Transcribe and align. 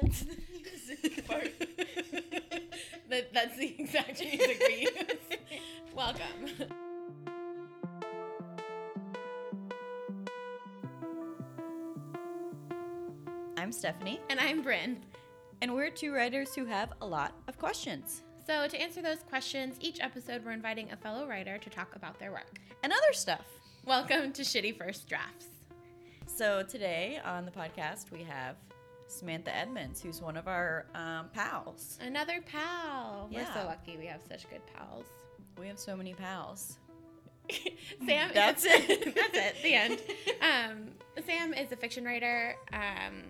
That's 0.00 0.20
the 0.20 0.36
music 0.62 1.26
part. 1.26 1.50
that, 3.10 3.32
that's 3.32 3.56
the 3.56 3.74
exact 3.78 4.20
music 4.20 4.62
we 4.68 4.80
use. 4.82 5.38
Welcome. 5.94 6.68
I'm 13.56 13.72
Stephanie, 13.72 14.20
And 14.30 14.38
I'm 14.40 14.62
Bryn. 14.62 14.98
and 15.60 15.74
we're 15.74 15.90
two 15.90 16.12
writers 16.14 16.54
who 16.54 16.64
have 16.66 16.92
a 17.02 17.06
lot 17.06 17.32
of 17.48 17.58
questions 17.58 18.22
So, 18.46 18.66
to 18.68 18.80
answer 18.80 19.02
those 19.02 19.22
questions, 19.28 19.76
each 19.80 20.00
episode 20.00 20.44
we're 20.44 20.52
inviting 20.52 20.90
a 20.92 20.96
fellow 20.96 21.26
writer 21.26 21.58
to 21.58 21.70
talk 21.70 21.94
about 21.96 22.18
their 22.18 22.30
work. 22.32 22.58
and 22.82 22.92
other 22.92 23.12
stuff. 23.12 23.44
Welcome 23.84 24.32
to 24.34 24.42
Shitty 24.42 24.76
First 24.78 25.08
Drafts. 25.08 25.46
So 26.26 26.62
today 26.62 27.18
on 27.24 27.44
the 27.44 27.50
podcast 27.50 28.10
we 28.12 28.22
have 28.22 28.56
Samantha 29.08 29.54
Edmonds, 29.56 30.00
who's 30.02 30.20
one 30.20 30.36
of 30.36 30.46
our 30.48 30.86
um, 30.94 31.28
pals. 31.32 31.98
Another 32.00 32.40
pal. 32.46 33.28
We're 33.32 33.46
so 33.54 33.64
lucky 33.66 33.96
we 33.96 34.06
have 34.06 34.20
such 34.28 34.48
good 34.50 34.60
pals. 34.74 35.06
We 35.58 35.66
have 35.66 35.78
so 35.78 35.96
many 35.96 36.14
pals. 36.14 36.78
Sam. 38.06 38.30
That's 38.34 38.64
it. 38.68 39.14
that's 39.14 39.36
it. 39.36 39.56
The 39.62 39.74
end. 39.74 39.98
Um, 40.42 40.88
Sam 41.26 41.54
is 41.54 41.72
a 41.72 41.76
fiction 41.76 42.04
writer. 42.04 42.54
Um, 42.72 43.22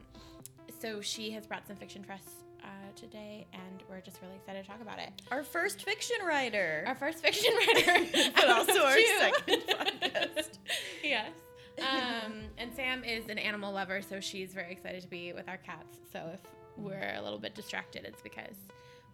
so 0.81 1.01
she 1.01 1.31
has 1.31 1.47
brought 1.47 1.67
some 1.67 1.77
fiction 1.77 2.03
for 2.05 2.13
us 2.13 2.25
uh, 2.65 2.67
today, 2.97 3.47
and 3.53 3.83
we're 3.89 4.01
just 4.01 4.21
really 4.21 4.35
excited 4.37 4.65
to 4.65 4.69
talk 4.71 4.81
about 4.83 4.99
it. 4.99 5.11
Our 5.31 5.43
first 5.45 5.85
fiction 5.85 6.17
writer. 6.27 6.85
Our 6.87 6.95
first 6.97 7.19
fiction 7.23 7.53
writer, 7.55 8.05
But 8.35 8.49
also 8.49 8.85
our 8.85 8.95
Two. 8.97 9.07
second 9.19 9.61
podcast. 9.69 10.49
yes. 11.03 11.31
Um, 11.81 12.33
and 12.59 12.75
Sam 12.75 13.05
is 13.05 13.29
an 13.29 13.39
animal 13.39 13.73
lover, 13.73 14.03
so 14.03 14.21
she's 14.21 14.53
very 14.53 14.73
excited 14.73 15.03
to 15.03 15.09
be 15.09 15.33
with 15.33 15.49
our 15.49 15.57
cats. 15.59 15.99
So 16.13 16.31
if 16.35 16.41
we're 16.77 17.15
a 17.17 17.23
little 17.23 17.39
bit 17.39 17.55
distracted, 17.55 18.05
it's 18.05 18.23
because 18.23 18.57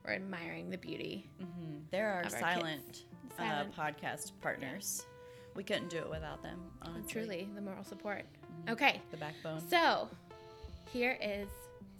we're 0.04 0.12
admiring 0.14 0.70
the 0.70 0.78
beauty. 0.78 1.30
Mhm. 1.40 1.82
They're 1.90 2.08
our 2.12 2.20
Of 2.22 2.32
our 2.34 2.40
silent, 2.40 3.04
Silent. 3.36 3.78
Uh, 3.78 3.82
podcast 3.82 4.32
partners. 4.40 5.06
We 5.54 5.62
couldn't 5.64 5.88
do 5.90 5.98
it 5.98 6.10
without 6.10 6.42
them. 6.42 6.60
Honestly. 6.82 7.10
Truly, 7.12 7.48
the 7.54 7.60
moral 7.60 7.84
support. 7.84 8.24
Okay, 8.68 9.00
the 9.10 9.16
backbone. 9.16 9.60
so 9.68 10.08
here 10.92 11.18
is 11.22 11.48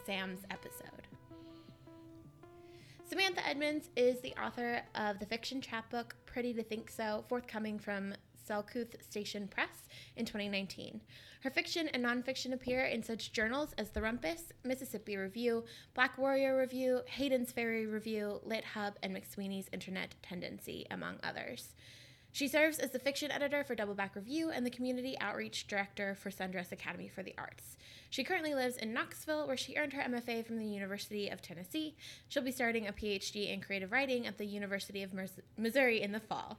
Sam's 0.07 0.41
episode. 0.51 0.91
Samantha 3.07 3.47
Edmonds 3.47 3.91
is 3.97 4.21
the 4.21 4.33
author 4.43 4.83
of 4.95 5.19
the 5.19 5.27
fiction 5.27 5.61
chapbook 5.61 6.17
Pretty 6.27 6.53
to 6.55 6.63
Think 6.63 6.91
So, 6.91 7.25
forthcoming 7.29 7.79
from 7.79 8.15
Selcouth 8.49 9.03
Station 9.03 9.49
Press 9.49 9.89
in 10.17 10.25
2019. 10.25 11.01
Her 11.43 11.51
fiction 11.51 11.89
and 11.89 12.05
nonfiction 12.05 12.53
appear 12.53 12.85
in 12.85 13.03
such 13.03 13.33
journals 13.33 13.75
as 13.77 13.91
The 13.91 14.01
Rumpus, 14.01 14.53
Mississippi 14.65 15.17
Review, 15.17 15.65
Black 15.95 16.17
Warrior 16.17 16.59
Review, 16.59 17.01
Hayden's 17.07 17.53
Ferry 17.53 17.87
Review, 17.87 18.41
Lit 18.45 18.65
Hub, 18.65 18.95
and 19.03 19.15
McSweeney's 19.15 19.69
Internet 19.73 20.15
Tendency, 20.23 20.87
among 20.91 21.19
others. 21.23 21.75
She 22.35 22.49
serves 22.49 22.79
as 22.81 22.91
the 22.91 22.99
fiction 22.99 23.31
editor 23.31 23.63
for 23.63 23.77
Doubleback 23.77 24.17
Review 24.17 24.51
and 24.51 24.67
the 24.67 24.71
community 24.71 25.17
outreach 25.21 25.69
director 25.69 26.17
for 26.17 26.31
Sundress 26.31 26.73
Academy 26.73 27.07
for 27.07 27.23
the 27.23 27.33
Arts. 27.39 27.77
She 28.11 28.25
currently 28.25 28.55
lives 28.55 28.77
in 28.77 28.93
Knoxville, 28.93 29.47
where 29.47 29.57
she 29.57 29.77
earned 29.77 29.93
her 29.93 30.03
MFA 30.03 30.45
from 30.45 30.59
the 30.59 30.67
University 30.67 31.29
of 31.29 31.41
Tennessee. 31.41 31.95
She'll 32.29 32.43
be 32.43 32.51
starting 32.51 32.89
a 32.89 32.93
PhD 32.93 33.53
in 33.53 33.61
creative 33.61 33.93
writing 33.93 34.27
at 34.27 34.37
the 34.37 34.47
University 34.47 35.05
of 35.05 35.13
Missouri 35.57 36.03
in 36.03 36.11
the 36.11 36.19
fall. 36.19 36.59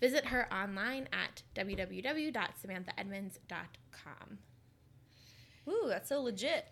Visit 0.00 0.26
her 0.26 0.46
online 0.54 1.08
at 1.12 1.42
www.samanthaedmonds.com. 1.56 4.38
Ooh, 5.68 5.86
that's 5.88 6.08
so 6.08 6.22
legit. 6.22 6.66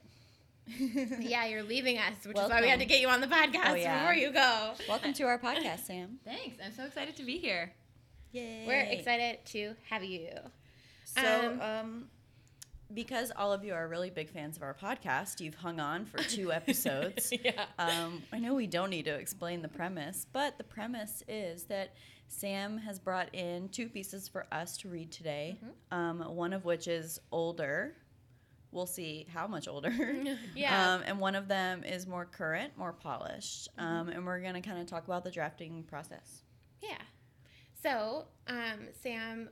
yeah, 1.19 1.45
you're 1.47 1.65
leaving 1.65 1.99
us, 1.99 2.25
which 2.25 2.39
is 2.39 2.49
why 2.49 2.61
we 2.61 2.69
had 2.69 2.79
to 2.79 2.87
get 2.87 3.01
you 3.01 3.09
on 3.09 3.21
the 3.21 3.27
podcast 3.27 3.71
Oh, 3.71 3.75
yeah. 3.75 3.99
before 4.03 4.15
you 4.15 4.31
go. 4.31 4.75
Welcome 4.89 5.13
to 5.15 5.25
our 5.25 5.41
podcast, 5.41 5.87
Sam. 5.87 6.21
Thanks. 6.25 6.59
I'm 6.65 6.73
so 6.73 6.85
excited 6.85 7.17
to 7.17 7.25
be 7.25 7.39
here. 7.39 7.73
Yay. 8.35 8.65
We're 8.67 8.81
excited 8.81 9.39
to 9.47 9.75
have 9.91 10.03
you. 10.03 10.29
So, 11.05 11.23
Um, 11.53 11.61
um, 11.61 12.09
because 12.93 13.31
all 13.37 13.53
of 13.53 13.65
you 13.65 13.73
are 13.75 13.87
really 13.89 14.11
big 14.11 14.29
fans 14.29 14.57
of 14.57 14.63
our 14.65 14.75
podcast, 14.75 15.41
you've 15.41 15.55
hung 15.55 15.79
on 15.81 16.05
for 16.05 16.19
two 16.19 16.53
episodes. 16.61 17.33
yeah. 17.45 17.65
Um, 17.79 18.23
I 18.33 18.39
know 18.41 18.55
we 18.55 18.67
don't 18.67 18.91
need 18.91 19.05
to 19.05 19.15
explain 19.15 19.63
the 19.63 19.69
premise, 19.69 20.27
but 20.33 20.59
the 20.59 20.65
premise 20.65 21.23
is 21.29 21.65
that 21.65 21.95
Sam 22.29 22.79
has 22.79 22.99
brought 22.99 23.33
in 23.35 23.69
two 23.69 23.89
pieces 23.89 24.27
for 24.29 24.47
us 24.51 24.77
to 24.79 24.89
read 24.89 25.13
today. 25.13 25.57
Um, 25.93 26.21
one 26.35 26.53
of 26.53 26.65
which 26.65 26.89
is 26.89 27.21
older. 27.31 27.95
We'll 28.73 28.87
see 28.87 29.27
how 29.33 29.47
much 29.47 29.69
older. 29.69 29.93
Yeah. 30.57 30.95
Um, 30.95 31.03
and 31.07 31.21
one 31.21 31.37
of 31.37 31.47
them 31.47 31.85
is 31.85 32.07
more 32.09 32.25
current, 32.25 32.77
more 32.77 32.93
polished. 32.93 33.69
Um, 33.79 34.09
and 34.09 34.27
we're 34.27 34.41
going 34.41 34.55
to 34.55 34.61
kind 34.61 34.81
of 34.81 34.87
talk 34.87 35.05
about 35.07 35.23
the 35.23 35.31
drafting 35.31 35.85
process. 35.85 36.43
Yeah. 36.83 36.99
So, 37.85 38.25
um, 38.49 38.89
Sam, 39.03 39.51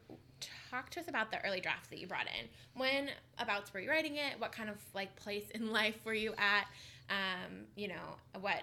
talk 0.71 0.89
to 0.91 1.01
us 1.01 1.07
about 1.07 1.31
the 1.31 1.45
early 1.45 1.61
drafts 1.61 1.89
that 1.89 1.99
you 1.99 2.07
brought 2.07 2.27
in. 2.27 2.49
When 2.75 3.11
abouts 3.39 3.75
were 3.75 3.81
you 3.81 3.91
writing 3.91 4.17
it? 4.17 4.39
What 4.41 4.53
kind 4.53 4.71
of 4.71 4.77
like 4.95 5.15
place 5.17 5.51
in 5.55 5.71
life 5.81 5.97
were 6.03 6.15
you 6.15 6.33
at? 6.39 6.67
Um, 7.11 7.67
you 7.77 7.89
know, 7.89 8.17
what 8.41 8.63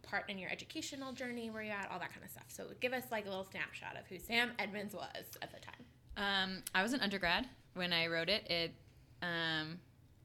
part 0.00 0.30
in 0.30 0.38
your 0.38 0.50
educational 0.50 1.12
journey 1.12 1.50
were 1.50 1.62
you 1.62 1.72
at? 1.72 1.90
All 1.92 1.98
that 1.98 2.10
kind 2.10 2.24
of 2.24 2.30
stuff. 2.30 2.46
So, 2.48 2.64
give 2.80 2.94
us 2.94 3.04
like 3.10 3.26
a 3.26 3.28
little 3.28 3.46
snapshot 3.50 3.98
of 4.00 4.06
who 4.06 4.18
Sam 4.18 4.52
Edmonds 4.58 4.94
was 4.94 5.26
at 5.42 5.52
the 5.52 5.58
time. 5.60 5.84
Um, 6.16 6.62
I 6.74 6.82
was 6.82 6.94
an 6.94 7.00
undergrad 7.00 7.46
when 7.74 7.92
I 7.92 8.06
wrote 8.06 8.30
it. 8.30 8.50
It, 8.50 8.72
um, 9.20 9.78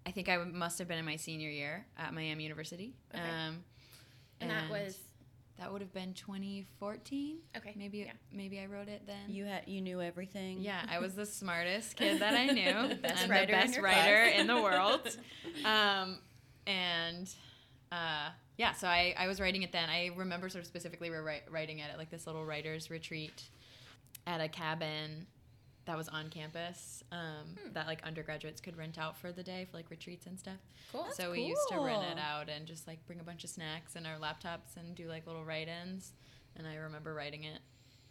I 0.06 0.12
think 0.12 0.30
I 0.30 0.38
must 0.38 0.80
have 0.80 0.88
been 0.88 0.98
in 0.98 1.04
my 1.06 1.18
senior 1.18 1.50
year 1.50 1.86
at 1.98 2.14
Miami 2.14 2.44
University. 2.44 2.94
Okay. 3.14 3.22
Um, 3.22 3.66
And, 4.40 4.50
that 4.50 4.72
was 4.72 4.98
that 5.60 5.72
would 5.72 5.82
have 5.82 5.94
been 5.94 6.14
2014. 6.14 7.38
okay. 7.58 7.74
Maybe 7.78 8.00
Yeah. 8.00 8.12
maybe 8.32 8.60
I 8.60 8.66
wrote 8.66 8.88
it 8.88 9.04
then. 9.06 9.30
You 9.30 9.46
had 9.46 9.64
you 9.68 9.82
knew 9.82 10.02
everything. 10.02 10.60
yeah, 10.62 10.86
I 10.90 11.00
was 11.00 11.14
the 11.16 11.26
smartest 11.42 11.96
kid 11.96 12.20
that 12.22 12.34
I 12.34 12.48
knew. 12.48 12.88
The 12.90 12.96
best 13.02 13.24
I'm 13.24 13.30
writer 13.30 13.48
the 13.48 13.54
in 13.54 13.60
best 13.66 13.76
your 13.76 13.84
writer 13.84 14.24
class. 14.30 14.40
in 14.40 14.48
the 14.48 14.62
world. 14.62 15.18
Um, 15.66 16.18
and 16.66 17.30
uh, 17.92 18.30
yeah, 18.58 18.74
so 18.74 18.88
I, 18.88 19.14
I 19.18 19.28
was 19.28 19.40
writing 19.40 19.64
it 19.64 19.72
then. 19.72 19.90
I 19.90 20.12
remember 20.16 20.50
sort 20.50 20.62
of 20.64 20.68
specifically 20.68 21.10
we 21.10 21.16
were 21.18 21.34
writing 21.50 21.80
it 21.80 21.90
at 21.92 21.98
like 21.98 22.10
this 22.10 22.26
little 22.26 22.46
writer's 22.46 22.90
retreat 22.90 23.44
at 24.28 24.40
a 24.42 24.48
cabin 24.48 25.26
that 25.86 25.98
was 25.98 26.08
on 26.10 26.30
campus 26.30 27.04
um, 27.12 27.58
Hmm. 27.60 27.74
that 27.74 27.88
like 27.88 28.04
undergraduates 28.04 28.62
could 28.62 28.78
rent 28.78 28.98
out 29.00 29.18
for 29.18 29.32
the 29.32 29.44
day 29.44 29.66
for 29.70 29.78
like 29.78 29.90
retreats 29.90 30.26
and 30.28 30.38
stuff. 30.40 30.58
Cool. 30.92 31.04
That's 31.06 31.18
so 31.18 31.32
we 31.32 31.42
used 31.42 31.68
to 31.72 31.80
rent 31.80 32.04
it 32.04 32.20
out 32.20 32.50
and 32.50 32.66
just 32.68 32.88
like 32.88 33.06
bring 33.08 33.20
a 33.20 33.24
bunch 33.24 33.44
of 33.44 33.50
snacks 33.50 33.96
and 33.96 34.06
our 34.06 34.18
laptops 34.18 34.78
and 34.78 34.94
do 34.96 35.08
like 35.08 35.26
little 35.26 35.44
write-ins. 35.44 36.14
And 36.56 36.68
I 36.68 36.76
remember 36.76 37.14
writing 37.14 37.44
it 37.46 37.60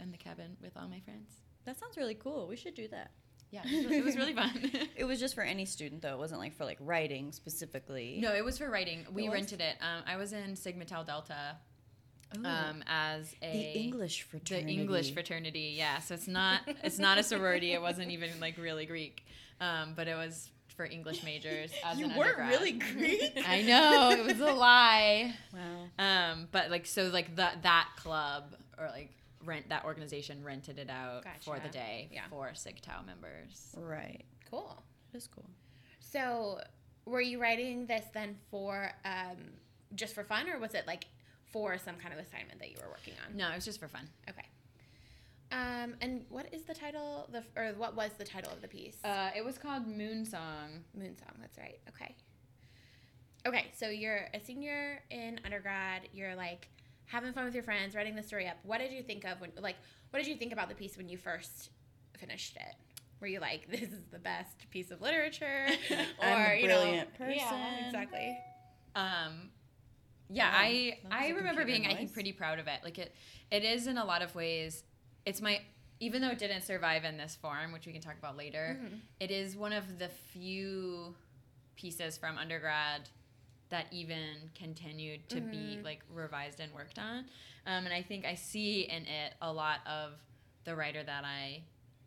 in 0.01 0.11
the 0.11 0.19
cabin 0.19 0.57
with 0.61 0.77
all 0.77 0.89
my 0.89 1.01
friends. 1.01 1.31
That 1.65 1.79
sounds 1.79 1.97
really 1.97 2.15
cool. 2.15 2.47
We 2.49 2.57
should 2.57 2.75
do 2.75 2.89
that. 2.89 3.11
Yeah, 3.53 3.63
it 3.65 3.75
was 3.77 3.85
really, 3.85 3.99
it 3.99 4.05
was 4.05 4.17
really 4.17 4.35
fun. 4.35 4.71
It 4.97 5.05
was 5.05 5.19
just 5.21 5.35
for 5.35 5.43
any 5.43 5.65
student 5.65 6.03
though. 6.03 6.13
It 6.15 6.19
wasn't 6.19 6.41
like 6.41 6.55
for 6.55 6.65
like 6.65 6.79
writing 6.81 7.33
specifically. 7.33 8.19
no, 8.21 8.33
it 8.35 8.45
was 8.45 8.59
for 8.59 8.71
writing. 8.71 9.07
We 9.13 9.29
rented 9.29 9.61
it. 9.61 9.77
Um, 9.81 10.03
I 10.07 10.17
was 10.17 10.33
in 10.33 10.55
Sigma 10.57 10.85
Tau 10.85 11.03
Delta 11.03 11.57
Ooh, 12.39 12.45
um, 12.47 12.83
as 12.87 13.35
a 13.43 13.51
the 13.75 13.79
English 13.81 14.23
fraternity. 14.23 14.77
the. 14.77 14.81
English 14.83 15.13
fraternity. 15.13 15.75
Yeah, 15.77 15.99
so 15.99 16.15
it's 16.15 16.29
not 16.29 16.61
it's 16.85 16.99
not 16.99 17.19
a 17.19 17.23
sorority. 17.23 17.73
It 17.73 17.83
wasn't 17.83 18.11
even 18.11 18.31
like 18.41 18.57
really 18.59 18.87
Greek, 18.87 19.25
um, 19.61 19.95
but 19.97 20.07
it 20.09 20.15
was 20.15 20.51
for 20.77 20.85
English 20.87 21.23
majors. 21.25 21.71
As 21.85 21.99
You 21.99 22.07
an 22.07 22.17
weren't 22.17 22.39
undergrad. 22.39 22.49
really 22.51 22.73
Greek. 22.73 23.43
I 23.49 23.63
know 23.63 24.11
it 24.13 24.25
was 24.25 24.41
a 24.41 24.53
lie. 24.53 25.35
Wow. 25.53 25.89
Um, 25.99 26.49
but 26.53 26.71
like 26.71 26.87
so 26.87 27.09
like 27.09 27.37
that 27.37 27.63
that 27.65 27.89
club 27.97 28.55
or 28.79 28.89
like 28.89 29.11
rent 29.45 29.69
that 29.71 29.85
organization 29.85 30.45
rented 30.45 30.79
it 30.79 30.89
out 30.91 31.25
for 31.43 31.59
the 31.59 31.69
day 31.69 32.09
Yeah. 32.13 32.23
for 32.31 32.55
Sig 32.55 32.81
Tau 32.83 33.03
members. 33.05 33.75
Right. 33.77 34.25
Cool. 34.51 34.83
That's 35.13 35.27
cool. 35.27 35.47
So, 35.99 36.61
were 37.07 37.21
you 37.21 37.41
writing 37.41 37.87
this 37.87 38.05
then 38.13 38.37
for 38.51 38.93
um, 39.05 39.37
just 39.95 40.15
for 40.15 40.25
fun, 40.25 40.49
or 40.49 40.59
was 40.59 40.75
it 40.75 40.87
like 40.87 41.07
for 41.51 41.79
some 41.79 41.97
kind 41.97 42.13
of 42.15 42.21
assignment 42.21 42.59
that 42.61 42.71
you 42.71 42.77
were 42.83 42.89
working 42.89 43.15
on? 43.27 43.37
No, 43.37 43.51
it 43.51 43.55
was 43.57 43.65
just 43.65 43.81
for 43.81 43.89
fun. 43.89 44.09
Okay. 44.29 44.47
Um, 45.53 45.95
and 46.01 46.25
what 46.29 46.53
is 46.55 46.63
the 46.63 46.75
title? 46.75 47.29
The 47.33 47.43
or 47.61 47.73
what 47.77 47.97
was 47.97 48.11
the 48.19 48.25
title 48.25 48.53
of 48.53 48.63
the 48.63 48.69
piece? 48.69 48.97
Uh, 49.05 49.31
it 49.37 49.45
was 49.45 49.59
called 49.59 49.87
Moon 49.87 50.25
Song. 50.25 50.85
Moon 50.97 51.17
Song. 51.17 51.35
That's 51.41 51.59
right. 51.59 51.79
Okay. 51.89 52.15
Okay, 53.47 53.71
so 53.75 53.89
you're 53.89 54.29
a 54.35 54.41
senior 54.41 55.03
in 55.11 55.41
undergrad. 55.45 56.03
You're 56.13 56.35
like 56.37 56.69
having 57.07 57.33
fun 57.33 57.45
with 57.47 57.55
your 57.55 57.63
friends, 57.65 57.95
writing 57.95 58.15
the 58.15 58.23
story 58.23 58.47
up. 58.47 58.57
What 58.63 58.79
did 58.79 58.93
you 58.93 59.03
think 59.03 59.25
of 59.25 59.41
when, 59.41 59.51
like, 59.59 59.77
what 60.11 60.19
did 60.23 60.29
you 60.29 60.37
think 60.37 60.53
about 60.53 60.69
the 60.69 60.75
piece 60.75 60.97
when 60.97 61.09
you 61.09 61.17
first 61.17 61.71
finished 62.19 62.57
it? 62.57 62.75
Were 63.21 63.27
you 63.27 63.41
like, 63.41 63.67
this 63.71 63.81
is 63.91 64.05
the 64.13 64.19
best 64.19 64.71
piece 64.71 64.91
of 64.91 65.01
literature, 65.01 65.67
I'm 66.23 66.51
a 66.53 66.61
you 66.61 66.69
know- 66.69 66.81
brilliant 66.83 67.09
Yeah, 67.19 67.87
exactly. 67.87 68.39
Um, 68.95 69.51
yeah, 70.33 70.51
Wow, 70.51 70.59
I 70.61 70.99
I 71.11 71.29
remember 71.31 71.65
being 71.65 71.87
I 71.87 71.95
think 71.97 72.13
pretty 72.13 72.33
proud 72.33 72.59
of 72.59 72.67
it. 72.69 72.81
Like 72.85 72.99
it 72.99 73.15
it 73.51 73.65
is 73.65 73.87
in 73.87 73.99
a 73.99 74.05
lot 74.05 74.23
of 74.23 74.35
ways. 74.35 74.83
It's 75.27 75.41
my 75.41 75.61
even 75.99 76.23
though 76.23 76.31
it 76.31 76.39
didn't 76.39 76.63
survive 76.63 77.05
in 77.05 77.17
this 77.19 77.35
form, 77.37 77.73
which 77.73 77.87
we 77.87 77.93
can 77.93 78.01
talk 78.01 78.17
about 78.19 78.37
later. 78.37 78.79
Mhm. 78.81 79.01
It 79.19 79.31
is 79.31 79.57
one 79.57 79.73
of 79.73 79.99
the 79.99 80.09
few 80.09 81.15
pieces 81.77 82.17
from 82.17 82.39
undergrad 82.39 83.09
that 83.69 83.87
even 83.93 84.51
continued 84.55 85.29
to 85.29 85.41
be 85.41 85.79
Mhm. 85.81 85.85
like 85.85 86.01
revised 86.11 86.61
and 86.61 86.73
worked 86.73 86.99
on. 86.99 87.19
Um, 87.67 87.85
and 87.85 87.93
I 87.93 88.03
think 88.03 88.25
I 88.25 88.35
see 88.35 88.83
in 88.83 89.07
it 89.07 89.35
a 89.43 89.53
lot 89.53 89.87
of 89.87 90.15
the 90.65 90.75
writer 90.75 91.03
that 91.03 91.25
I 91.25 91.63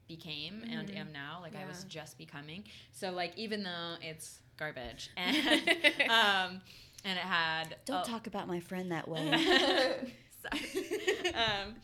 became 0.08 0.64
and 0.70 0.90
Mhm. 0.90 0.98
am 0.98 1.12
now. 1.12 1.40
Like 1.42 1.56
I 1.56 1.66
was 1.66 1.84
just 1.86 2.18
becoming. 2.18 2.66
So 2.92 3.12
like 3.12 3.38
even 3.38 3.64
though 3.64 3.96
it's 4.02 4.40
garbage 4.58 5.10
and 5.18 5.70
um, 6.10 6.62
and 7.03 7.17
it 7.17 7.23
had 7.25 7.75
Don't 7.85 8.05
a- 8.07 8.09
talk 8.09 8.27
about 8.27 8.47
my 8.47 8.59
friend 8.59 8.91
that 8.91 9.07
way. 9.07 9.29
Sorry. 10.44 11.33
um, 11.33 11.75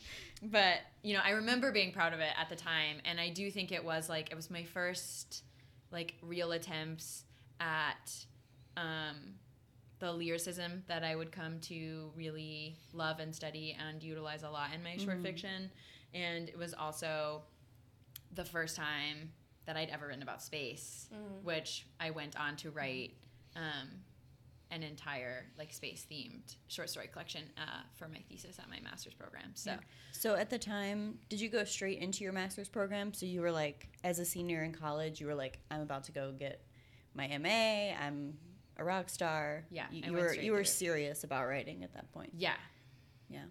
but 0.43 0.79
you 1.03 1.13
know, 1.13 1.21
I 1.23 1.31
remember 1.31 1.71
being 1.71 1.91
proud 1.91 2.13
of 2.13 2.19
it 2.19 2.31
at 2.39 2.49
the 2.49 2.55
time, 2.55 2.97
and 3.05 3.19
I 3.19 3.29
do 3.29 3.49
think 3.51 3.71
it 3.71 3.83
was 3.83 4.09
like 4.09 4.31
it 4.31 4.35
was 4.35 4.49
my 4.49 4.63
first 4.63 5.43
like 5.91 6.15
real 6.21 6.51
attempts 6.51 7.23
at 7.59 8.13
um, 8.77 9.15
the 9.99 10.11
lyricism 10.13 10.83
that 10.87 11.03
I 11.03 11.15
would 11.15 11.31
come 11.31 11.59
to 11.61 12.11
really 12.15 12.77
love 12.93 13.19
and 13.19 13.33
study 13.35 13.75
and 13.87 14.01
utilize 14.03 14.43
a 14.43 14.49
lot 14.49 14.73
in 14.73 14.83
my 14.83 14.97
short 14.97 15.19
Mhm. 15.19 15.23
fiction, 15.23 15.71
and 16.13 16.47
it 16.49 16.57
was 16.57 16.73
also 16.73 17.43
the 18.33 18.45
first 18.45 18.75
time 18.75 19.31
that 19.65 19.75
I'd 19.77 19.89
ever 19.89 20.07
written 20.07 20.23
about 20.23 20.41
space, 20.41 21.07
Mm. 21.13 21.43
which 21.43 21.85
I 21.99 22.11
went 22.11 22.35
on 22.39 22.55
to 22.57 22.71
write. 22.71 23.15
Um, 23.55 23.89
an 24.71 24.83
entire 24.83 25.45
like 25.57 25.73
space 25.73 26.05
themed 26.09 26.55
short 26.67 26.89
story 26.89 27.07
collection 27.11 27.43
uh, 27.57 27.81
for 27.95 28.07
my 28.07 28.19
thesis 28.29 28.59
at 28.59 28.69
my 28.69 28.79
master's 28.81 29.13
program. 29.13 29.51
So 29.55 29.71
Yeah. 29.71 29.77
So 30.11 30.35
at 30.35 30.49
the 30.49 30.59
time, 30.59 31.17
did 31.29 31.41
you 31.41 31.49
go 31.49 31.63
straight 31.63 31.99
into 31.99 32.23
your 32.23 32.33
master's 32.33 32.69
program? 32.69 33.13
So 33.13 33.25
you 33.25 33.41
were 33.41 33.51
like, 33.51 33.87
as 34.03 34.19
a 34.19 34.25
senior 34.25 34.63
in 34.63 34.73
college, 34.73 35.19
you 35.19 35.27
were 35.27 35.35
like, 35.35 35.59
I'm 35.71 35.81
about 35.81 36.03
to 36.05 36.11
go 36.11 36.31
get 36.31 36.63
my 37.15 37.27
MA. 37.37 37.95
I'm 37.99 38.37
a 38.77 38.83
rock 38.83 39.09
star. 39.09 39.65
Yeah, 39.71 39.85
you, 39.91 40.03
you 40.05 40.13
were 40.13 40.33
you 40.33 40.51
were 40.51 40.63
serious 40.63 41.23
about 41.23 41.47
writing 41.47 41.83
at 41.83 41.93
that 41.93 42.11
point. 42.13 42.31
yeah, 42.35 42.55
Yeah. 43.29 43.45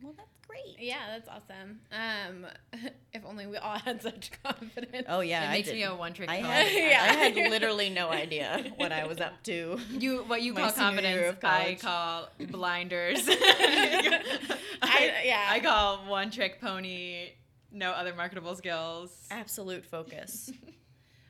Yeah. 0.00 0.04
Well, 0.04 0.14
that's 0.16 0.36
great. 0.46 0.76
Yeah, 0.78 0.98
that's 1.10 1.28
awesome. 1.28 1.80
Um, 1.92 2.46
if 3.12 3.24
only 3.24 3.46
we 3.46 3.56
all 3.56 3.78
had 3.78 4.00
such 4.02 4.30
confidence. 4.44 5.06
Oh 5.08 5.20
yeah, 5.20 5.44
it 5.44 5.48
I 5.48 5.52
makes 5.52 5.68
did. 5.68 5.74
me 5.76 5.82
a 5.84 5.94
one 5.94 6.12
trick 6.12 6.30
I 6.30 6.36
pony. 6.40 6.48
had, 6.48 6.66
Yeah. 6.72 7.02
I 7.02 7.12
had 7.14 7.50
literally 7.50 7.90
no 7.90 8.08
idea 8.10 8.64
what 8.76 8.92
I 8.92 9.06
was 9.06 9.20
up 9.20 9.42
to. 9.44 9.78
You 9.90 10.24
what 10.26 10.42
you 10.42 10.54
call 10.54 10.70
confidence, 10.72 11.36
of 11.36 11.44
I 11.44 11.76
call 11.80 12.28
blinders. 12.48 13.26
I- 13.28 15.22
yeah. 15.24 15.48
I 15.50 15.60
call 15.60 15.98
one 16.06 16.30
trick 16.30 16.60
pony. 16.60 17.30
No 17.70 17.90
other 17.90 18.14
marketable 18.14 18.54
skills. 18.56 19.10
Absolute 19.30 19.84
focus. 19.84 20.50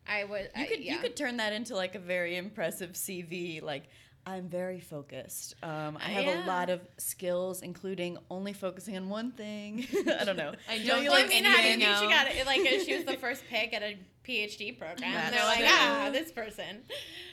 I 0.06 0.24
would. 0.24 0.48
You 0.56 0.62
I- 0.62 0.66
could 0.66 0.80
yeah. 0.80 0.92
you 0.94 0.98
could 1.00 1.16
turn 1.16 1.38
that 1.38 1.52
into 1.52 1.74
like 1.74 1.94
a 1.94 1.98
very 1.98 2.36
impressive 2.36 2.92
CV. 2.92 3.62
Like 3.62 3.84
I'm 4.26 4.48
very 4.48 4.80
focused. 4.80 5.54
Um, 5.62 5.96
I 5.96 6.10
have 6.10 6.24
Yeah. 6.24 6.44
a 6.44 6.46
lot 6.46 6.68
of 6.68 6.80
skills, 6.98 7.62
including 7.62 8.18
only 8.30 8.52
focusing 8.52 8.96
on 8.96 9.08
one 9.08 9.32
thing. 9.32 9.86
I 10.20 10.24
don't 10.24 10.36
know. 10.36 10.52
I 10.68 10.76
don't 10.78 10.86
know, 10.86 10.96
you 10.98 11.08
Well, 11.08 11.18
I 11.18 11.22
like 11.22 11.28
mean, 11.28 11.44
how 11.44 11.56
do 11.56 11.62
you 11.68 11.76
think 11.78 11.96
she 11.98 12.08
got 12.08 12.26
it? 12.28 12.44
Like, 12.46 12.60
she 12.84 12.94
was 12.94 13.04
the 13.04 13.16
first 13.16 13.42
pick 13.48 13.72
at 13.72 13.82
a 13.82 13.96
PhD 14.26 14.78
program. 14.78 15.12
That's 15.12 15.34
they're 15.34 15.44
like, 15.46 15.58
true. 15.60 15.66
ah, 15.70 16.10
this 16.12 16.30
person. 16.30 16.82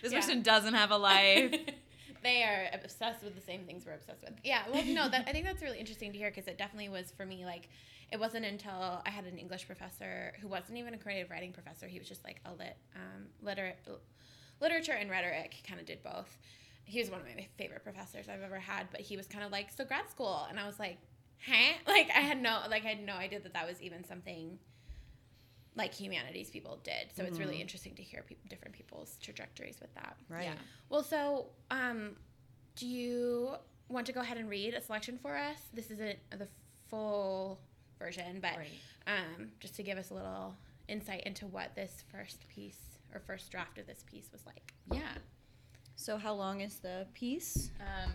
This 0.02 0.14
Yeah. 0.14 0.20
person 0.22 0.42
doesn't 0.42 0.74
have 0.74 0.92
a 0.92 0.98
life. 0.98 1.54
they 2.24 2.44
are 2.44 2.68
obsessed 2.74 3.24
with 3.24 3.36
the 3.36 3.42
same 3.42 3.66
things 3.66 3.86
we're 3.86 3.94
obsessed 3.94 4.22
with. 4.24 4.34
Yeah, 4.44 4.64
well, 4.72 4.84
no, 4.86 5.10
that 5.10 5.26
I 5.28 5.32
think 5.34 5.46
that's 5.46 5.62
really 5.62 5.80
interesting 5.80 6.12
to 6.14 6.18
hear 6.18 6.30
because 6.30 6.48
it 6.48 6.58
definitely 6.58 6.90
was 6.90 7.12
for 7.12 7.26
me. 7.26 7.46
Like, 7.46 7.68
it 8.12 8.20
wasn't 8.20 8.46
until 8.46 9.02
I 9.06 9.10
had 9.10 9.26
an 9.26 9.38
English 9.38 9.68
professor 9.68 10.32
who 10.42 10.48
wasn't 10.48 10.78
even 10.78 10.94
a 10.94 10.98
creative 10.98 11.30
writing 11.30 11.52
professor. 11.52 11.88
He 11.88 12.00
was 12.00 12.08
just 12.08 12.24
like 12.24 12.40
a 12.46 12.54
lit, 12.54 12.78
um, 12.96 13.26
liter- 13.42 13.76
literature 14.62 14.94
and 14.94 15.10
rhetoric. 15.10 15.56
Kind 15.68 15.80
of 15.82 15.86
did 15.86 16.02
both. 16.04 16.38
He 16.86 17.00
was 17.00 17.10
one 17.10 17.20
of 17.20 17.26
my 17.26 17.48
favorite 17.58 17.84
professors 17.84 18.30
I've 18.30 18.42
ever 18.42 18.60
had. 18.60 18.88
But 18.92 19.02
he 19.02 19.18
was 19.18 19.28
kind 19.28 19.44
of 19.44 19.52
like, 19.52 19.72
so 19.76 19.84
grad 19.86 20.10
school, 20.10 20.46
and 20.50 20.60
I 20.60 20.66
was 20.66 20.80
like, 20.80 20.98
huh? 21.46 21.74
Like, 21.88 22.10
I 22.16 22.22
had 22.22 22.42
no, 22.42 22.62
like, 22.70 22.86
I 22.86 22.90
had 22.90 23.04
no 23.06 23.14
idea 23.16 23.40
that 23.42 23.54
that 23.54 23.68
was 23.68 23.82
even 23.82 24.04
something. 24.06 24.60
Like 25.78 25.94
humanities 25.94 26.50
people 26.50 26.80
did, 26.86 27.12
so 27.18 27.26
it's 27.26 27.38
really 27.38 27.58
Mhm. 27.58 27.62
interesting 27.62 27.96
to 27.96 28.02
hear 28.02 28.24
peop 28.26 28.48
different 28.48 28.74
people's 28.74 29.18
trajectories 29.22 29.78
with 29.82 29.94
that. 29.96 30.16
Right. 30.30 30.44
Yeah. 30.46 30.56
Well, 30.88 31.04
so 31.04 31.48
um, 31.70 32.16
do 32.78 32.88
you 32.88 33.56
want 33.90 34.06
to 34.06 34.14
go 34.14 34.22
ahead 34.22 34.38
and 34.38 34.50
read 34.50 34.74
a 34.74 34.80
selection 34.80 35.18
for 35.18 35.36
us? 35.36 35.58
This 35.74 35.92
isn't 35.92 36.18
the 36.30 36.48
full 36.88 37.60
version, 38.00 38.40
but 38.40 38.56
right. 38.58 38.70
um, 39.06 39.52
just 39.60 39.76
to 39.76 39.84
give 39.84 39.98
us 39.98 40.12
a 40.12 40.14
little 40.14 40.56
insight 40.88 41.24
into 41.26 41.46
what 41.46 41.76
this 41.76 42.06
first 42.10 42.48
piece 42.48 42.80
or 43.14 43.20
first 43.20 43.52
draft 43.52 43.78
of 43.78 43.86
this 43.86 44.02
piece 44.10 44.30
was 44.32 44.46
like. 44.46 44.74
Yeah. 44.94 45.12
So 45.96 46.18
how 46.18 46.34
long 46.34 46.62
is 46.62 46.78
the 46.78 47.08
piece? 47.14 47.72
Um, 47.80 48.12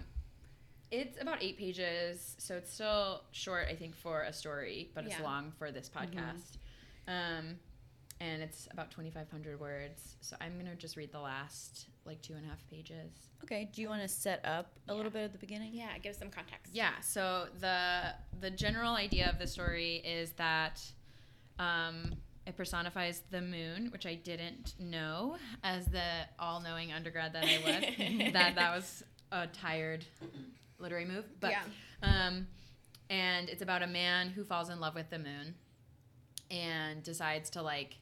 it's 0.91 1.21
about 1.21 1.43
eight 1.43 1.57
pages, 1.57 2.35
so 2.39 2.57
it's 2.57 2.73
still 2.73 3.23
short, 3.33 3.67
I 3.71 3.75
think, 3.75 3.95
for 3.97 4.23
a 4.23 4.33
story, 4.33 4.91
but 4.95 5.05
it's 5.05 5.21
long 5.21 5.53
for 5.59 5.71
this 5.71 5.89
podcast. 5.89 6.59
Um, 7.07 7.57
and 8.21 8.43
it's 8.43 8.69
about 8.73 8.91
2,500 8.91 9.59
words, 9.59 10.17
so 10.21 10.37
I'm 10.41 10.59
gonna 10.59 10.75
just 10.75 10.97
read 10.97 11.11
the 11.11 11.21
last 11.21 11.87
like 12.05 12.21
two 12.23 12.35
and 12.35 12.45
a 12.45 12.49
half 12.49 12.67
pages. 12.69 13.31
Okay. 13.45 13.71
Do 13.73 13.81
you 13.81 13.89
want 13.89 14.03
to 14.03 14.09
set 14.09 14.45
up 14.45 14.73
a 14.89 14.95
little 14.95 15.11
bit 15.11 15.23
at 15.25 15.33
the 15.33 15.39
beginning? 15.39 15.71
Yeah, 15.73 15.97
give 16.03 16.11
us 16.11 16.19
some 16.19 16.29
context. 16.31 16.75
Yeah. 16.75 17.01
So 17.01 17.47
the 17.61 18.15
the 18.41 18.51
general 18.51 18.95
idea 18.95 19.31
of 19.31 19.39
the 19.39 19.47
story 19.47 19.97
is 19.97 20.33
that 20.33 20.83
um, 21.59 22.13
it 22.51 22.57
personifies 22.57 23.23
the 23.31 23.41
moon, 23.41 23.89
which 23.93 24.07
I 24.07 24.17
didn't 24.17 24.75
know 24.79 25.37
as 25.63 25.87
the 25.87 26.03
all-knowing 26.39 26.93
undergrad 26.93 27.33
that 27.33 27.45
I 27.45 27.59
was. 27.65 28.33
that 28.33 28.57
that 28.57 28.75
was 28.75 29.05
a 29.33 29.47
tired 29.47 30.05
literary 30.79 31.05
move, 31.05 31.25
but 31.39 31.53
yeah. 31.53 31.63
um, 32.03 32.49
and 33.09 33.49
it's 33.49 33.63
about 33.63 33.83
a 33.83 33.87
man 33.87 34.31
who 34.31 34.45
falls 34.45 34.69
in 34.69 34.81
love 34.81 34.97
with 34.97 35.11
the 35.11 35.19
moon 35.19 35.55
and 36.51 37.03
decides 37.05 37.51
to 37.51 37.63
like 37.63 37.99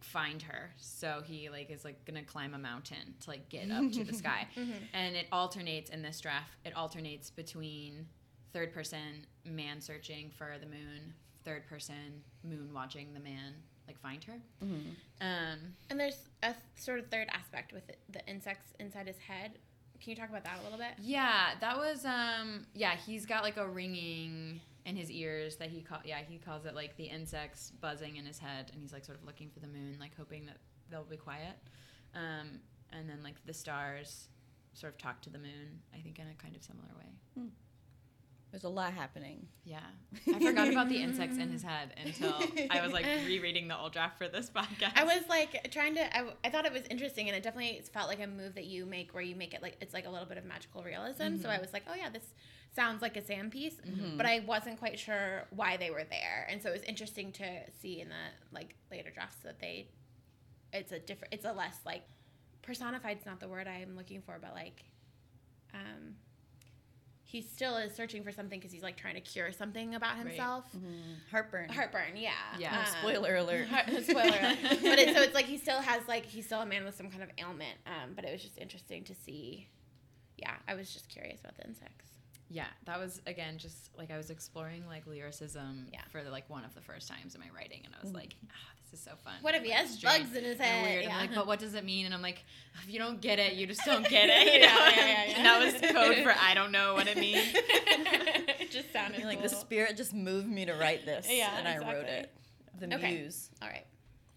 find 0.00 0.42
her. 0.42 0.70
So 0.76 1.22
he 1.24 1.48
like 1.48 1.70
is 1.70 1.82
like 1.82 2.04
gonna 2.04 2.24
climb 2.24 2.52
a 2.52 2.58
mountain 2.58 3.14
to 3.22 3.30
like 3.30 3.48
get 3.48 3.70
up 3.70 3.90
to 3.92 4.04
the 4.04 4.12
sky. 4.22 4.46
Mhm. 4.54 4.74
And 4.92 5.16
it 5.16 5.28
alternates 5.32 5.88
in 5.88 6.02
this 6.02 6.20
draft. 6.20 6.50
It 6.64 6.76
alternates 6.76 7.30
between 7.30 8.06
third 8.52 8.74
person 8.74 9.26
man 9.46 9.80
searching 9.80 10.30
for 10.36 10.56
the 10.60 10.66
moon, 10.66 11.14
third 11.44 11.66
person 11.66 12.22
moon 12.42 12.70
watching 12.74 13.12
the 13.14 13.20
man 13.20 13.54
like 13.86 13.98
find 14.00 14.24
her. 14.24 14.34
Mm-hmm. 14.64 14.90
Um, 15.20 15.58
And 15.90 16.00
there's 16.00 16.28
a 16.42 16.46
th- 16.48 16.56
sort 16.76 16.98
of 17.00 17.08
third 17.08 17.28
aspect 17.32 17.72
with 17.72 17.88
it, 17.90 17.98
the 18.10 18.26
insects 18.26 18.72
inside 18.80 19.06
his 19.06 19.18
head. 19.18 19.58
Can 20.00 20.10
you 20.10 20.16
talk 20.16 20.28
about 20.30 20.44
that 20.44 20.58
a 20.60 20.64
little 20.64 20.78
bit? 20.78 20.92
Yeah, 21.00 21.50
that 21.60 21.76
was 21.78 22.04
um 22.04 22.66
yeah, 22.74 22.94
he's 22.96 23.26
got 23.26 23.42
like 23.42 23.56
a 23.56 23.66
ringing 23.68 24.60
in 24.86 24.96
his 24.96 25.10
ears 25.10 25.56
that 25.56 25.70
he 25.70 25.80
call 25.80 25.98
yeah, 26.04 26.18
he 26.28 26.38
calls 26.38 26.64
it 26.66 26.74
like 26.74 26.96
the 26.96 27.04
insects 27.04 27.72
buzzing 27.80 28.16
in 28.16 28.24
his 28.26 28.38
head 28.38 28.70
and 28.72 28.80
he's 28.82 28.92
like 28.92 29.04
sort 29.04 29.18
of 29.18 29.24
looking 29.24 29.50
for 29.50 29.60
the 29.60 29.66
moon, 29.68 29.96
like 30.00 30.16
hoping 30.16 30.46
that 30.46 30.58
they'll 30.90 31.04
be 31.04 31.16
quiet. 31.16 31.56
Um 32.14 32.60
and 32.92 33.08
then 33.08 33.22
like 33.22 33.34
the 33.46 33.54
stars 33.54 34.28
sort 34.72 34.92
of 34.92 34.98
talk 34.98 35.20
to 35.22 35.30
the 35.30 35.38
moon, 35.38 35.80
I 35.94 36.00
think 36.00 36.18
in 36.18 36.26
a 36.26 36.34
kind 36.42 36.56
of 36.56 36.62
similar 36.62 36.88
way. 36.98 37.42
There's 38.54 38.62
a 38.62 38.68
lot 38.68 38.92
happening. 38.92 39.48
Yeah. 39.64 39.80
I 40.32 40.38
forgot 40.38 40.68
about 40.68 40.88
the 40.88 41.02
insects 41.02 41.38
in 41.38 41.50
his 41.50 41.64
head 41.64 41.92
until 42.06 42.32
I 42.70 42.80
was 42.84 42.92
like 42.92 43.04
rereading 43.26 43.66
the 43.66 43.76
old 43.76 43.92
draft 43.92 44.16
for 44.16 44.28
this 44.28 44.48
podcast. 44.48 44.92
I 44.94 45.02
was 45.02 45.24
like 45.28 45.72
trying 45.72 45.96
to. 45.96 46.16
I, 46.16 46.26
I 46.44 46.50
thought 46.50 46.64
it 46.64 46.72
was 46.72 46.82
interesting, 46.88 47.26
and 47.26 47.36
it 47.36 47.42
definitely 47.42 47.82
felt 47.92 48.06
like 48.06 48.20
a 48.22 48.28
move 48.28 48.54
that 48.54 48.66
you 48.66 48.86
make 48.86 49.12
where 49.12 49.24
you 49.24 49.34
make 49.34 49.54
it 49.54 49.60
like 49.60 49.76
it's 49.80 49.92
like 49.92 50.06
a 50.06 50.08
little 50.08 50.28
bit 50.28 50.38
of 50.38 50.44
magical 50.44 50.84
realism. 50.84 51.36
So 51.42 51.48
I 51.48 51.58
was 51.58 51.72
like, 51.72 51.82
oh 51.90 51.94
yeah, 51.96 52.10
this 52.10 52.22
sounds 52.76 53.02
like 53.02 53.16
a 53.16 53.24
Sam 53.24 53.50
piece, 53.50 53.74
Mhm. 53.84 54.16
but 54.16 54.24
I 54.24 54.44
wasn't 54.46 54.78
quite 54.78 55.00
sure 55.00 55.48
why 55.50 55.76
they 55.76 55.90
were 55.90 56.04
there, 56.08 56.46
and 56.48 56.62
so 56.62 56.68
it 56.68 56.74
was 56.74 56.82
interesting 56.82 57.32
to 57.32 57.44
see 57.82 58.00
in 58.02 58.08
the 58.08 58.14
like 58.52 58.76
later 58.88 59.10
drafts 59.10 59.38
that 59.42 59.58
they, 59.58 59.88
it's 60.72 60.92
a 60.92 61.00
different, 61.00 61.34
it's 61.34 61.44
a 61.44 61.52
less 61.52 61.78
like 61.84 62.04
personified's 62.62 63.26
not 63.26 63.40
the 63.40 63.48
word 63.48 63.66
I'm 63.66 63.96
looking 63.96 64.22
for, 64.22 64.38
but 64.40 64.54
like, 64.54 64.84
um. 65.74 66.14
He 67.34 67.40
still 67.42 67.76
is 67.78 67.92
searching 67.92 68.22
for 68.22 68.30
something 68.30 68.60
because 68.60 68.70
he's 68.72 68.84
like 68.84 68.96
trying 68.96 69.16
to 69.16 69.20
cure 69.20 69.50
something 69.50 69.96
about 69.96 70.16
Right. 70.18 70.26
himself. 70.28 70.66
Heartburn. 71.32 71.68
Heartburn, 71.68 72.14
yeah. 72.16 72.30
Yeah. 72.60 72.78
Um, 72.78 72.86
Spoiler 73.00 73.34
alert. 73.34 73.66
Heart- 73.66 73.88
spoiler 74.04 74.38
alert. 74.38 74.58
but 74.82 74.98
it, 75.00 75.16
so 75.16 75.20
it's 75.22 75.34
like 75.34 75.46
he 75.46 75.58
still 75.58 75.80
has 75.80 76.06
like 76.06 76.24
he's 76.26 76.46
still 76.46 76.60
a 76.60 76.66
man 76.66 76.84
with 76.84 76.94
some 76.96 77.10
kind 77.10 77.24
of 77.24 77.30
ailment 77.36 77.76
um, 77.88 78.10
but 78.14 78.24
it 78.24 78.30
was 78.30 78.40
just 78.40 78.56
interesting 78.56 79.02
to 79.02 79.14
see 79.16 79.66
yeah 80.36 80.52
i 80.68 80.74
was 80.74 80.92
just 80.94 81.08
curious 81.08 81.40
about 81.40 81.56
the 81.56 81.66
insects 81.66 82.10
Yeah, 82.54 82.66
that 82.86 83.00
was 83.00 83.20
again 83.26 83.58
just 83.58 83.90
like 83.98 84.12
I 84.12 84.16
was 84.16 84.30
exploring 84.30 84.86
like 84.86 85.06
lyricism 85.08 85.88
Yeah. 85.92 86.02
for 86.12 86.22
like 86.30 86.48
one 86.48 86.64
of 86.64 86.72
the 86.76 86.80
first 86.80 87.08
times 87.08 87.34
in 87.34 87.40
my 87.40 87.48
writing, 87.54 87.80
and 87.84 87.92
I 87.92 88.00
was 88.00 88.14
like, 88.14 88.36
ah, 88.48 88.54
this 88.80 89.00
is 89.00 89.04
so 89.04 89.10
fun. 89.24 89.32
what 89.42 89.56
if 89.56 89.64
he 89.64 89.70
has 89.72 89.90
strange 89.90 90.24
bugs 90.26 90.36
in 90.36 90.44
his 90.44 90.58
head 90.58 90.84
weird. 90.84 91.02
yeah. 91.04 91.16
I'm 91.16 91.20
like, 91.26 91.34
but 91.34 91.48
what 91.48 91.58
does 91.58 91.74
it 91.74 91.84
mean? 91.84 92.06
And 92.06 92.14
I'm 92.14 92.22
like, 92.22 92.44
if 92.84 92.88
you 92.92 93.00
don't 93.00 93.20
get 93.20 93.40
it, 93.40 93.54
you 93.54 93.66
just 93.66 93.84
don't 93.84 94.08
get 94.08 94.28
it. 94.30 94.46
You 94.54 94.60
know? 94.60 94.66
Yeah, 94.66 94.90
yeah, 94.90 94.96
yeah, 95.06 95.24
yeah. 95.26 95.36
And 95.36 95.46
that 95.46 95.64
was 95.64 95.90
code 95.92 96.22
for 96.22 96.32
I 96.40 96.54
don't 96.54 96.70
know 96.70 96.94
what 96.94 97.08
it 97.08 97.16
means. 97.18 97.42
it 97.54 98.70
just 98.70 98.92
sounded 98.92 99.24
like 99.24 99.42
the 99.42 99.48
spirit 99.48 99.96
just 99.96 100.14
moved 100.14 100.48
me 100.48 100.64
to 100.66 100.74
write 100.74 101.04
this, 101.04 101.26
Yeah, 101.28 101.58
and 101.58 101.66
I 101.66 101.78
wrote 101.78 102.06
it. 102.06 102.30
The 102.78 102.94
Okay. 102.94 103.14
muse. 103.22 103.50
all 103.62 103.68
right 103.68 103.86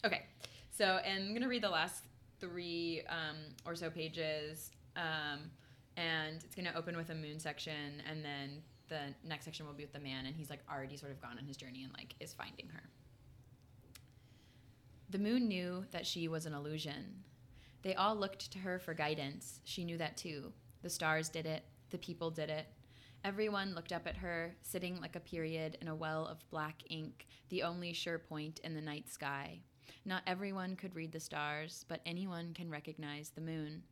Okay, 0.06 0.24
so 0.72 1.00
and 1.06 1.24
I'm 1.28 1.34
gonna 1.34 1.48
read 1.48 1.62
the 1.64 1.70
last 1.70 2.04
three 2.40 3.02
um, 3.10 3.36
or 3.66 3.76
so 3.76 3.90
pages, 3.90 4.72
um, 4.96 5.52
and 5.98 6.44
it's 6.44 6.56
gonna 6.56 6.72
open 6.76 6.96
with 6.96 7.10
a 7.10 7.16
moon 7.16 7.40
section, 7.40 8.02
and 8.10 8.24
then 8.24 8.62
the 8.88 9.14
next 9.28 9.44
section 9.44 9.66
will 9.66 9.74
be 9.74 9.84
with 9.84 9.94
the 9.94 10.00
man, 10.00 10.26
and 10.26 10.36
he's 10.36 10.50
like 10.50 10.62
already 10.72 10.96
sort 10.96 11.12
of 11.12 11.22
gone 11.22 11.38
on 11.38 11.46
his 11.46 11.58
journey 11.58 11.84
and 11.84 11.92
like 11.94 12.16
is 12.20 12.34
finding 12.34 12.70
her. 12.70 12.84
The 15.10 15.20
moon 15.20 15.48
knew 15.48 15.86
that 15.92 16.06
she 16.06 16.28
was 16.28 16.46
an 16.46 16.54
illusion. 16.54 17.24
They 17.82 17.96
all 17.96 18.16
looked 18.16 18.52
to 18.52 18.60
her 18.60 18.80
for 18.80 18.94
guidance. 18.94 19.60
She 19.64 19.84
knew 19.84 19.98
that 19.98 20.18
too. 20.18 20.54
The 20.84 20.90
stars 20.90 21.30
did 21.30 21.46
it, 21.46 21.64
the 21.90 21.98
people 21.98 22.30
did 22.30 22.50
it. 22.50 22.68
Everyone 23.24 23.74
looked 23.74 23.92
up 23.92 24.08
at 24.08 24.18
her, 24.18 24.56
sitting 24.62 25.02
like 25.02 25.16
a 25.16 25.22
period 25.22 25.78
in 25.82 25.88
a 25.88 25.96
well 25.96 26.28
of 26.28 26.50
black 26.50 26.84
ink, 26.90 27.28
the 27.50 27.64
only 27.64 27.92
sure 27.94 28.20
point 28.20 28.60
in 28.64 28.74
the 28.76 28.82
night 28.82 29.10
sky. 29.10 29.60
Not 30.06 30.24
everyone 30.28 30.76
could 30.76 30.96
read 30.96 31.12
the 31.12 31.20
stars, 31.20 31.86
but 31.88 32.02
anyone 32.06 32.54
can 32.54 32.70
recognize 32.70 33.30
the 33.30 33.42
moon. 33.42 33.84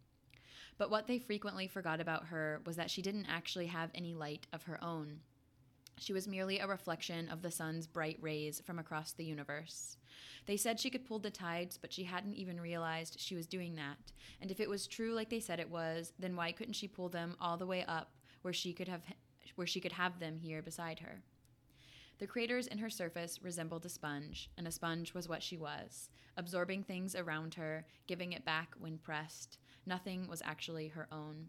But 0.77 0.89
what 0.89 1.07
they 1.07 1.19
frequently 1.19 1.67
forgot 1.67 2.01
about 2.01 2.27
her 2.27 2.61
was 2.65 2.75
that 2.75 2.91
she 2.91 3.01
didn't 3.01 3.27
actually 3.29 3.67
have 3.67 3.89
any 3.95 4.13
light 4.13 4.47
of 4.51 4.63
her 4.63 4.83
own. 4.83 5.19
She 5.97 6.11
was 6.11 6.27
merely 6.27 6.59
a 6.59 6.67
reflection 6.67 7.29
of 7.29 7.41
the 7.41 7.51
sun's 7.51 7.87
bright 7.87 8.17
rays 8.19 8.61
from 8.65 8.79
across 8.79 9.13
the 9.13 9.23
universe. 9.23 9.97
They 10.45 10.57
said 10.57 10.79
she 10.79 10.89
could 10.89 11.05
pull 11.05 11.19
the 11.19 11.31
tides, 11.31 11.77
but 11.77 11.93
she 11.93 12.03
hadn't 12.03 12.35
even 12.35 12.59
realized 12.59 13.19
she 13.19 13.35
was 13.35 13.47
doing 13.47 13.75
that. 13.75 14.11
And 14.41 14.51
if 14.51 14.59
it 14.59 14.69
was 14.69 14.87
true 14.87 15.13
like 15.13 15.29
they 15.29 15.39
said 15.39 15.59
it 15.59 15.71
was, 15.71 16.11
then 16.19 16.35
why 16.35 16.51
couldn't 16.51 16.73
she 16.73 16.87
pull 16.87 17.09
them 17.09 17.35
all 17.39 17.55
the 17.57 17.65
way 17.65 17.85
up 17.85 18.11
where 18.41 18.53
she 18.53 18.73
could 18.73 18.87
have 18.87 19.03
where 19.55 19.67
she 19.67 19.79
could 19.79 19.93
have 19.93 20.19
them 20.19 20.35
here 20.35 20.61
beside 20.61 20.99
her? 20.99 21.21
The 22.17 22.27
craters 22.27 22.67
in 22.67 22.77
her 22.77 22.89
surface 22.89 23.41
resembled 23.41 23.85
a 23.85 23.89
sponge, 23.89 24.49
and 24.57 24.67
a 24.67 24.71
sponge 24.71 25.13
was 25.13 25.27
what 25.27 25.43
she 25.43 25.57
was, 25.57 26.09
absorbing 26.37 26.83
things 26.83 27.15
around 27.15 27.55
her, 27.55 27.85
giving 28.07 28.33
it 28.33 28.45
back 28.45 28.73
when 28.79 28.97
pressed. 28.97 29.57
Nothing 29.85 30.27
was 30.27 30.41
actually 30.43 30.89
her 30.89 31.07
own. 31.11 31.47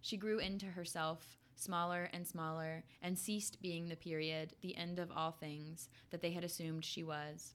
She 0.00 0.16
grew 0.16 0.38
into 0.38 0.66
herself, 0.66 1.38
smaller 1.54 2.08
and 2.12 2.26
smaller, 2.26 2.84
and 3.02 3.18
ceased 3.18 3.60
being 3.60 3.88
the 3.88 3.96
period, 3.96 4.54
the 4.60 4.76
end 4.76 4.98
of 4.98 5.10
all 5.14 5.32
things, 5.32 5.88
that 6.10 6.22
they 6.22 6.30
had 6.32 6.44
assumed 6.44 6.84
she 6.84 7.02
was. 7.02 7.54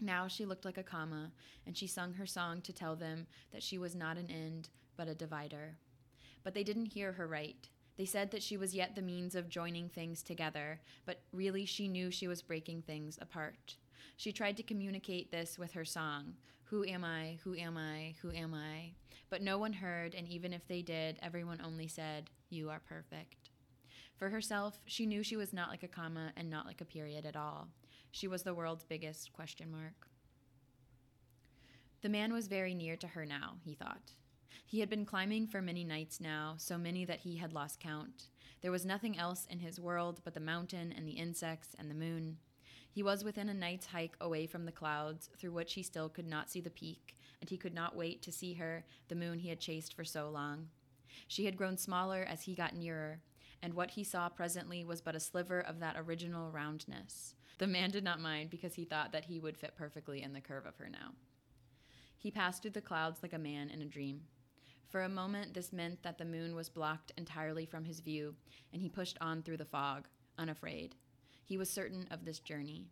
Now 0.00 0.28
she 0.28 0.44
looked 0.44 0.64
like 0.64 0.78
a 0.78 0.82
comma, 0.82 1.32
and 1.66 1.76
she 1.76 1.86
sung 1.86 2.14
her 2.14 2.26
song 2.26 2.60
to 2.62 2.72
tell 2.72 2.96
them 2.96 3.26
that 3.52 3.62
she 3.62 3.78
was 3.78 3.94
not 3.94 4.18
an 4.18 4.30
end, 4.30 4.68
but 4.96 5.08
a 5.08 5.14
divider. 5.14 5.76
But 6.42 6.54
they 6.54 6.64
didn't 6.64 6.86
hear 6.86 7.12
her 7.12 7.26
right. 7.26 7.68
They 7.96 8.04
said 8.04 8.30
that 8.32 8.42
she 8.42 8.56
was 8.56 8.74
yet 8.74 8.94
the 8.94 9.02
means 9.02 9.34
of 9.34 9.48
joining 9.48 9.88
things 9.88 10.22
together, 10.22 10.80
but 11.06 11.20
really 11.32 11.64
she 11.64 11.88
knew 11.88 12.10
she 12.10 12.28
was 12.28 12.42
breaking 12.42 12.82
things 12.82 13.18
apart. 13.20 13.76
She 14.16 14.32
tried 14.32 14.56
to 14.56 14.62
communicate 14.62 15.30
this 15.30 15.58
with 15.58 15.72
her 15.72 15.84
song 15.84 16.34
Who 16.64 16.84
am 16.84 17.04
I? 17.04 17.38
Who 17.44 17.54
am 17.54 17.76
I? 17.76 18.14
Who 18.22 18.30
am 18.32 18.54
I? 18.54 18.92
But 19.30 19.42
no 19.42 19.58
one 19.58 19.72
heard, 19.72 20.14
and 20.14 20.28
even 20.28 20.52
if 20.52 20.66
they 20.66 20.82
did, 20.82 21.18
everyone 21.22 21.60
only 21.64 21.88
said, 21.88 22.30
You 22.50 22.70
are 22.70 22.80
perfect. 22.80 23.50
For 24.16 24.28
herself, 24.28 24.80
she 24.86 25.06
knew 25.06 25.22
she 25.22 25.36
was 25.36 25.52
not 25.52 25.70
like 25.70 25.82
a 25.82 25.88
comma 25.88 26.32
and 26.36 26.48
not 26.48 26.66
like 26.66 26.80
a 26.80 26.84
period 26.84 27.26
at 27.26 27.36
all. 27.36 27.68
She 28.10 28.28
was 28.28 28.42
the 28.44 28.54
world's 28.54 28.84
biggest 28.84 29.32
question 29.32 29.70
mark. 29.72 30.08
The 32.02 32.08
man 32.08 32.32
was 32.32 32.46
very 32.48 32.74
near 32.74 32.96
to 32.96 33.08
her 33.08 33.26
now, 33.26 33.54
he 33.64 33.74
thought. 33.74 34.12
He 34.66 34.80
had 34.80 34.90
been 34.90 35.06
climbing 35.06 35.46
for 35.46 35.62
many 35.62 35.84
nights 35.84 36.20
now, 36.20 36.54
so 36.58 36.78
many 36.78 37.04
that 37.04 37.20
he 37.20 37.36
had 37.36 37.52
lost 37.52 37.80
count. 37.80 38.28
There 38.60 38.70
was 38.70 38.84
nothing 38.84 39.18
else 39.18 39.46
in 39.50 39.58
his 39.58 39.80
world 39.80 40.20
but 40.24 40.34
the 40.34 40.40
mountain 40.40 40.92
and 40.96 41.06
the 41.06 41.12
insects 41.12 41.74
and 41.78 41.90
the 41.90 41.94
moon. 41.94 42.38
He 42.90 43.02
was 43.02 43.24
within 43.24 43.48
a 43.48 43.54
night's 43.54 43.86
hike 43.86 44.16
away 44.20 44.46
from 44.46 44.64
the 44.64 44.72
clouds, 44.72 45.28
through 45.36 45.52
which 45.52 45.74
he 45.74 45.82
still 45.82 46.08
could 46.08 46.26
not 46.26 46.50
see 46.50 46.60
the 46.60 46.70
peak, 46.70 47.16
and 47.44 47.50
he 47.50 47.58
could 47.58 47.74
not 47.74 47.94
wait 47.94 48.22
to 48.22 48.32
see 48.32 48.54
her, 48.54 48.86
the 49.08 49.14
moon 49.14 49.38
he 49.38 49.50
had 49.50 49.60
chased 49.60 49.92
for 49.92 50.02
so 50.02 50.30
long. 50.30 50.68
She 51.28 51.44
had 51.44 51.58
grown 51.58 51.76
smaller 51.76 52.24
as 52.26 52.40
he 52.40 52.54
got 52.54 52.74
nearer, 52.74 53.20
and 53.62 53.74
what 53.74 53.90
he 53.90 54.02
saw 54.02 54.30
presently 54.30 54.82
was 54.82 55.02
but 55.02 55.14
a 55.14 55.20
sliver 55.20 55.60
of 55.60 55.78
that 55.78 55.96
original 55.98 56.50
roundness. 56.50 57.34
The 57.58 57.66
man 57.66 57.90
did 57.90 58.02
not 58.02 58.18
mind 58.18 58.48
because 58.48 58.76
he 58.76 58.86
thought 58.86 59.12
that 59.12 59.26
he 59.26 59.40
would 59.40 59.58
fit 59.58 59.76
perfectly 59.76 60.22
in 60.22 60.32
the 60.32 60.40
curve 60.40 60.64
of 60.64 60.78
her 60.78 60.88
now. 60.88 61.12
He 62.16 62.30
passed 62.30 62.62
through 62.62 62.70
the 62.70 62.80
clouds 62.80 63.20
like 63.22 63.34
a 63.34 63.38
man 63.38 63.68
in 63.68 63.82
a 63.82 63.84
dream. 63.84 64.22
For 64.88 65.02
a 65.02 65.08
moment, 65.10 65.52
this 65.52 65.70
meant 65.70 66.02
that 66.02 66.16
the 66.16 66.24
moon 66.24 66.54
was 66.54 66.70
blocked 66.70 67.12
entirely 67.18 67.66
from 67.66 67.84
his 67.84 68.00
view, 68.00 68.36
and 68.72 68.80
he 68.80 68.88
pushed 68.88 69.18
on 69.20 69.42
through 69.42 69.58
the 69.58 69.66
fog, 69.66 70.08
unafraid. 70.38 70.94
He 71.44 71.58
was 71.58 71.68
certain 71.68 72.08
of 72.10 72.24
this 72.24 72.38
journey. 72.38 72.86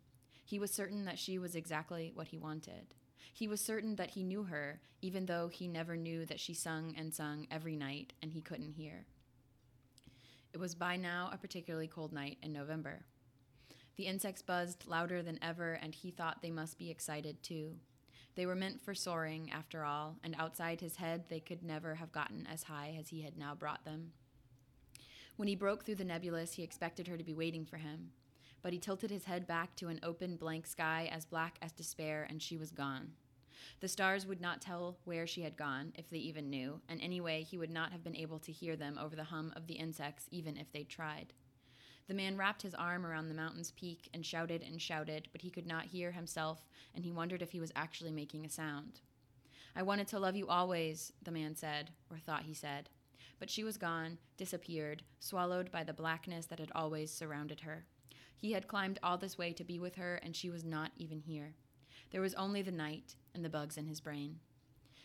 He 0.45 0.59
was 0.59 0.69
certain 0.69 1.05
that 1.05 1.17
she 1.17 1.39
was 1.39 1.55
exactly 1.55 2.11
what 2.13 2.27
he 2.27 2.37
wanted. 2.37 2.93
He 3.31 3.47
was 3.47 3.61
certain 3.61 3.95
that 3.95 4.11
he 4.11 4.23
knew 4.23 4.43
her, 4.43 4.81
even 5.01 5.25
though 5.25 5.47
he 5.47 5.67
never 5.67 5.95
knew 5.95 6.25
that 6.25 6.39
she 6.39 6.53
sung 6.53 6.95
and 6.97 7.13
sung 7.13 7.47
every 7.51 7.75
night 7.75 8.13
and 8.21 8.31
he 8.31 8.41
couldn't 8.41 8.73
hear. 8.73 9.05
It 10.53 10.59
was 10.59 10.75
by 10.75 10.97
now 10.97 11.29
a 11.31 11.37
particularly 11.37 11.87
cold 11.87 12.13
night 12.13 12.37
in 12.41 12.53
November. 12.53 13.05
The 13.95 14.07
insects 14.07 14.41
buzzed 14.41 14.87
louder 14.87 15.21
than 15.21 15.39
ever, 15.41 15.73
and 15.73 15.93
he 15.93 16.11
thought 16.11 16.41
they 16.41 16.51
must 16.51 16.77
be 16.77 16.89
excited 16.89 17.41
too. 17.43 17.75
They 18.35 18.45
were 18.45 18.55
meant 18.55 18.81
for 18.81 18.95
soaring, 18.95 19.51
after 19.51 19.83
all, 19.83 20.17
and 20.23 20.35
outside 20.37 20.81
his 20.81 20.95
head 20.95 21.25
they 21.29 21.39
could 21.39 21.63
never 21.63 21.95
have 21.95 22.11
gotten 22.11 22.47
as 22.51 22.63
high 22.63 22.95
as 22.99 23.09
he 23.09 23.21
had 23.21 23.37
now 23.37 23.53
brought 23.53 23.85
them. 23.85 24.13
When 25.35 25.47
he 25.47 25.55
broke 25.55 25.83
through 25.83 25.95
the 25.95 26.03
nebulous, 26.03 26.53
he 26.53 26.63
expected 26.63 27.07
her 27.07 27.17
to 27.17 27.23
be 27.23 27.33
waiting 27.33 27.65
for 27.65 27.77
him, 27.77 28.11
but 28.63 28.73
he 28.73 28.79
tilted 28.79 29.11
his 29.11 29.25
head 29.25 29.45
back 29.45 29.75
to 29.75 29.89
an 29.89 29.99
open, 30.01 30.37
blank 30.37 30.65
sky 30.65 31.09
as 31.11 31.25
black 31.25 31.57
as 31.61 31.71
despair, 31.73 32.25
and 32.27 32.41
she 32.41 32.57
was 32.57 32.71
gone. 32.71 33.11
The 33.81 33.87
stars 33.87 34.25
would 34.25 34.41
not 34.41 34.61
tell 34.61 34.97
where 35.03 35.27
she 35.27 35.41
had 35.41 35.57
gone, 35.57 35.93
if 35.95 36.09
they 36.09 36.17
even 36.17 36.49
knew, 36.49 36.79
and 36.87 37.01
anyway, 37.01 37.43
he 37.43 37.57
would 37.57 37.69
not 37.69 37.91
have 37.91 38.03
been 38.03 38.15
able 38.15 38.39
to 38.39 38.51
hear 38.51 38.75
them 38.75 38.97
over 38.97 39.15
the 39.15 39.25
hum 39.25 39.51
of 39.55 39.67
the 39.67 39.73
insects, 39.73 40.27
even 40.31 40.57
if 40.57 40.71
they'd 40.71 40.89
tried. 40.89 41.33
The 42.07 42.13
man 42.13 42.37
wrapped 42.37 42.61
his 42.61 42.73
arm 42.73 43.05
around 43.05 43.27
the 43.27 43.35
mountain's 43.35 43.71
peak 43.71 44.09
and 44.13 44.25
shouted 44.25 44.61
and 44.61 44.81
shouted, 44.81 45.27
but 45.31 45.41
he 45.41 45.49
could 45.49 45.67
not 45.67 45.85
hear 45.85 46.11
himself, 46.11 46.65
and 46.95 47.03
he 47.03 47.11
wondered 47.11 47.41
if 47.41 47.51
he 47.51 47.59
was 47.59 47.71
actually 47.75 48.11
making 48.11 48.45
a 48.45 48.49
sound. 48.49 49.01
I 49.75 49.83
wanted 49.83 50.07
to 50.09 50.19
love 50.19 50.35
you 50.35 50.47
always, 50.47 51.11
the 51.21 51.31
man 51.31 51.55
said, 51.55 51.91
or 52.09 52.17
thought 52.17 52.43
he 52.43 52.53
said. 52.53 52.89
But 53.39 53.49
she 53.49 53.63
was 53.63 53.77
gone, 53.77 54.19
disappeared, 54.37 55.03
swallowed 55.19 55.71
by 55.71 55.83
the 55.83 55.93
blackness 55.93 56.45
that 56.47 56.59
had 56.59 56.71
always 56.75 57.11
surrounded 57.11 57.61
her. 57.61 57.85
He 58.37 58.51
had 58.51 58.67
climbed 58.67 58.99
all 59.01 59.17
this 59.17 59.37
way 59.37 59.53
to 59.53 59.63
be 59.63 59.79
with 59.79 59.95
her, 59.95 60.15
and 60.15 60.35
she 60.35 60.49
was 60.49 60.63
not 60.63 60.91
even 60.97 61.19
here. 61.19 61.55
There 62.11 62.21
was 62.21 62.33
only 62.35 62.61
the 62.61 62.71
night 62.71 63.15
and 63.33 63.43
the 63.43 63.49
bugs 63.49 63.77
in 63.77 63.87
his 63.87 64.01
brain. 64.01 64.39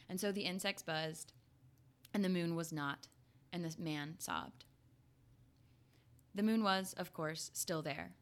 And 0.08 0.20
so 0.20 0.32
the 0.32 0.42
insects 0.42 0.82
buzzed, 0.82 1.32
and 2.12 2.24
the 2.24 2.28
moon 2.28 2.54
was 2.54 2.72
not, 2.72 3.08
and 3.52 3.64
the 3.64 3.74
man 3.80 4.16
sobbed. 4.18 4.64
The 6.34 6.42
moon 6.42 6.62
was, 6.62 6.94
of 6.94 7.12
course, 7.12 7.50
still 7.54 7.82
there. 7.82 8.12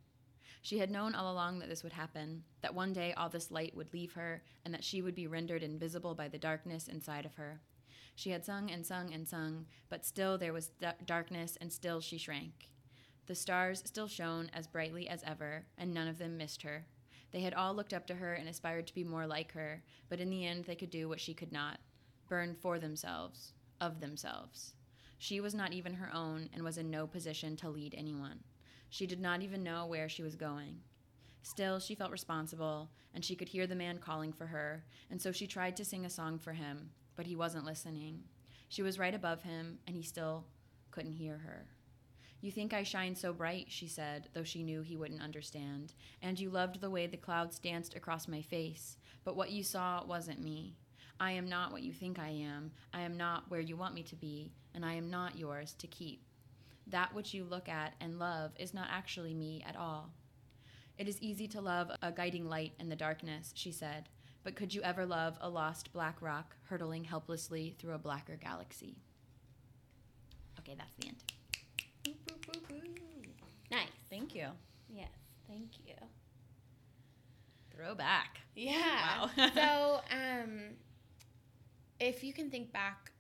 She 0.63 0.79
had 0.79 0.91
known 0.91 1.15
all 1.15 1.33
along 1.33 1.61
that 1.61 1.69
this 1.69 1.85
would 1.85 1.93
happen, 1.93 2.43
that 2.61 2.75
one 2.75 2.93
day 2.93 3.13
all 3.13 3.29
this 3.29 3.51
light 3.51 3.77
would 3.77 3.93
leave 3.93 4.15
her, 4.15 4.43
and 4.65 4.75
that 4.75 4.85
she 4.85 5.01
would 5.01 5.15
be 5.15 5.27
rendered 5.27 5.63
invisible 5.63 6.15
by 6.15 6.29
the 6.29 6.39
darkness 6.39 6.89
inside 6.89 7.25
of 7.25 7.35
her. 7.35 7.61
She 8.17 8.31
had 8.31 8.45
sung 8.45 8.71
and 8.71 8.85
sung 8.85 9.13
and 9.13 9.29
sung, 9.29 9.67
but 9.89 10.05
still 10.05 10.39
there 10.39 10.53
was 10.53 10.71
d- 10.81 10.89
darkness, 11.05 11.57
and 11.61 11.73
still 11.73 12.01
she 12.01 12.19
shrank. 12.19 12.71
The 13.27 13.35
stars 13.35 13.83
still 13.85 14.07
shone 14.07 14.51
as 14.55 14.69
brightly 14.69 15.09
as 15.09 15.25
ever, 15.25 15.67
and 15.77 15.93
none 15.93 16.07
of 16.07 16.19
them 16.19 16.37
missed 16.37 16.63
her. 16.63 16.87
They 17.33 17.41
had 17.41 17.55
all 17.55 17.75
looked 17.75 17.93
up 17.93 18.07
to 18.07 18.15
her 18.15 18.35
and 18.35 18.49
aspired 18.49 18.87
to 18.87 18.95
be 18.95 19.03
more 19.03 19.27
like 19.27 19.53
her, 19.53 19.83
but 20.09 20.21
in 20.21 20.31
the 20.31 20.47
end 20.47 20.65
they 20.65 20.77
could 20.77 20.91
do 20.91 21.09
what 21.09 21.21
she 21.21 21.35
could 21.35 21.53
not 21.53 21.81
burn 22.29 22.55
for 22.55 22.79
themselves, 22.79 23.53
of 23.81 24.01
themselves. 24.01 24.75
She 25.19 25.41
was 25.41 25.55
not 25.55 25.73
even 25.73 25.95
her 25.95 26.11
own 26.15 26.49
and 26.55 26.63
was 26.63 26.79
in 26.79 26.91
no 26.91 27.07
position 27.07 27.57
to 27.57 27.69
lead 27.69 27.95
anyone. 27.97 28.41
She 28.91 29.07
did 29.07 29.21
not 29.21 29.43
even 29.43 29.65
know 29.65 29.87
where 29.87 30.09
she 30.09 30.23
was 30.23 30.37
going. 30.37 30.81
Still, 31.43 31.81
she 31.81 31.95
felt 31.95 32.11
responsible, 32.11 32.91
and 33.15 33.25
she 33.25 33.37
could 33.37 33.49
hear 33.49 33.67
the 33.67 33.75
man 33.75 33.99
calling 33.99 34.33
for 34.33 34.47
her, 34.47 34.85
and 35.11 35.21
so 35.21 35.33
she 35.33 35.47
tried 35.47 35.77
to 35.77 35.85
sing 35.85 36.05
a 36.05 36.11
song 36.11 36.39
for 36.39 36.53
him, 36.53 36.91
but 37.17 37.27
he 37.27 37.35
wasn't 37.35 37.65
listening. 37.65 38.23
She 38.69 38.83
was 38.83 38.99
right 38.99 39.15
above 39.15 39.43
him, 39.43 39.79
and 39.87 39.97
he 39.97 40.03
still 40.03 40.45
couldn't 40.91 41.13
hear 41.13 41.39
her. 41.39 41.67
You 42.47 42.53
think 42.53 42.73
I 42.73 42.85
shine 42.85 43.17
so 43.17 43.33
bright, 43.33 43.67
she 43.71 43.89
said, 43.89 44.29
though 44.33 44.45
she 44.45 44.63
knew 44.63 44.81
he 44.81 44.97
wouldn't 44.97 45.21
understand, 45.21 45.95
and 46.23 46.39
you 46.39 46.49
loved 46.49 46.81
the 46.81 46.89
way 46.89 47.09
the 47.09 47.17
clouds 47.17 47.59
danced 47.59 47.97
across 47.97 48.29
my 48.29 48.41
face, 48.41 48.99
but 49.25 49.35
what 49.35 49.51
you 49.51 49.65
saw 49.65 50.05
wasn't 50.07 50.45
me. 50.45 50.77
I 51.19 51.33
am 51.33 51.49
not 51.49 51.73
what 51.73 51.83
you 51.83 51.93
think 51.93 52.21
I 52.21 52.29
am. 52.29 52.71
I 52.95 53.01
am 53.01 53.17
not 53.17 53.51
where 53.51 53.59
you 53.59 53.77
want 53.77 53.95
me 53.95 54.05
to 54.05 54.15
be, 54.15 54.53
and 54.77 54.85
I 54.85 54.95
am 54.95 55.11
not 55.11 55.37
yours 55.37 55.75
to 55.81 55.89
keep. 55.89 56.23
That 56.87 57.13
which 57.13 57.35
you 57.35 57.43
look 57.43 57.69
at 57.69 57.95
and 58.01 58.21
love 58.21 58.53
is 58.61 58.73
not 58.73 58.91
actually 58.93 59.35
me 59.35 59.65
at 59.69 59.75
all. 59.75 60.13
It 60.99 61.09
is 61.09 61.21
easy 61.21 61.49
to 61.49 61.61
love 61.61 61.91
a 62.01 62.13
guiding 62.13 62.49
light 62.49 62.75
in 62.79 62.89
the 62.89 62.95
darkness, 62.95 63.51
she 63.57 63.73
said, 63.73 64.09
but 64.45 64.55
could 64.55 64.73
you 64.73 64.83
ever 64.83 65.05
love 65.05 65.37
a 65.41 65.49
lost 65.49 65.93
black 65.93 66.23
rock 66.23 66.55
hurtling 66.69 67.03
helplessly 67.03 67.75
through 67.81 67.95
a 67.95 67.99
blacker 67.99 68.37
galaxy? 68.37 68.99
Okay, 70.61 70.77
that's 70.79 70.95
the 70.95 71.09
end. 71.09 71.36
Nice. 73.71 73.89
Thank 74.11 74.35
you. 74.35 74.47
Yes. 74.89 75.09
Thank 75.49 75.71
you. 75.87 75.95
Throwback. 77.75 78.41
Yeah. 78.55 79.29
Wow. 79.37 79.51
so, 79.55 80.01
um, 80.17 80.61
if 82.01 82.23
you 82.23 82.33
can 82.33 82.51
think 82.51 82.73
back 82.73 83.13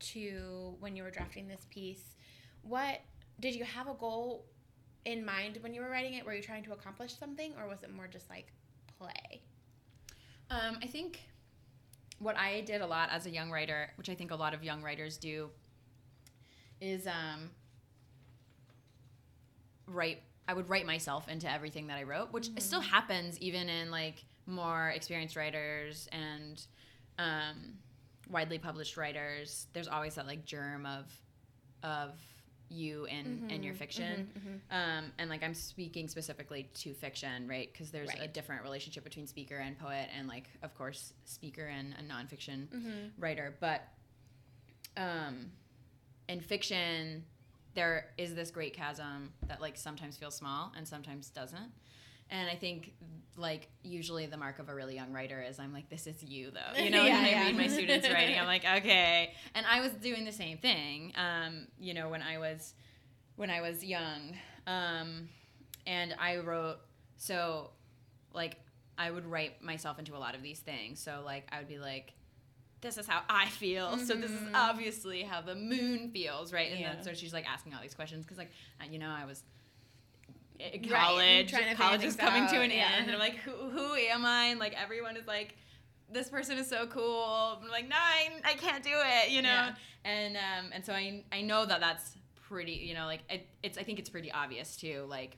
to 0.00 0.74
when 0.80 0.96
you 0.96 1.02
were 1.02 1.10
drafting 1.10 1.48
this 1.48 1.66
piece, 1.70 2.16
what 2.62 3.00
did 3.40 3.54
you 3.54 3.64
have 3.64 3.88
a 3.88 3.94
goal 3.94 4.44
in 5.04 5.24
mind 5.24 5.58
when 5.62 5.74
you 5.74 5.80
were 5.80 5.88
writing 5.88 6.14
it? 6.14 6.24
Were 6.24 6.34
you 6.34 6.42
trying 6.42 6.64
to 6.64 6.72
accomplish 6.72 7.16
something, 7.18 7.52
or 7.58 7.68
was 7.68 7.82
it 7.82 7.94
more 7.94 8.06
just 8.06 8.28
like 8.28 8.52
play? 8.98 9.42
Um, 10.50 10.78
I 10.82 10.86
think 10.86 11.20
what 12.18 12.36
I 12.36 12.62
did 12.62 12.80
a 12.80 12.86
lot 12.86 13.08
as 13.10 13.26
a 13.26 13.30
young 13.30 13.50
writer, 13.50 13.90
which 13.96 14.08
I 14.08 14.14
think 14.14 14.30
a 14.30 14.36
lot 14.36 14.52
of 14.52 14.62
young 14.62 14.82
writers 14.82 15.16
do, 15.16 15.50
is 16.80 17.06
um, 17.06 17.50
write. 19.90 20.22
I 20.48 20.54
would 20.54 20.68
write 20.68 20.86
myself 20.86 21.28
into 21.28 21.50
everything 21.50 21.86
that 21.88 21.98
I 21.98 22.02
wrote, 22.04 22.32
which 22.32 22.48
still 22.58 22.80
happens 22.80 23.38
even 23.38 23.68
in 23.68 23.90
like 23.90 24.24
more 24.46 24.88
experienced 24.90 25.36
writers 25.36 26.08
and 26.12 26.60
um, 27.18 27.74
widely 28.28 28.58
published 28.58 28.96
writers. 28.96 29.66
There's 29.72 29.86
always 29.88 30.14
that 30.16 30.26
like 30.26 30.44
germ 30.44 30.86
of 30.86 31.04
of 31.82 32.10
you 32.72 33.04
in 33.06 33.44
in 33.50 33.62
your 33.62 33.74
fiction, 33.74 34.28
Um, 34.70 35.12
and 35.18 35.28
like 35.30 35.42
I'm 35.42 35.54
speaking 35.54 36.08
specifically 36.08 36.68
to 36.74 36.94
fiction, 36.94 37.48
right? 37.48 37.68
Because 37.72 37.90
there's 37.90 38.10
a 38.24 38.28
different 38.28 38.62
relationship 38.62 39.02
between 39.04 39.26
speaker 39.26 39.56
and 39.56 39.78
poet, 39.78 40.08
and 40.16 40.26
like 40.28 40.44
of 40.62 40.74
course 40.76 41.12
speaker 41.24 41.66
and 41.66 41.94
a 41.98 42.02
nonfiction 42.12 42.66
Mm-hmm. 42.68 43.08
writer. 43.18 43.54
But 43.60 43.82
um, 44.96 45.50
in 46.28 46.40
fiction, 46.40 47.24
there 47.74 48.06
is 48.18 48.34
this 48.34 48.50
great 48.50 48.74
chasm 48.74 49.32
that 49.46 49.60
like 49.60 49.76
sometimes 49.76 50.16
feels 50.16 50.34
small 50.34 50.72
and 50.76 50.86
sometimes 50.86 51.30
doesn't. 51.30 51.72
And 52.30 52.48
I 52.48 52.54
think 52.54 52.92
like 53.36 53.68
usually 53.82 54.26
the 54.26 54.36
mark 54.36 54.58
of 54.58 54.68
a 54.68 54.74
really 54.74 54.94
young 54.94 55.12
writer 55.12 55.42
is 55.42 55.58
I'm 55.58 55.72
like 55.72 55.88
this 55.88 56.06
is 56.06 56.22
you 56.22 56.50
though. 56.50 56.80
You 56.82 56.90
know, 56.90 57.04
Yeah, 57.04 57.22
when 57.22 57.34
I 57.34 57.46
read 57.46 57.56
my 57.56 57.66
students 57.66 58.08
writing, 58.08 58.38
I'm 58.38 58.46
like 58.46 58.64
okay. 58.78 59.34
And 59.54 59.66
I 59.66 59.80
was 59.80 59.92
doing 59.92 60.24
the 60.24 60.32
same 60.32 60.58
thing. 60.58 61.12
Um, 61.16 61.66
you 61.78 61.94
know, 61.94 62.08
when 62.08 62.22
I 62.22 62.38
was 62.38 62.74
when 63.36 63.50
I 63.50 63.60
was 63.60 63.82
young, 63.82 64.36
um, 64.66 65.28
and 65.86 66.14
I 66.20 66.38
wrote 66.38 66.78
so 67.16 67.70
like 68.32 68.56
I 68.96 69.10
would 69.10 69.26
write 69.26 69.62
myself 69.62 69.98
into 69.98 70.16
a 70.16 70.18
lot 70.18 70.34
of 70.34 70.42
these 70.42 70.60
things. 70.60 71.00
So 71.00 71.22
like 71.24 71.48
I 71.50 71.58
would 71.58 71.68
be 71.68 71.78
like 71.78 72.12
this 72.80 72.96
is 72.98 73.06
how 73.06 73.22
I 73.28 73.46
feel. 73.48 73.98
So 73.98 74.14
this 74.14 74.30
is 74.30 74.42
obviously 74.54 75.22
how 75.22 75.40
the 75.42 75.54
moon 75.54 76.10
feels, 76.10 76.52
right? 76.52 76.70
And 76.70 76.80
Yeah. 76.80 76.94
then 76.94 77.02
so 77.04 77.12
she's 77.14 77.32
like 77.32 77.46
asking 77.48 77.74
all 77.74 77.82
these 77.82 77.94
questions 77.94 78.24
because 78.24 78.38
like 78.38 78.50
you 78.90 78.98
know 78.98 79.10
I 79.10 79.24
was 79.26 79.42
in 80.58 80.82
Right, 80.90 81.00
college, 81.00 81.50
trying 81.50 81.68
to 81.70 81.74
college 81.74 82.04
is 82.04 82.16
coming 82.16 82.46
to 82.48 82.56
an 82.60 82.70
yeah. 82.70 82.88
end, 82.98 83.06
and 83.06 83.12
I'm 83.12 83.18
like, 83.18 83.36
who 83.36 83.50
who 83.70 83.94
am 83.94 84.24
I? 84.26 84.46
And 84.46 84.60
like 84.60 84.74
everyone 84.80 85.16
is 85.16 85.26
like, 85.26 85.56
this 86.12 86.28
person 86.28 86.58
is 86.58 86.68
so 86.68 86.86
cool. 86.86 87.58
I'm 87.62 87.68
like, 87.68 87.88
nine, 87.88 88.42
I 88.44 88.54
can't 88.54 88.82
do 88.82 88.92
it, 88.94 89.30
you 89.30 89.42
know. 89.42 89.48
Yeah. 89.48 89.74
And 90.04 90.36
um 90.36 90.70
and 90.74 90.84
so 90.84 90.92
I 90.92 91.24
I 91.32 91.40
know 91.42 91.64
that 91.66 91.80
that's 91.80 92.16
pretty, 92.48 92.72
you 92.72 92.94
know, 92.94 93.06
like 93.06 93.20
it, 93.30 93.46
it's 93.62 93.78
I 93.78 93.82
think 93.84 93.98
it's 93.98 94.10
pretty 94.10 94.30
obvious 94.32 94.76
too, 94.76 95.06
like 95.08 95.36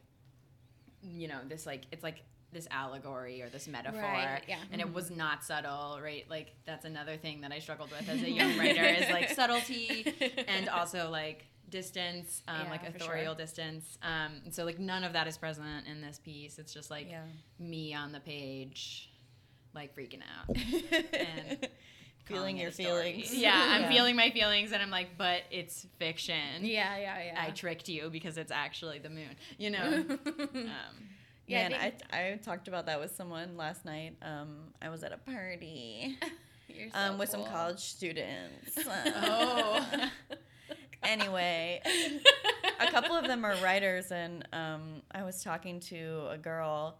you 1.02 1.26
know 1.26 1.38
this 1.49 1.66
like 1.66 1.82
it's 1.90 2.02
like 2.04 2.22
this 2.52 2.68
allegory 2.71 3.40
or 3.42 3.49
this 3.49 3.66
metaphor 3.66 4.00
Right, 4.00 4.42
yeah. 4.47 4.59
and 4.71 4.80
it 4.80 4.92
was 4.92 5.11
not 5.11 5.42
subtle 5.44 5.99
right 6.02 6.25
like 6.28 6.54
that's 6.66 6.85
another 6.85 7.16
thing 7.16 7.40
that 7.40 7.52
i 7.52 7.59
struggled 7.59 7.90
with 7.90 8.09
as 8.09 8.23
a 8.23 8.30
young 8.40 8.59
writer 8.59 8.85
is 8.85 9.11
like 9.11 9.30
subtlety 9.30 10.06
and 10.49 10.68
also 10.68 11.09
like 11.11 11.47
distance 11.71 12.42
um, 12.49 12.56
Yeah, 12.64 12.71
like 12.71 12.87
authorial 12.87 13.32
sure. 13.35 13.44
distance 13.44 13.99
um, 14.02 14.42
so 14.50 14.64
like 14.64 14.78
none 14.78 15.04
of 15.04 15.14
that 15.14 15.26
is 15.26 15.38
present 15.38 15.87
in 15.90 16.02
this 16.02 16.18
piece 16.18 16.59
it's 16.59 16.75
just 16.75 16.90
like 16.90 17.09
yeah. 17.11 17.23
me 17.59 17.94
on 17.94 18.12
the 18.12 18.21
page 18.21 19.11
like 19.75 19.97
freaking 19.97 20.21
out 20.38 20.54
and 21.14 21.68
feeling 22.26 22.59
your 22.59 22.68
it 22.68 22.78
a 22.78 22.82
story. 22.85 23.12
feelings. 23.12 23.35
yeah 23.35 23.68
i'm 23.71 23.90
feeling 23.90 24.14
my 24.16 24.30
feelings 24.30 24.73
and 24.73 24.82
i'm 24.82 24.90
like 24.90 25.16
but 25.16 25.42
it's 25.50 25.87
fiction 25.99 26.60
Yeah, 26.60 26.97
yeah, 26.99 27.23
yeah. 27.25 27.43
i 27.43 27.50
tricked 27.50 27.88
you 27.88 28.10
because 28.10 28.36
it's 28.36 28.52
actually 28.52 28.99
the 28.99 29.08
moon 29.10 29.34
you 29.58 29.71
know 29.71 30.04
um, 30.36 30.67
Yeah, 31.47 31.67
I 31.67 31.69
Man, 31.69 31.73
I, 31.81 31.91
think- 31.91 32.02
I, 32.15 32.39
talked 32.43 32.69
about 32.69 32.87
that 32.87 33.00
with 33.00 33.15
someone 33.15 33.57
last 33.57 33.85
night. 33.85 34.17
Um, 34.23 34.73
I 34.81 34.89
was 34.89 35.02
at 35.02 35.13
a 35.13 35.19
party 35.19 36.17
You're 36.69 36.89
so 36.91 36.99
um, 36.99 37.19
with 37.19 37.28
some 37.31 37.45
college 37.45 37.81
students. 37.81 38.78
oh 38.87 39.87
anyway, 41.02 41.83
a 42.81 42.91
couple 42.91 43.15
of 43.17 43.26
them 43.26 43.45
are 43.45 43.55
writers, 43.63 44.11
and 44.13 44.47
um, 44.52 45.02
I 45.13 45.23
was 45.25 45.43
talking 45.43 45.81
to 45.81 46.28
a 46.31 46.39
girl, 46.39 46.99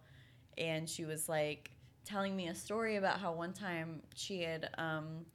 and 0.57 0.87
she 0.89 1.05
was 1.05 1.27
like 1.29 1.71
telling 2.05 2.35
me 2.35 2.49
a 2.49 2.55
story 2.55 2.97
about 2.97 3.19
how 3.19 3.31
one 3.33 3.53
time 3.53 4.01
she 4.13 4.41
had 4.41 4.69
um, 4.77 5.25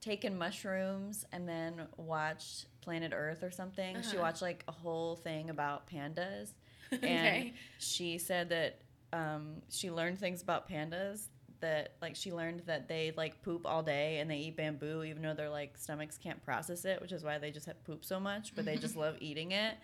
taken 0.00 0.36
mushrooms 0.36 1.24
and 1.32 1.48
then 1.48 1.74
watched 1.96 2.66
Planet 2.80 3.12
Earth 3.14 3.42
or 3.42 3.50
something. 3.50 3.96
She 4.02 4.16
Uh-huh. 4.16 4.22
watched 4.22 4.42
like 4.42 4.64
a 4.68 4.72
whole 4.72 5.16
thing 5.16 5.48
about 5.50 5.86
pandas, 5.88 6.52
and 7.02 7.02
Okay. 7.26 7.54
she 7.78 8.18
said 8.18 8.48
that 8.50 8.78
um, 9.12 9.56
she 9.70 9.90
learned 9.90 10.18
things 10.18 10.42
about 10.42 10.68
pandas 10.68 11.26
that 11.60 11.92
like 12.02 12.16
she 12.16 12.32
learned 12.32 12.60
that 12.66 12.88
they 12.88 13.12
like 13.16 13.40
poop 13.42 13.66
all 13.66 13.82
day 13.84 14.18
and 14.18 14.28
they 14.28 14.38
eat 14.38 14.56
bamboo 14.56 15.04
even 15.04 15.22
though 15.22 15.34
their 15.34 15.48
like 15.50 15.76
stomachs 15.78 16.18
can't 16.18 16.42
process 16.44 16.84
it 16.84 17.00
which 17.00 17.12
is 17.12 17.22
why 17.22 17.38
they 17.38 17.52
just 17.52 17.66
have 17.66 17.82
poop 17.84 18.04
so 18.04 18.18
much 18.18 18.52
but 18.56 18.64
they 18.64 18.76
just 18.76 18.96
love 19.04 19.16
eating 19.20 19.52
it. 19.52 19.74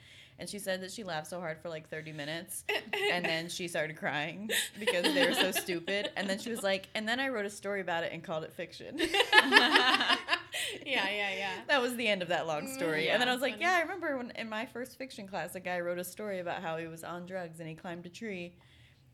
And 0.40 0.48
she 0.48 0.58
said 0.60 0.80
that 0.82 0.92
she 0.92 1.02
laughed 1.02 1.26
so 1.26 1.40
hard 1.40 1.58
for 1.60 1.68
like 1.68 1.88
30 1.88 2.12
minutes 2.12 2.64
and 3.12 3.24
then 3.24 3.48
she 3.48 3.66
started 3.68 3.96
crying 3.96 4.50
because 4.78 5.02
they 5.14 5.26
were 5.26 5.34
so 5.34 5.50
stupid. 5.50 6.10
And 6.16 6.28
then 6.30 6.38
she 6.38 6.50
was 6.50 6.62
like 6.62 6.88
and 6.94 7.08
then 7.08 7.20
i 7.20 7.28
wrote 7.28 7.46
a 7.46 7.50
story 7.50 7.80
about 7.80 8.02
it 8.04 8.12
and 8.12 8.22
called 8.24 8.44
it 8.44 8.52
fiction 8.52 8.98
yeah, 10.86 11.08
yeah, 11.08 11.30
yeah. 11.36 11.52
that 11.68 11.80
was 11.82 11.96
the 11.96 12.06
end 12.06 12.22
of 12.22 12.28
that 12.28 12.46
long 12.46 12.66
story 12.66 13.08
and 13.08 13.20
then 13.20 13.28
i 13.28 13.32
was 13.32 13.42
like 13.42 13.54
funny. 13.54 13.64
yeah 13.64 13.76
i 13.76 13.80
remember 13.82 14.16
when 14.16 14.30
in 14.32 14.48
my 14.48 14.66
first 14.66 14.96
fiction 14.98 15.26
class 15.26 15.54
a 15.54 15.60
guy 15.60 15.80
wrote 15.80 15.98
a 15.98 16.04
story 16.04 16.40
about 16.40 16.62
how 16.62 16.76
he 16.76 16.86
was 16.86 17.04
on 17.04 17.26
drugs 17.26 17.60
and 17.60 17.68
he 17.68 17.74
climbed 17.74 18.06
a 18.06 18.08
tree 18.10 18.54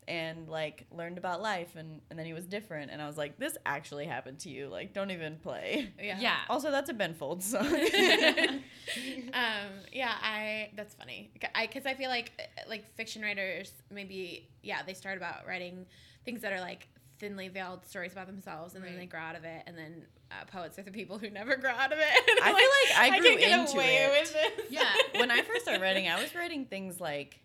and 0.07 0.47
like 0.47 0.85
learned 0.91 1.17
about 1.17 1.41
life 1.41 1.75
and, 1.75 1.99
and 2.11 2.19
then 2.19 2.27
he 2.27 2.33
was 2.33 2.45
different 2.45 2.91
and 2.91 3.01
i 3.01 3.07
was 3.07 3.17
like 3.17 3.39
this 3.39 3.57
actually 3.65 4.05
happened 4.05 4.37
to 4.37 4.49
you 4.49 4.67
like 4.67 4.93
don't 4.93 5.09
even 5.09 5.35
play 5.37 5.91
Yeah. 5.99 6.19
yeah 6.19 6.35
also 6.47 6.69
that's 6.69 6.89
a 6.91 6.93
ben 6.93 7.15
folds 7.15 7.45
song 7.45 7.65
um, 9.33 9.71
yeah, 9.91 10.13
I 10.21 10.69
that's 10.75 10.93
funny. 10.93 11.31
I 11.55 11.65
because 11.67 11.85
I 11.85 11.93
feel 11.95 12.09
like 12.09 12.31
like 12.69 12.93
fiction 12.95 13.21
writers 13.21 13.71
maybe 13.91 14.49
yeah 14.61 14.83
they 14.85 14.93
start 14.93 15.17
about 15.17 15.47
writing 15.47 15.85
things 16.23 16.41
that 16.41 16.53
are 16.53 16.59
like 16.61 16.87
thinly 17.19 17.47
veiled 17.47 17.85
stories 17.85 18.11
about 18.11 18.27
themselves 18.27 18.75
and 18.75 18.83
then 18.83 18.97
they 18.97 19.05
grow 19.05 19.19
out 19.19 19.35
of 19.35 19.43
it 19.43 19.63
and 19.67 19.77
then 19.77 20.05
uh, 20.31 20.45
poets 20.45 20.77
are 20.79 20.83
the 20.83 20.91
people 20.91 21.17
who 21.17 21.29
never 21.29 21.55
grow 21.55 21.71
out 21.71 21.91
of 21.91 21.99
it. 21.99 22.39
I 22.43 22.45
feel 22.47 22.53
like 22.53 23.13
I 23.13 23.19
grew 23.19 23.29
can 23.29 23.39
get 23.39 23.59
into 23.59 23.73
away 23.73 23.95
it. 23.95 24.09
with 24.11 24.33
this. 24.33 24.71
Yeah. 24.71 25.19
when 25.19 25.31
i 25.31 25.41
first 25.41 25.61
started 25.63 25.81
writing 25.81 26.07
i 26.07 26.21
was 26.21 26.33
writing 26.35 26.65
things 26.65 26.99
like 26.99 27.39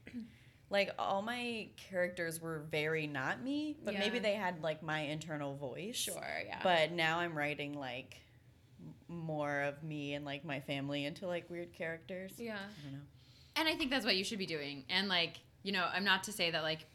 like 0.71 0.91
all 0.99 1.23
my 1.23 1.69
characters 1.77 2.41
were 2.41 2.63
very 2.71 3.07
not 3.07 3.43
me 3.43 3.77
but 3.85 3.95
maybe 3.95 4.19
they 4.19 4.35
had 4.35 4.63
like 4.63 4.83
my 4.83 5.01
internal 5.01 5.55
voice 5.57 5.97
sure 5.97 6.43
yeah 6.47 6.61
but 6.63 6.93
now 6.93 7.19
i'm 7.21 7.37
writing 7.37 7.79
like 7.79 8.17
more 9.09 9.63
of 9.63 9.83
me 9.83 10.15
and 10.15 10.25
like 10.25 10.45
my 10.45 10.61
family 10.61 11.05
into 11.05 11.27
like 11.27 11.49
weird 11.51 11.73
characters 11.73 12.33
yeah 12.39 12.55
i 12.55 12.83
don't 12.83 12.93
know 12.95 13.05
and 13.57 13.69
I 13.69 13.75
think 13.75 13.91
that's 13.91 14.05
what 14.05 14.17
you 14.17 14.25
should 14.25 14.39
be 14.39 14.47
doing. 14.47 14.85
And 14.89 15.09
like, 15.09 15.35
you 15.63 15.73
know, 15.73 15.87
I'm 15.93 16.05
not 16.05 16.25
to 16.25 16.33
say 16.33 16.51
that 16.51 16.63
like 16.63 16.87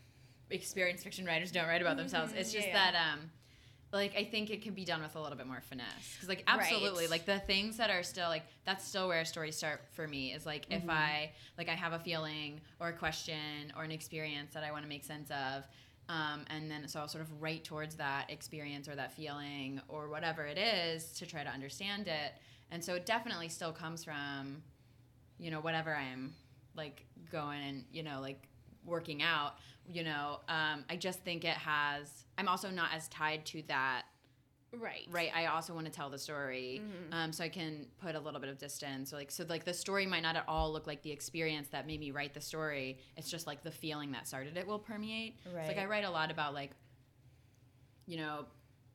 experienced 0.50 1.04
fiction 1.04 1.26
writers 1.26 1.52
don't 1.52 1.68
write 1.68 1.82
about 1.82 1.98
themselves. 1.98 2.34
It's 2.36 2.52
just 2.52 2.68
yeah. 2.68 2.92
that 2.92 3.14
um 3.14 3.32
like 3.94 4.16
I 4.18 4.26
think 4.26 4.50
it 4.50 4.62
can 4.62 4.74
be 4.74 4.84
done 4.84 5.02
with 5.02 5.16
a 5.16 5.22
little 5.22 5.38
bit 5.38 5.48
more 5.48 5.62
finesse. 5.62 6.18
Cuz 6.20 6.28
like 6.30 6.44
Right. 6.48 6.60
absolutely 6.60 7.08
like 7.08 7.26
the 7.26 7.40
things 7.40 7.78
that 7.78 7.90
are 7.90 8.04
still 8.04 8.30
like 8.30 8.44
that's 8.66 8.86
still 8.86 9.08
where 9.08 9.24
stories 9.26 9.56
start 9.56 9.82
for 9.94 10.08
me 10.08 10.34
is 10.34 10.46
like 10.46 10.66
if 10.70 10.88
I 10.90 11.32
like 11.58 11.70
I 11.70 11.76
have 11.76 11.94
a 11.94 12.00
feeling 12.00 12.62
or 12.80 12.90
a 12.90 12.94
question 12.94 13.72
or 13.76 13.84
an 13.84 13.92
experience 13.92 14.54
that 14.54 14.64
I 14.64 14.72
want 14.72 14.84
to 14.84 14.90
make 14.90 15.04
sense 15.04 15.30
of 15.32 15.68
um, 16.08 16.46
and 16.52 16.70
then 16.70 16.88
so 16.88 17.00
I'll 17.00 17.08
sort 17.08 17.24
of 17.24 17.42
write 17.42 17.64
towards 17.64 17.96
that 17.96 18.30
experience 18.30 18.88
or 18.88 18.96
that 18.96 19.14
feeling 19.14 19.82
or 19.88 20.08
whatever 20.10 20.46
it 20.46 20.58
is 20.58 21.12
to 21.14 21.26
try 21.26 21.44
to 21.44 21.50
understand 21.50 22.08
it. 22.08 22.34
And 22.70 22.84
so 22.84 22.94
it 22.94 23.06
definitely 23.08 23.50
still 23.50 23.72
comes 23.72 24.04
from 24.04 24.62
you 25.38 25.52
know 25.52 25.60
whatever 25.60 25.94
i'm 25.96 26.34
like 26.76 27.06
going 27.32 27.62
and 27.62 27.84
you 27.92 28.04
know 28.04 28.20
like 28.22 28.48
working 28.86 29.22
out 29.22 29.56
you 29.92 30.04
know 30.04 30.40
um, 30.50 30.84
i 30.90 30.96
just 30.96 31.20
think 31.24 31.44
it 31.44 31.56
has 31.58 32.26
i'm 32.38 32.48
also 32.48 32.70
not 32.70 32.90
as 32.94 33.08
tied 33.10 33.46
to 33.46 33.62
that. 33.68 34.04
Right. 34.78 35.08
Right 35.10 35.30
i 35.34 35.46
also 35.46 35.74
want 35.74 35.86
to 35.86 35.92
tell 35.92 36.10
the 36.10 36.18
story 36.20 36.82
um, 37.14 37.32
so 37.32 37.46
i 37.46 37.50
can 37.50 37.86
put 38.02 38.14
a 38.16 38.20
little 38.20 38.42
bit 38.42 38.50
of 38.50 38.58
distance 38.58 39.14
or 39.14 39.16
like 39.16 39.32
so 39.32 39.46
like 39.48 39.64
the 39.64 39.74
story 39.74 40.06
might 40.06 40.24
not 40.24 40.36
at 40.36 40.44
all 40.50 40.74
look 40.74 40.86
like 40.86 41.02
the 41.02 41.12
experience 41.12 41.70
that 41.70 41.88
made 41.88 42.00
me 42.02 42.12
write 42.12 42.34
the 42.34 42.42
story 42.42 43.00
it's 43.16 43.30
just 43.30 43.48
like 43.48 43.64
the 43.64 43.72
feeling 43.72 44.12
that 44.12 44.28
started 44.28 44.58
it 44.58 44.68
will 44.68 44.80
permeate. 44.80 45.38
It's 45.46 45.68
like 45.70 45.78
i 45.78 45.86
write 45.86 46.04
a 46.04 46.10
lot 46.10 46.30
about 46.30 46.54
like 46.54 46.72
you 48.06 48.18
know 48.18 48.46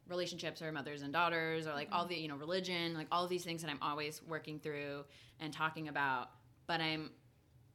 relationships 0.09 0.61
or 0.61 0.71
mothers 0.73 1.03
and 1.03 1.13
daughters 1.13 1.67
or 1.67 1.73
like 1.73 1.89
all 1.93 2.05
the 2.05 2.17
you 2.17 2.29
know 2.29 2.37
religion 2.37 2.95
like 2.95 3.07
all 3.11 3.27
these 3.27 3.45
things 3.45 3.63
that 3.63 3.71
i'm 3.71 3.79
always 3.81 4.21
working 4.29 4.59
through 4.59 5.05
and 5.39 5.53
talking 5.53 5.89
about 5.89 6.31
but 6.67 6.81
i'm 6.81 7.11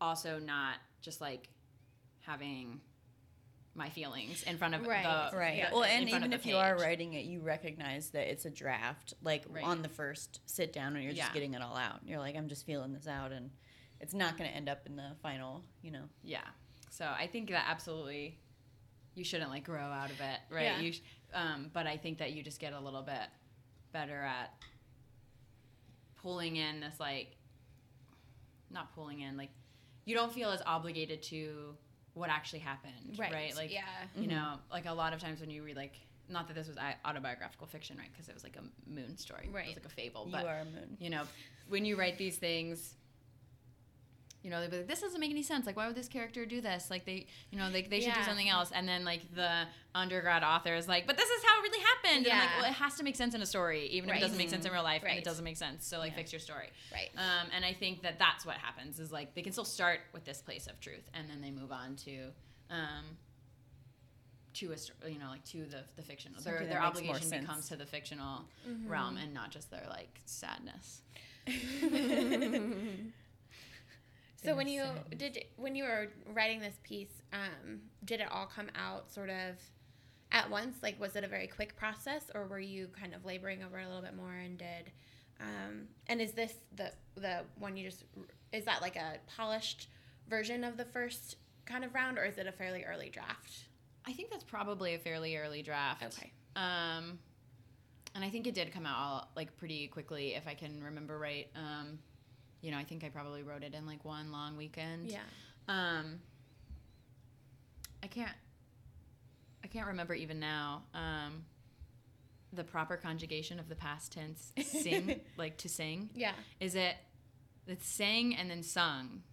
also 0.02 0.38
not 0.38 0.76
just 1.02 1.22
like 1.22 1.50
having 2.22 2.80
my 3.76 3.90
feelings 3.90 4.42
in 4.44 4.58
front 4.58 4.74
of 4.74 4.88
Right. 4.88 5.04
the 5.32 5.38
Right. 5.38 5.58
Yeah. 5.58 5.72
Well, 5.74 5.84
and 5.84 6.08
even 6.10 6.30
the 6.30 6.36
if 6.38 6.46
you 6.46 6.56
are 6.56 6.78
writing 6.78 7.14
it, 7.14 7.26
you 7.26 7.42
recognize 7.42 8.10
that 8.12 8.30
it's 8.32 8.46
a 8.46 8.50
draft, 8.50 9.14
like 9.22 9.44
Right. 9.50 9.64
on 9.64 9.82
the 9.82 9.90
first 9.90 10.40
sit 10.46 10.72
down 10.72 10.94
when 10.94 11.04
you're 11.04 11.12
just 11.12 11.28
Yeah. 11.30 11.34
getting 11.34 11.54
it 11.54 11.62
all 11.62 11.76
out. 11.76 12.00
You're 12.06 12.20
like, 12.20 12.36
I'm 12.36 12.48
just 12.48 12.66
feeling 12.66 12.94
this 12.94 13.08
out, 13.08 13.32
and 13.34 13.52
it's 14.00 14.14
not 14.14 14.38
going 14.38 14.50
to 14.50 14.56
end 14.56 14.70
up 14.70 14.86
in 14.86 14.96
the 14.96 15.16
final, 15.22 15.64
you 15.82 15.92
know. 15.92 16.08
Yeah. 16.24 16.48
So 16.90 17.06
I 17.06 17.28
think 17.28 17.50
that 17.50 17.66
absolutely 17.68 18.40
you 19.14 19.24
shouldn't 19.26 19.50
like 19.52 19.66
grow 19.66 19.82
out 19.82 20.10
of 20.10 20.20
it, 20.22 20.40
right? 20.50 20.64
Yeah. 20.64 20.80
You 20.80 20.94
sh- 20.94 21.02
um, 21.34 21.70
but 21.74 21.86
I 21.86 21.98
think 21.98 22.18
that 22.20 22.32
you 22.32 22.44
just 22.44 22.60
get 22.60 22.72
a 22.74 22.80
little 22.80 23.02
bit 23.04 23.30
better 23.92 24.22
at 24.24 24.54
pulling 26.16 26.56
in 26.56 26.80
this 26.80 27.00
like 27.00 27.36
not 28.72 28.94
pulling 28.96 29.22
in 29.22 29.38
like 29.38 29.52
you 30.06 30.16
don't 30.16 30.34
feel 30.34 30.50
as 30.50 30.62
obligated 30.66 31.22
to 31.24 31.78
what 32.16 32.30
actually 32.30 32.60
happened, 32.60 33.18
right? 33.20 33.56
Like 33.56 33.72
yeah. 33.72 33.84
you 34.16 34.28
Mhm. 34.28 34.32
know, 34.32 34.54
like 34.72 34.86
a 34.88 34.94
lot 34.94 35.14
of 35.14 35.20
times 35.20 35.40
when 35.40 35.50
you 35.52 35.64
read 35.64 35.76
like 35.76 36.00
not 36.28 36.48
that 36.48 36.56
this 36.56 36.68
was 36.68 36.78
autobiographical 37.06 37.68
fiction, 37.68 37.98
right? 37.98 38.10
Because 38.12 38.28
it 38.30 38.34
was 38.34 38.44
like 38.44 38.58
a 38.58 38.90
moon 38.90 39.16
story, 39.16 39.48
Right. 39.48 39.50
It 39.50 39.54
Right. 39.54 39.68
was 39.68 39.76
like 39.76 39.86
a 39.86 39.90
fable, 39.90 40.26
You 40.26 40.32
but 40.32 40.46
are 40.46 40.60
a 40.62 40.66
moon. 40.66 40.98
you 41.00 41.12
know, 41.12 41.24
when 41.68 41.86
you 41.86 41.96
write 41.96 42.18
these 42.18 42.38
things, 42.38 42.96
you 44.46 44.52
know, 44.52 44.62
they'll 44.62 44.70
be 44.70 44.78
like, 44.78 44.88
this 44.88 45.02
doesn't 45.02 45.20
make 45.20 45.32
any 45.32 45.42
sense. 45.42 45.66
Like, 45.66 45.76
why 45.76 45.88
would 45.88 45.96
this 45.96 46.08
character 46.08 46.46
do 46.46 46.62
this? 46.62 46.92
Like, 46.92 47.04
they, 47.04 47.26
you 47.50 47.58
know, 47.58 47.68
like 47.74 47.90
they 47.90 48.00
should 48.00 48.14
do 48.14 48.22
something 48.22 48.48
else. 48.48 48.72
And 48.72 48.88
then 48.88 49.04
like 49.04 49.22
the 49.34 49.64
undergrad 49.96 50.44
author 50.44 50.76
is 50.76 50.88
like, 50.88 51.08
but 51.08 51.18
this 51.18 51.28
is 51.28 51.44
how 51.44 51.58
it 51.60 51.64
really 51.64 51.80
happened. 51.84 52.28
And 52.28 52.34
I'm 52.34 52.40
like, 52.42 52.50
Yeah. 52.52 52.62
well, 52.62 52.70
it 52.70 52.76
has 52.76 52.94
to 52.98 53.04
make 53.04 53.16
sense 53.16 53.34
in 53.34 53.42
a 53.42 53.46
story, 53.48 53.88
even 53.88 54.08
if 54.12 54.18
it 54.18 54.20
doesn't 54.22 54.38
make 54.38 54.52
sense 54.52 54.64
in 54.64 54.72
real 54.72 54.84
life, 54.84 55.02
and 55.02 55.10
Right. 55.10 55.18
it 55.18 55.24
doesn't 55.24 55.44
make 55.44 55.58
sense. 55.58 55.88
So 55.88 55.98
like, 55.98 56.12
Yeah. 56.12 56.18
fix 56.18 56.32
your 56.32 56.40
story. 56.40 56.70
Right. 56.94 57.10
Um, 57.18 57.48
and 57.56 57.66
I 57.66 57.74
think 57.74 58.04
that 58.04 58.20
that's 58.20 58.46
what 58.46 58.58
happens 58.58 59.00
is 59.00 59.12
like 59.12 59.34
they 59.34 59.42
can 59.42 59.52
still 59.52 59.66
start 59.66 60.02
with 60.14 60.26
this 60.26 60.42
place 60.44 60.68
of 60.68 60.80
truth, 60.80 61.10
and 61.16 61.28
then 61.28 61.42
they 61.42 61.50
move 61.52 61.72
on 61.72 61.96
to. 62.06 62.28
Um, 62.70 63.18
to 64.54 64.72
a 64.72 65.10
you 65.10 65.20
know 65.20 65.28
like 65.30 65.44
to 65.44 65.66
the 65.66 65.84
the 65.98 66.02
fictional 66.02 66.40
their, 66.42 66.54
Something 66.54 66.70
their 66.70 66.80
that 66.80 66.86
obligation 66.88 67.30
becomes 67.42 67.68
to 67.70 67.76
the 67.76 67.86
fictional 67.86 68.46
Mm-hmm. 68.66 68.88
realm 68.90 69.18
and 69.18 69.34
not 69.34 69.52
just 69.52 69.70
their 69.70 69.86
like 69.90 70.22
sadness 70.26 71.02
So 74.46 74.56
when 74.56 74.68
you 74.68 74.84
did 75.18 75.46
when 75.58 75.76
you 75.76 75.84
were 75.84 76.08
writing 76.34 76.60
this 76.60 76.80
piece, 76.84 77.22
um, 77.34 77.80
did 78.04 78.22
it 78.22 78.28
all 78.32 78.46
come 78.46 78.68
out 78.76 79.12
sort 79.12 79.30
of 79.30 79.56
at 80.32 80.50
once? 80.50 80.78
Like, 80.82 81.00
was 81.00 81.16
it 81.16 81.24
a 81.24 81.28
very 81.28 81.48
quick 81.48 81.76
process, 81.76 82.30
or 82.34 82.46
were 82.48 82.60
you 82.60 82.88
kind 83.00 83.14
of 83.14 83.26
laboring 83.26 83.64
over 83.64 83.80
it 83.80 83.84
a 83.84 83.88
little 83.88 84.02
bit 84.02 84.16
more? 84.16 84.34
And 84.34 84.58
did 84.58 84.92
um, 85.40 85.88
and 86.08 86.22
is 86.22 86.32
this 86.32 86.54
the 86.76 86.92
the 87.16 87.42
one 87.60 87.76
you 87.78 87.90
just 87.90 88.04
is 88.52 88.66
that 88.66 88.82
like 88.82 88.96
a 88.96 89.18
polished 89.36 89.90
version 90.30 90.64
of 90.64 90.78
the 90.78 90.86
first 90.86 91.38
kind 91.66 91.84
of 91.84 91.94
round, 91.94 92.18
or 92.18 92.26
is 92.26 92.38
it 92.38 92.48
a 92.48 92.52
fairly 92.52 92.84
early 92.84 93.10
draft? 93.10 93.66
I 94.06 94.14
think 94.14 94.30
that's 94.30 94.44
probably 94.44 94.94
a 94.94 95.00
fairly 95.00 95.36
early 95.36 95.62
draft. 95.62 96.04
Okay. 96.04 96.32
Um, 96.56 97.20
and 98.14 98.24
I 98.24 98.30
think 98.30 98.48
it 98.48 98.54
did 98.54 98.72
come 98.72 98.86
out 98.86 98.98
all, 98.98 99.30
like 99.36 99.58
pretty 99.58 99.88
quickly, 99.88 100.36
if 100.36 100.48
I 100.48 100.54
can 100.54 100.82
remember 100.82 101.18
right. 101.18 101.50
Um, 101.56 102.00
you 102.62 102.72
know, 102.72 102.78
I 102.78 102.84
think 102.84 103.04
I 103.04 103.10
probably 103.10 103.44
wrote 103.44 103.64
it 103.64 103.74
in 103.74 103.86
like 103.86 104.04
one 104.06 104.32
long 104.32 104.58
weekend. 104.58 105.10
Yeah. 105.12 105.20
Um, 105.68 106.20
I 108.04 108.08
can't. 108.08 108.32
I 109.64 109.68
can't 109.68 109.88
remember 109.88 110.14
even 110.14 110.40
now. 110.40 110.84
Um, 110.94 111.46
the 112.54 112.64
proper 112.64 112.96
conjugation 112.98 113.60
of 113.60 113.68
the 113.68 113.76
past 113.76 114.14
tense, 114.14 114.54
sing, 114.64 115.20
like 115.38 115.58
to 115.58 115.70
sing. 115.70 116.10
Yeah. 116.16 116.34
Is 116.60 116.76
it? 116.76 116.96
It's 117.68 117.88
sang 117.88 118.36
and 118.36 118.50
then 118.50 118.62
sung, 118.64 119.24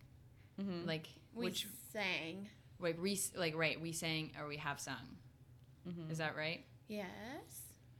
Mm-hmm. 0.60 0.86
like 0.88 1.06
We 1.34 1.46
which 1.46 1.66
sang. 1.92 2.48
like 2.80 3.00
we 3.00 3.18
like 3.36 3.54
right 3.56 3.80
we 3.80 3.92
sang 3.92 4.32
or 4.40 4.48
we 4.48 4.56
have 4.56 4.80
sung. 4.80 5.16
mm-hmm. 5.88 6.10
Is 6.10 6.18
that 6.18 6.34
right? 6.36 6.64
Yes. 6.88 7.04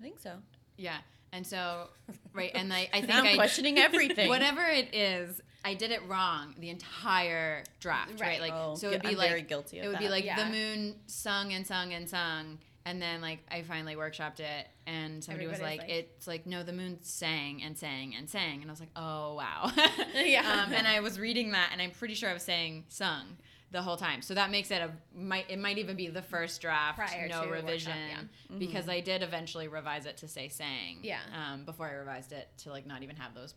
I 0.00 0.02
think 0.02 0.18
so. 0.20 0.32
Yeah. 0.78 0.98
And 1.32 1.46
so, 1.46 1.88
right, 2.34 2.50
and 2.54 2.72
I, 2.72 2.88
I 2.92 3.00
think 3.00 3.14
I'm 3.14 3.24
I, 3.26 3.34
questioning 3.36 3.78
everything. 3.78 4.28
whatever 4.28 4.62
it 4.64 4.94
is, 4.94 5.40
I 5.64 5.74
did 5.74 5.90
it 5.90 6.00
wrong 6.08 6.54
the 6.58 6.68
entire 6.70 7.64
draft, 7.80 8.12
right? 8.20 8.20
Right. 8.20 8.40
Like, 8.40 8.52
Oh, 8.54 8.74
so 8.74 8.88
it 8.88 8.92
would 8.92 9.02
be 9.02 9.08
I'm 9.10 9.16
like, 9.16 9.28
very 9.28 9.42
guilty 9.42 9.78
of 9.78 9.84
it 9.84 9.88
would 9.88 9.98
be 9.98 10.08
like 10.08 10.24
Yeah. 10.24 10.44
the 10.44 10.50
moon 10.50 10.96
sung 11.06 11.52
and 11.52 11.66
sung 11.66 11.92
and 11.94 12.08
sung, 12.08 12.58
and 12.84 13.00
then 13.00 13.20
like 13.20 13.38
I 13.50 13.62
finally 13.62 13.94
workshopped 13.94 14.40
it, 14.40 14.66
and 14.86 15.22
somebody 15.24 15.46
was 15.46 15.60
like, 15.60 15.80
like- 15.82 15.88
it's 15.90 16.26
like 16.26 16.46
no, 16.46 16.62
the 16.64 16.72
moon 16.72 16.98
sang 17.02 17.62
and 17.62 17.78
sang 17.78 18.14
and 18.16 18.28
sang, 18.28 18.60
and 18.60 18.70
I 18.70 18.72
was 18.72 18.80
like, 18.80 18.90
oh 18.96 19.34
wow, 19.36 19.70
Yeah. 20.14 20.64
Um, 20.66 20.72
and 20.74 20.86
I 20.86 21.00
was 21.00 21.18
reading 21.18 21.52
that, 21.52 21.70
and 21.72 21.80
I'm 21.80 21.92
pretty 21.92 22.14
sure 22.14 22.28
I 22.28 22.34
was 22.34 22.42
saying 22.42 22.84
sung 22.88 23.24
the 23.72 23.82
whole 23.82 23.96
time. 23.96 24.22
So 24.22 24.34
that 24.34 24.50
makes 24.50 24.70
it 24.70 24.82
a 24.82 24.90
might 25.18 25.50
it 25.50 25.58
might 25.58 25.78
even 25.78 25.96
be 25.96 26.08
the 26.08 26.22
first 26.22 26.60
draft, 26.60 26.98
Prior 26.98 27.26
no 27.26 27.46
revision, 27.46 27.92
workshop, 27.92 28.26
yeah. 28.50 28.56
because 28.58 28.88
I 28.88 29.00
did 29.00 29.22
eventually 29.22 29.66
revise 29.66 30.06
it 30.06 30.18
to 30.18 30.28
say 30.28 30.48
sang. 30.48 30.98
Yeah. 31.02 31.20
Um, 31.34 31.64
before 31.64 31.86
I 31.86 31.94
revised 31.94 32.32
it 32.32 32.48
to 32.58 32.70
like 32.70 32.86
not 32.86 33.02
even 33.02 33.16
have 33.16 33.34
those 33.34 33.54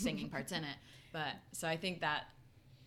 singing 0.00 0.30
parts 0.30 0.52
in 0.52 0.64
it. 0.64 0.76
But 1.12 1.32
so 1.52 1.66
I 1.66 1.78
think 1.78 2.02
that 2.02 2.24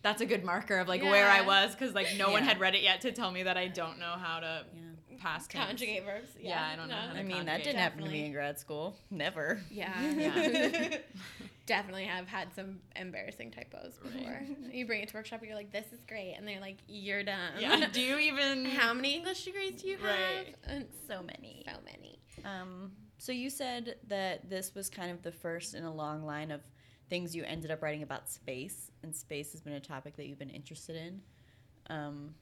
that's 0.02 0.20
a 0.20 0.26
good 0.26 0.44
marker 0.44 0.78
of 0.78 0.88
like 0.88 1.02
where 1.02 1.28
I 1.28 1.42
was 1.42 1.72
because 1.74 1.94
like 1.94 2.08
no 2.16 2.30
one 2.30 2.42
had 2.42 2.58
read 2.60 2.74
it 2.74 2.82
yet 2.82 3.02
to 3.02 3.12
tell 3.12 3.30
me 3.30 3.42
that 3.44 3.56
I 3.56 3.68
don't 3.68 3.98
know 3.98 4.14
how 4.18 4.40
to 4.40 4.64
Yeah. 4.74 5.16
past 5.18 5.50
tense. 5.50 5.66
Conjugate 5.66 6.04
verbs. 6.04 6.30
Yeah, 6.40 6.66
I 6.72 6.76
don't 6.76 6.88
know 6.88 6.94
how 6.96 7.12
to 7.12 7.18
I 7.18 7.22
mean, 7.22 7.46
that 7.46 7.62
didn't 7.64 7.78
happen 7.80 7.98
to 7.98 8.04
me 8.04 8.08
Definitely. 8.10 8.26
in 8.26 8.32
grad 8.32 8.58
school. 8.58 8.96
Never. 9.10 9.60
Yeah. 9.70 9.92
Yeah. 10.12 10.96
Definitely 11.66 12.04
have 12.06 12.26
had 12.26 12.52
some 12.54 12.80
embarrassing 12.96 13.52
typos 13.52 13.98
before. 14.02 14.40
You 14.72 14.86
bring 14.86 15.02
it 15.02 15.08
to 15.10 15.14
workshop, 15.16 15.40
you're 15.44 15.54
like, 15.54 15.70
this 15.70 15.86
is 15.92 16.00
great. 16.08 16.34
And 16.36 16.48
they're 16.48 16.60
like, 16.60 16.78
you're 16.88 17.22
dumb. 17.22 17.38
Yeah. 17.60 17.86
Do 17.92 18.00
you 18.00 18.18
even? 18.32 18.64
How 18.64 18.92
many 18.92 19.14
English 19.14 19.44
degrees 19.44 19.80
do 19.80 19.86
you 19.88 19.96
have? 19.98 20.06
Right. 20.06 20.56
And 20.66 20.86
So 21.06 21.22
many. 21.22 21.62
so 21.66 21.78
many. 21.84 22.18
Um, 22.44 22.92
so 23.18 23.30
you 23.32 23.50
said 23.50 23.96
that 24.08 24.48
this 24.50 24.74
was 24.74 24.88
kind 24.90 25.10
of 25.12 25.22
the 25.22 25.30
first 25.30 25.74
in 25.74 25.84
a 25.84 25.92
long 25.94 26.24
line 26.24 26.50
of 26.50 26.60
things 27.10 27.36
you 27.36 27.44
ended 27.44 27.70
up 27.70 27.82
writing 27.82 28.02
about 28.02 28.28
space, 28.30 28.90
and 29.02 29.14
space 29.14 29.52
has 29.52 29.60
been 29.60 29.74
a 29.74 29.80
topic 29.80 30.16
that 30.16 30.26
you've 30.26 30.38
been 30.38 30.48
interested 30.50 30.96
in. 30.96 31.20
Um, 31.90 32.34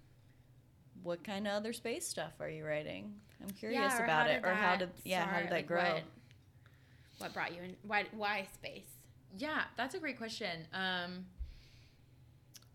what 1.02 1.24
kind 1.24 1.46
of 1.46 1.54
other 1.54 1.72
space 1.72 2.06
stuff 2.06 2.32
are 2.40 2.48
you 2.50 2.64
writing? 2.64 3.14
I'm 3.42 3.50
curious 3.50 3.80
Yeah, 3.80 4.04
about 4.04 4.28
it, 4.28 4.44
or 4.44 4.52
how 4.54 4.76
did 4.76 4.90
yeah, 5.04 5.24
how 5.26 5.38
did 5.38 5.46
that 5.46 5.52
Like, 5.52 5.66
grow? 5.66 5.94
What, 5.94 6.02
what 7.18 7.34
brought 7.34 7.54
you 7.56 7.62
in? 7.62 7.76
Why, 7.86 8.04
why 8.12 8.46
space? 8.54 8.86
Yeah, 9.36 9.62
that's 9.76 9.94
a 9.94 9.98
great 9.98 10.18
question. 10.18 10.66
Um, 10.72 11.24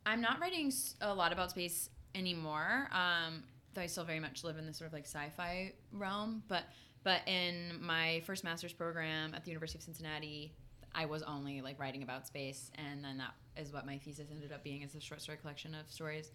I'm 0.06 0.22
not 0.22 0.40
writing 0.40 0.72
a 1.02 1.14
lot 1.14 1.32
about 1.32 1.52
space 1.52 1.90
anymore. 2.16 2.90
Um, 2.92 3.44
though 3.74 3.82
I 3.82 3.88
still 3.88 4.04
very 4.04 4.20
much 4.20 4.44
live 4.44 4.58
in 4.58 4.66
this 4.66 4.78
sort 4.78 4.88
of 4.88 4.94
like 4.94 5.06
sci-fi 5.06 5.74
realm. 5.92 6.44
But 6.48 6.64
but 7.04 7.22
in 7.28 7.80
my 7.82 8.22
first 8.26 8.44
master's 8.44 8.74
program 8.74 9.34
at 9.34 9.44
the 9.44 9.52
University 9.52 9.78
of 9.80 9.84
Cincinnati, 9.84 10.54
I 10.96 11.06
was 11.06 11.24
only 11.24 11.62
like 11.62 11.80
writing 11.80 12.04
about 12.04 12.28
space, 12.28 12.72
and 12.76 13.04
then 13.04 13.18
that 13.18 13.34
is 13.62 13.72
what 13.74 13.86
my 13.86 13.98
thesis 13.98 14.28
ended 14.32 14.52
up 14.52 14.64
being 14.64 14.82
is 14.82 14.96
a 14.96 15.00
short 15.00 15.22
story 15.22 15.38
collection 15.38 15.74
of 15.76 15.90
stories 15.92 16.32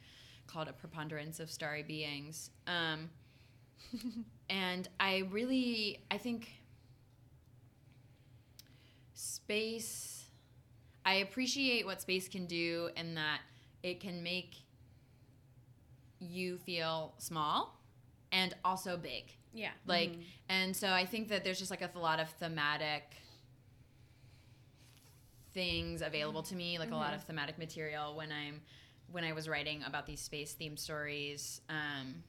called 0.47 0.69
"A 0.69 0.73
Preponderance 0.73 1.41
of 1.41 1.51
Starry 1.51 1.83
Beings." 1.83 2.51
Um, 2.67 3.11
and 4.51 4.89
I 4.99 5.25
really, 5.31 6.03
I 6.11 6.19
think 6.19 6.49
space 9.15 10.27
i 11.05 11.15
appreciate 11.15 11.85
what 11.85 12.01
space 12.01 12.29
can 12.29 12.47
do 12.47 12.89
in 12.97 13.15
that 13.17 13.41
it 13.83 13.99
can 13.99 14.23
make 14.23 14.55
you 16.21 16.57
feel 16.59 17.15
small 17.19 17.81
and 18.31 18.55
also 18.65 18.97
big 18.97 19.25
Yeah. 19.53 19.71
like 19.87 20.13
and 20.49 20.77
so 20.77 20.89
i 20.91 21.05
think 21.05 21.29
that 21.29 21.43
there's 21.43 21.59
just 21.59 21.71
like 21.71 21.83
a 21.83 21.99
lot 21.99 22.21
of 22.21 22.29
thematic 22.31 23.03
things 25.59 26.03
available 26.03 26.41
to 26.45 26.55
me 26.55 26.79
like 26.79 26.93
a 26.93 26.95
lot 26.95 27.13
of 27.15 27.25
thematic 27.25 27.59
material 27.59 28.15
when 28.15 28.31
i'm 28.31 28.61
when 29.11 29.25
i 29.25 29.33
was 29.33 29.49
writing 29.49 29.83
about 29.85 30.07
these 30.07 30.21
space 30.21 30.53
theme 30.53 30.77
stories 30.77 31.61
um 31.69 32.23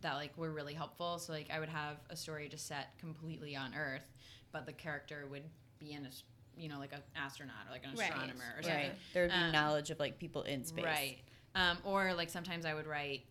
that 0.00 0.14
like 0.14 0.32
were 0.38 0.50
really 0.50 0.72
helpful 0.72 1.18
so 1.18 1.30
like 1.30 1.50
i 1.52 1.60
would 1.60 1.68
have 1.68 1.96
a 2.08 2.16
story 2.16 2.48
just 2.48 2.66
set 2.66 2.96
completely 2.98 3.54
on 3.54 3.74
earth 3.74 4.14
but 4.50 4.64
the 4.64 4.72
character 4.72 5.26
would 5.30 5.42
be 5.78 5.92
in 5.92 6.06
a 6.06 6.10
you 6.56 6.70
know 6.70 6.78
like 6.78 6.94
an 6.94 7.02
astronaut 7.14 7.66
or 7.68 7.72
like 7.72 7.84
an 7.84 7.90
Right. 7.98 8.08
astronomer 8.08 8.54
or 8.56 8.62
something 8.62 8.80
Right. 8.80 8.98
There 9.12 9.24
would 9.24 9.32
be 9.32 9.44
Um, 9.44 9.52
knowledge 9.52 9.90
of 9.90 9.98
like 10.00 10.18
people 10.18 10.42
in 10.42 10.64
space. 10.64 10.84
Right. 10.84 11.18
Um, 11.54 11.76
or 11.84 12.14
like 12.14 12.30
sometimes 12.30 12.64
I 12.64 12.72
would 12.72 12.86
write 12.86 13.24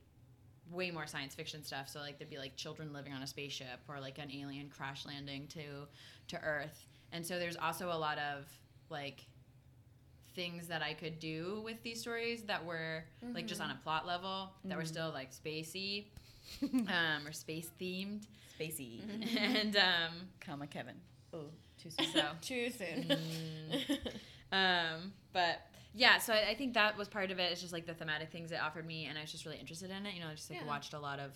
way 0.72 0.92
more 0.92 1.08
science 1.08 1.34
fiction 1.34 1.64
stuff. 1.64 1.90
So 1.90 2.00
like 2.00 2.20
there'd 2.20 2.30
be 2.30 2.38
like 2.38 2.56
children 2.56 2.94
living 2.94 3.14
on 3.14 3.22
a 3.24 3.28
spaceship 3.28 3.80
or 3.90 4.00
like 4.00 4.18
an 4.20 4.32
alien 4.32 4.70
crash 4.70 5.06
landing 5.08 5.48
to 5.48 5.88
to 6.28 6.42
Earth. 6.42 6.86
And 7.12 7.26
so 7.26 7.40
there's 7.40 7.58
also 7.58 7.90
a 7.92 7.98
lot 7.98 8.18
of 8.20 8.46
like 8.90 9.26
things 10.36 10.68
that 10.68 10.82
I 10.84 10.94
could 10.94 11.20
do 11.20 11.62
with 11.66 11.82
these 11.84 12.00
stories 12.00 12.44
that 12.44 12.64
were 12.66 13.04
like 13.34 13.48
just 13.48 13.60
on 13.62 13.72
a 13.72 13.80
plot 13.84 14.06
level 14.06 14.52
that 14.66 14.78
were 14.78 14.86
still 14.86 15.10
like 15.12 15.32
spacey 15.32 16.06
um, 16.62 17.26
or 17.26 17.32
space 17.32 17.70
themed. 17.82 18.24
Spacey. 18.60 19.02
and 19.38 19.76
um, 19.78 20.14
Comma 20.40 20.68
Kevin. 20.68 20.96
Oh, 21.34 21.46
too 21.82 21.90
soon. 22.00 22.08
So 22.14 22.22
Too 22.42 22.70
soon. 22.70 23.06
Mm. 23.06 23.98
um, 24.52 25.14
but 25.34 25.62
yeah, 25.94 26.20
so 26.20 26.34
I, 26.34 26.50
I 26.52 26.56
think 26.56 26.74
that 26.76 26.98
was 26.98 27.08
part 27.08 27.32
of 27.32 27.40
it. 27.40 27.52
It's 27.52 27.62
just 27.62 27.74
like 27.74 27.86
the 27.88 27.94
thematic 27.94 28.32
things 28.32 28.52
it 28.52 28.60
offered 28.62 28.86
me, 28.86 29.06
and 29.06 29.18
I 29.18 29.22
was 29.22 29.32
just 29.32 29.46
really 29.46 29.58
interested 29.58 29.90
in 29.90 30.06
it. 30.06 30.14
You 30.14 30.22
know, 30.22 30.28
I 30.30 30.36
just 30.36 30.50
like 30.50 30.60
Yeah. 30.62 30.68
watched 30.68 30.94
a 30.94 31.00
lot 31.00 31.20
of. 31.20 31.32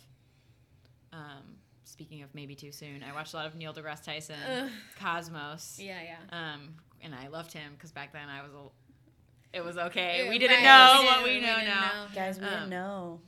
Um, 1.14 1.58
speaking 1.84 2.22
of 2.22 2.34
maybe 2.34 2.56
too 2.56 2.72
soon, 2.72 3.04
I 3.04 3.14
watched 3.14 3.34
a 3.34 3.38
lot 3.38 3.46
of 3.48 3.56
Neil 3.56 3.74
deGrasse 3.74 4.04
Tyson, 4.06 4.36
Ugh. 4.50 4.70
Cosmos. 5.00 5.78
yeah, 5.82 5.98
yeah. 6.04 6.54
Um, 6.54 6.76
and 7.04 7.14
I 7.16 7.28
loved 7.28 7.54
him 7.54 7.74
because 7.76 7.92
back 7.92 8.14
then 8.14 8.30
I 8.30 8.42
was 8.44 8.52
a. 8.54 9.58
It 9.58 9.66
was 9.66 9.78
okay. 9.78 10.24
Yeah, 10.24 10.30
we 10.30 10.40
didn't 10.40 10.64
right, 10.64 10.64
know 10.64 11.00
we 11.02 11.06
what 11.08 11.24
we, 11.24 11.30
we 11.36 11.42
know 11.42 11.56
didn't 11.56 11.66
now. 11.70 11.82
know. 12.06 12.06
Guys, 12.16 12.40
we 12.40 12.46
Um, 12.46 12.52
didn't 12.54 12.70
know. 12.70 13.20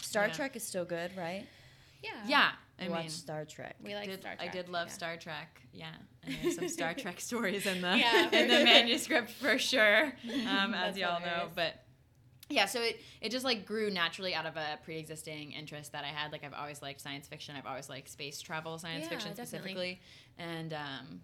Star 0.00 0.26
yeah. 0.28 0.32
Trek 0.32 0.56
is 0.56 0.62
still 0.62 0.84
good, 0.86 1.14
right? 1.16 1.46
Yeah. 2.02 2.10
Yeah, 2.26 2.50
I 2.78 2.84
I 2.84 2.84
mean, 2.84 2.92
watched 2.96 3.10
Star 3.10 3.44
Trek. 3.44 3.76
We 3.84 3.94
like 3.94 4.06
did, 4.06 4.20
Star 4.20 4.34
Trek. 4.36 4.48
I 4.48 4.50
did 4.50 4.68
love 4.70 4.88
yeah. 4.88 4.92
Star 4.94 5.16
Trek. 5.18 5.60
Yeah, 5.74 5.88
and 6.24 6.34
there's 6.42 6.54
some 6.56 6.68
Star 6.68 6.94
Trek 6.98 7.20
stories 7.20 7.66
in 7.66 7.82
the 7.82 7.98
Yeah, 7.98 8.30
in 8.32 8.48
the 8.48 8.56
sure. 8.56 8.64
manuscript 8.64 9.30
for 9.32 9.58
sure, 9.58 10.12
um, 10.48 10.72
as 10.72 10.96
y'all 10.98 11.20
know. 11.20 11.48
But 11.54 11.74
yeah, 12.48 12.64
so 12.64 12.80
it 12.80 12.98
it 13.20 13.30
just 13.30 13.44
like 13.44 13.66
grew 13.66 13.90
naturally 13.90 14.34
out 14.34 14.46
of 14.46 14.56
a 14.56 14.78
pre-existing 14.82 15.52
interest 15.52 15.92
that 15.92 16.04
I 16.04 16.08
had. 16.08 16.32
Like 16.32 16.42
I've 16.42 16.54
always 16.54 16.80
liked 16.80 17.02
science 17.02 17.28
fiction. 17.28 17.54
I've 17.54 17.66
always 17.66 17.90
liked 17.90 18.08
space 18.08 18.40
travel 18.40 18.78
science 18.78 19.04
Yeah, 19.04 19.10
fiction 19.10 19.30
definitely. 19.34 19.46
specifically, 19.46 20.00
and 20.38 20.72
um, 20.72 21.20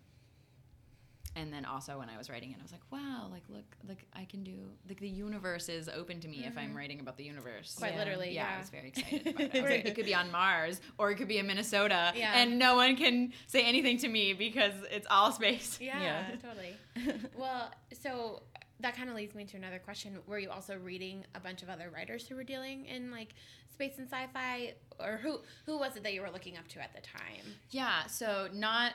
and 1.37 1.53
then 1.53 1.65
also 1.65 1.99
when 1.99 2.09
I 2.09 2.17
was 2.19 2.29
writing 2.29 2.51
it, 2.51 2.57
I 2.59 2.63
was 2.63 2.73
like, 2.73 2.81
wow, 2.91 3.29
like 3.31 3.43
look, 3.49 3.65
like 3.89 4.05
I 4.15 4.25
can 4.25 4.43
do 4.43 4.57
like 4.89 4.99
the 4.99 5.09
universe 5.09 5.69
is 5.69 5.89
open 5.89 6.19
to 6.21 6.29
me 6.29 6.45
if 6.47 6.57
I'm 6.59 6.75
writing 6.77 6.99
about 6.99 7.17
the 7.17 7.25
universe. 7.25 7.73
Mm-hmm. 7.73 7.79
Quite 7.81 7.93
Yeah. 7.93 7.99
literally, 7.99 8.35
Yeah, 8.35 8.49
yeah. 8.51 8.57
I 8.57 8.59
was 8.59 8.71
very 8.71 8.89
excited 8.89 9.27
about 9.29 9.41
it. 9.43 9.55
I 9.55 9.61
was 9.63 9.71
like, 9.71 9.85
it 9.87 9.95
could 9.95 10.07
be 10.07 10.15
on 10.15 10.31
Mars 10.33 10.81
or 10.99 11.11
it 11.11 11.17
could 11.17 11.29
be 11.29 11.39
in 11.39 11.47
Minnesota, 11.47 12.13
Yeah. 12.17 12.33
and 12.35 12.59
no 12.59 12.75
one 12.77 12.97
can 12.97 13.33
say 13.47 13.63
anything 13.63 13.99
to 13.99 14.09
me 14.09 14.33
because 14.33 14.73
it's 14.91 15.07
all 15.11 15.31
space. 15.31 15.79
Yeah, 15.81 16.01
Yeah. 16.03 16.25
totally. 16.43 17.21
Well, 17.39 17.71
so 18.03 18.43
that 18.81 18.97
kind 18.97 19.09
of 19.09 19.15
leads 19.17 19.35
me 19.35 19.45
to 19.45 19.57
another 19.57 19.79
question. 19.79 20.19
Were 20.27 20.39
you 20.39 20.51
also 20.51 20.77
reading 20.79 21.25
a 21.35 21.41
bunch 21.41 21.63
of 21.63 21.69
other 21.69 21.91
writers 21.95 22.27
who 22.27 22.35
were 22.37 22.45
dealing 22.45 22.87
in 22.87 23.11
like 23.11 23.35
space 23.73 23.99
and 23.99 24.09
sci-fi, 24.11 24.73
or 24.99 25.19
who 25.23 25.41
who 25.67 25.79
was 25.79 25.97
it 25.97 26.03
that 26.03 26.15
you 26.15 26.23
were 26.23 26.31
looking 26.31 26.57
up 26.57 26.67
to 26.69 26.81
at 26.81 26.95
the 26.95 27.01
time? 27.03 27.45
Yeah, 27.71 28.07
so 28.07 28.49
not 28.53 28.93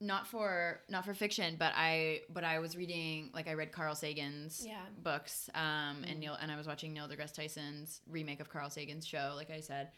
not 0.00 0.26
for 0.26 0.80
not 0.90 1.04
for 1.04 1.14
fiction, 1.14 1.56
but 1.58 1.72
I 1.74 2.20
but 2.28 2.44
I 2.44 2.58
was 2.58 2.76
reading 2.76 3.30
like 3.34 3.48
I 3.48 3.54
read 3.54 3.72
Carl 3.72 3.94
Sagan's 3.94 4.62
Yeah. 4.66 4.80
books, 5.02 5.48
um, 5.54 6.04
and 6.08 6.20
Neil 6.20 6.36
and 6.40 6.50
I 6.52 6.56
was 6.56 6.66
watching 6.66 6.92
Neil 6.92 7.08
deGrasse 7.08 7.32
Tyson's 7.34 8.00
remake 8.08 8.40
of 8.40 8.48
Carl 8.50 8.68
Sagan's 8.70 9.06
show, 9.06 9.32
like 9.36 9.50
I 9.50 9.60
said, 9.60 9.88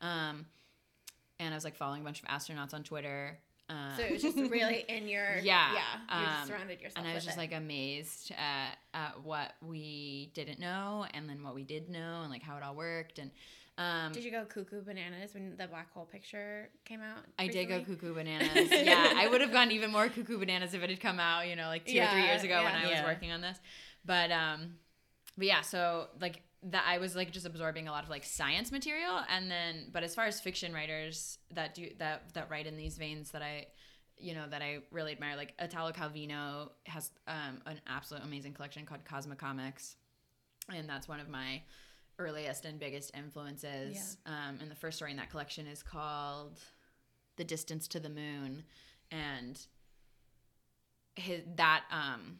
um, 0.00 0.46
and 1.40 1.52
I 1.52 1.56
was 1.56 1.64
like 1.64 1.76
following 1.76 2.02
a 2.02 2.04
bunch 2.04 2.22
of 2.22 2.28
astronauts 2.28 2.72
on 2.74 2.82
Twitter. 2.84 3.38
Uh, 3.70 3.96
So 3.96 4.02
it 4.04 4.12
was 4.12 4.22
just 4.22 4.36
really 4.50 4.84
in 4.88 5.08
your 5.08 5.36
Yeah, 5.42 5.74
yeah. 5.74 6.20
You 6.22 6.26
um, 6.42 6.46
surrounded 6.46 6.80
yourself. 6.80 6.98
and 7.04 7.06
I 7.08 7.14
was 7.14 7.24
just 7.24 7.36
it. 7.36 7.40
like 7.40 7.52
amazed 7.52 8.32
at, 8.32 8.78
at 8.94 9.22
what 9.24 9.52
we 9.60 10.30
didn't 10.34 10.58
know, 10.58 11.04
and 11.12 11.28
then 11.28 11.42
what 11.42 11.54
we 11.54 11.64
did 11.64 11.90
know, 11.90 12.20
and 12.22 12.30
like 12.30 12.42
how 12.42 12.56
it 12.56 12.62
all 12.62 12.74
worked, 12.74 13.18
and 13.18 13.30
um, 13.78 14.12
Did 14.12 14.24
you 14.24 14.30
go 14.32 14.44
cuckoo 14.44 14.82
bananas 14.82 15.32
when 15.34 15.56
the 15.56 15.66
black 15.68 15.92
hole 15.92 16.04
picture 16.04 16.68
came 16.84 17.00
out? 17.00 17.24
I 17.38 17.46
did 17.46 17.68
go 17.68 17.80
cuckoo 17.80 18.12
bananas. 18.12 18.70
yeah, 18.72 19.12
I 19.16 19.28
would 19.28 19.40
have 19.40 19.52
gone 19.52 19.70
even 19.70 19.92
more 19.92 20.08
cuckoo 20.08 20.36
bananas 20.38 20.74
if 20.74 20.82
it 20.82 20.90
had 20.90 21.00
come 21.00 21.20
out, 21.20 21.46
you 21.48 21.54
know, 21.54 21.68
like 21.68 21.86
two 21.86 21.98
or 22.00 22.08
three 22.08 22.24
years 22.24 22.42
ago 22.42 22.64
when. 22.64 22.74
I 22.74 22.82
was 22.82 22.90
Yeah. 22.90 23.04
working 23.04 23.30
on 23.32 23.40
this. 23.40 23.58
But 24.04 24.30
um, 24.32 24.74
but 25.36 25.46
yeah, 25.46 25.60
so 25.60 26.08
like 26.20 26.42
that, 26.64 26.84
I 26.88 26.98
was 26.98 27.14
like 27.14 27.30
just 27.30 27.46
absorbing 27.46 27.86
a 27.86 27.92
lot 27.92 28.02
of 28.02 28.10
like 28.10 28.24
science 28.24 28.72
material, 28.72 29.20
and 29.32 29.48
then 29.48 29.90
but 29.92 30.02
as 30.02 30.12
far 30.14 30.24
as 30.26 30.40
fiction 30.40 30.72
writers 30.74 31.38
that 31.54 31.74
do 31.74 31.88
that 31.98 32.34
that 32.34 32.50
write 32.50 32.66
in 32.66 32.76
these 32.76 32.98
veins 32.98 33.30
that 33.30 33.42
I. 33.42 33.66
You 34.20 34.34
know 34.34 34.48
that 34.50 34.62
I 34.62 34.78
really 34.90 35.12
admire. 35.12 35.36
Like 35.36 35.54
Italo 35.60 35.92
Calvino 35.92 36.70
has 36.86 37.12
um, 37.28 37.60
an 37.66 37.80
absolute 37.86 38.24
amazing 38.24 38.52
collection 38.52 38.84
called 38.84 39.04
Cosmicomics, 39.04 39.94
and 40.74 40.88
that's 40.88 41.06
one 41.06 41.20
of 41.20 41.28
my 41.28 41.62
earliest 42.18 42.64
and 42.64 42.78
biggest 42.78 43.16
influences. 43.16 44.16
Um, 44.26 44.58
and 44.60 44.70
the 44.70 44.74
first 44.74 44.96
story 44.96 45.10
in 45.10 45.16
that 45.18 45.30
collection 45.30 45.66
is 45.66 45.82
called 45.82 46.60
"The 47.36 47.44
Distance 47.44 47.88
to 47.88 48.00
the 48.00 48.10
Moon," 48.10 48.64
and 49.10 49.58
his 51.16 51.42
that 51.56 51.84
um, 51.90 52.38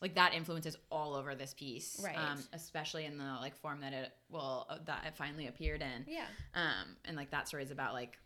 like 0.00 0.14
that 0.16 0.34
influences 0.34 0.76
all 0.90 1.14
over 1.14 1.34
this 1.34 1.54
piece, 1.54 2.00
Right. 2.02 2.16
Um, 2.16 2.38
especially 2.52 3.04
in 3.04 3.18
the 3.18 3.24
like 3.40 3.56
form 3.56 3.80
that 3.80 3.92
it 3.92 4.12
will 4.30 4.66
uh, 4.68 4.78
that 4.86 5.04
it 5.06 5.16
finally 5.16 5.46
appeared 5.46 5.82
in. 5.82 6.04
Yeah. 6.06 6.26
Um, 6.54 6.96
and 7.04 7.16
like 7.16 7.30
that 7.30 7.48
story 7.48 7.62
is 7.62 7.70
about 7.70 7.94
like 7.94 8.18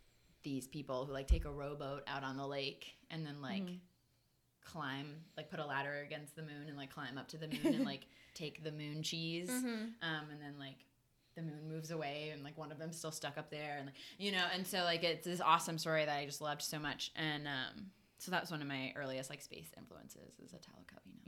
these 0.43 0.67
people 0.67 1.05
who 1.05 1.13
like 1.13 1.27
take 1.27 1.45
a 1.45 1.51
rowboat 1.51 2.03
out 2.07 2.23
on 2.23 2.37
the 2.37 2.47
lake 2.47 2.93
and 3.09 3.25
then 3.25 3.41
like 3.41 3.63
climb, 4.65 5.15
like 5.37 5.49
put 5.49 5.59
a 5.59 5.65
ladder 5.65 6.03
against 6.05 6.35
the 6.35 6.41
moon 6.41 6.67
and 6.67 6.77
like 6.77 6.93
climb 6.93 7.17
up 7.17 7.27
to 7.29 7.37
the 7.37 7.47
moon 7.47 7.75
and 7.75 7.85
like 7.85 8.05
take 8.33 8.63
the 8.63 8.71
moon 8.71 9.03
cheese. 9.03 9.49
Mm-hmm. 9.49 9.67
Um, 10.01 10.29
and 10.31 10.41
then 10.41 10.55
like 10.59 10.85
the 11.35 11.41
moon 11.41 11.67
moves 11.67 11.91
away 11.91 12.31
and 12.33 12.43
like 12.43 12.57
one 12.57 12.71
of 12.71 12.77
them's 12.77 12.97
still 12.97 13.11
stuck 13.11 13.37
up 13.37 13.49
there 13.49 13.77
and 13.77 13.85
like 13.87 13.95
you 14.17 14.31
know 14.31 14.43
and 14.53 14.65
so 14.65 14.79
like 14.83 15.03
it's 15.03 15.25
this 15.25 15.39
awesome 15.39 15.77
story 15.77 16.03
that 16.03 16.17
I 16.17 16.25
just 16.25 16.41
loved 16.41 16.61
so 16.61 16.79
much 16.79 17.11
and 17.15 17.47
um 17.47 17.85
so 18.17 18.31
that 18.31 18.41
was 18.41 18.51
one 18.51 18.61
of 18.61 18.67
my 18.67 18.91
earliest 18.97 19.29
like 19.29 19.41
space 19.41 19.71
influences 19.77 20.37
is 20.43 20.51
Italo 20.51 20.79
Calvino. 20.85 21.21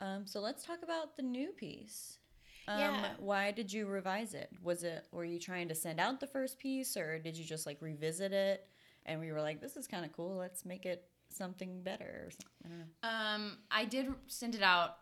Yeah. 0.00 0.04
Um, 0.04 0.26
so 0.26 0.40
let's 0.40 0.64
talk 0.64 0.78
about 0.82 1.16
the 1.16 1.22
new 1.22 1.52
piece. 1.52 2.18
Um, 2.66 2.78
Yeah. 2.80 3.06
Why 3.18 3.52
did 3.52 3.72
you 3.72 3.86
revise 3.86 4.34
it? 4.34 4.50
Was 4.62 4.82
it 4.82 5.04
were 5.12 5.24
you 5.24 5.38
trying 5.38 5.68
to 5.68 5.74
send 5.74 6.00
out 6.00 6.18
the 6.18 6.26
first 6.26 6.58
piece, 6.58 6.96
or 6.96 7.18
did 7.20 7.36
you 7.36 7.44
just 7.44 7.66
like 7.66 7.80
revisit 7.80 8.32
it 8.32 8.66
and 9.06 9.20
we 9.20 9.32
were 9.32 9.40
like, 9.40 9.60
this 9.60 9.76
is 9.76 9.86
kind 9.86 10.04
of 10.04 10.12
cool. 10.12 10.36
Let's 10.36 10.64
make 10.64 10.86
it 10.86 11.04
something 11.30 11.82
better. 11.82 12.26
Or 12.26 12.30
something. 12.30 12.86
I. 13.02 13.34
Um, 13.34 13.58
I 13.70 13.84
did 13.84 14.08
send 14.26 14.54
it 14.54 14.62
out 14.62 14.96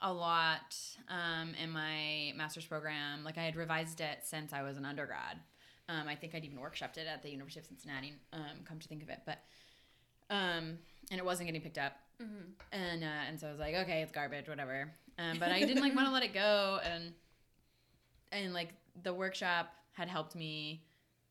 a 0.00 0.12
lot 0.12 0.76
um, 1.08 1.54
in 1.62 1.70
my 1.70 2.32
master's 2.36 2.64
program. 2.64 3.24
Like 3.24 3.38
I 3.38 3.42
had 3.42 3.56
revised 3.56 4.00
it 4.00 4.20
since 4.22 4.52
I 4.52 4.62
was 4.62 4.76
an 4.76 4.84
undergrad. 4.84 5.38
Um, 5.88 6.06
I 6.06 6.14
think 6.14 6.34
I'd 6.34 6.44
even 6.44 6.58
workshopped 6.58 6.98
it 6.98 7.06
at 7.06 7.22
the 7.22 7.30
University 7.30 7.60
of 7.60 7.66
Cincinnati. 7.66 8.12
Um, 8.32 8.64
come 8.64 8.78
to 8.78 8.88
think 8.88 9.02
of 9.02 9.08
it, 9.08 9.20
but 9.24 9.38
um, 10.30 10.78
and 11.10 11.18
it 11.18 11.24
wasn't 11.24 11.46
getting 11.48 11.62
picked 11.62 11.78
up. 11.78 11.94
And 12.72 13.02
uh, 13.02 13.22
and 13.28 13.40
so 13.40 13.48
I 13.48 13.50
was 13.50 13.60
like, 13.60 13.74
okay, 13.74 14.02
it's 14.02 14.12
garbage, 14.12 14.48
whatever. 14.48 14.92
Um, 15.18 15.38
but 15.38 15.50
I 15.50 15.60
didn't 15.60 15.82
like 15.82 15.94
want 15.94 16.06
to 16.06 16.12
let 16.12 16.22
it 16.22 16.34
go, 16.34 16.80
and 16.84 17.12
and 18.32 18.52
like 18.52 18.70
the 19.02 19.14
workshop 19.14 19.72
had 19.92 20.08
helped 20.08 20.34
me 20.34 20.82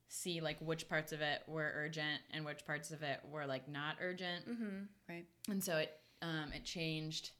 see 0.09 0.39
like 0.41 0.57
which 0.61 0.87
parts 0.87 1.11
of 1.11 1.21
it 1.21 1.41
were 1.47 1.71
urgent 1.75 2.21
and 2.31 2.45
which 2.45 2.65
parts 2.65 2.91
of 2.91 3.03
it 3.03 3.19
were 3.29 3.45
like 3.45 3.67
not 3.67 3.95
urgent 4.01 4.47
Mm-hmm. 4.49 4.83
Right. 5.09 5.25
and 5.49 5.63
so 5.63 5.77
it 5.77 5.91
um, 6.21 6.51
it 6.55 6.63
changed 6.63 7.31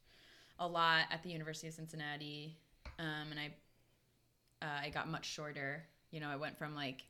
a 0.60 0.66
lot 0.68 1.04
at 1.10 1.22
the 1.22 1.30
University 1.30 1.68
of 1.68 1.74
Cincinnati, 1.74 2.56
um, 2.98 3.30
and 3.30 3.38
I 3.40 3.46
uh, 4.64 4.80
I 4.86 4.90
got 4.90 5.08
much 5.08 5.24
shorter. 5.26 5.84
You 6.10 6.20
know, 6.20 6.28
I 6.28 6.36
went 6.36 6.58
from 6.58 6.74
like. 6.74 7.04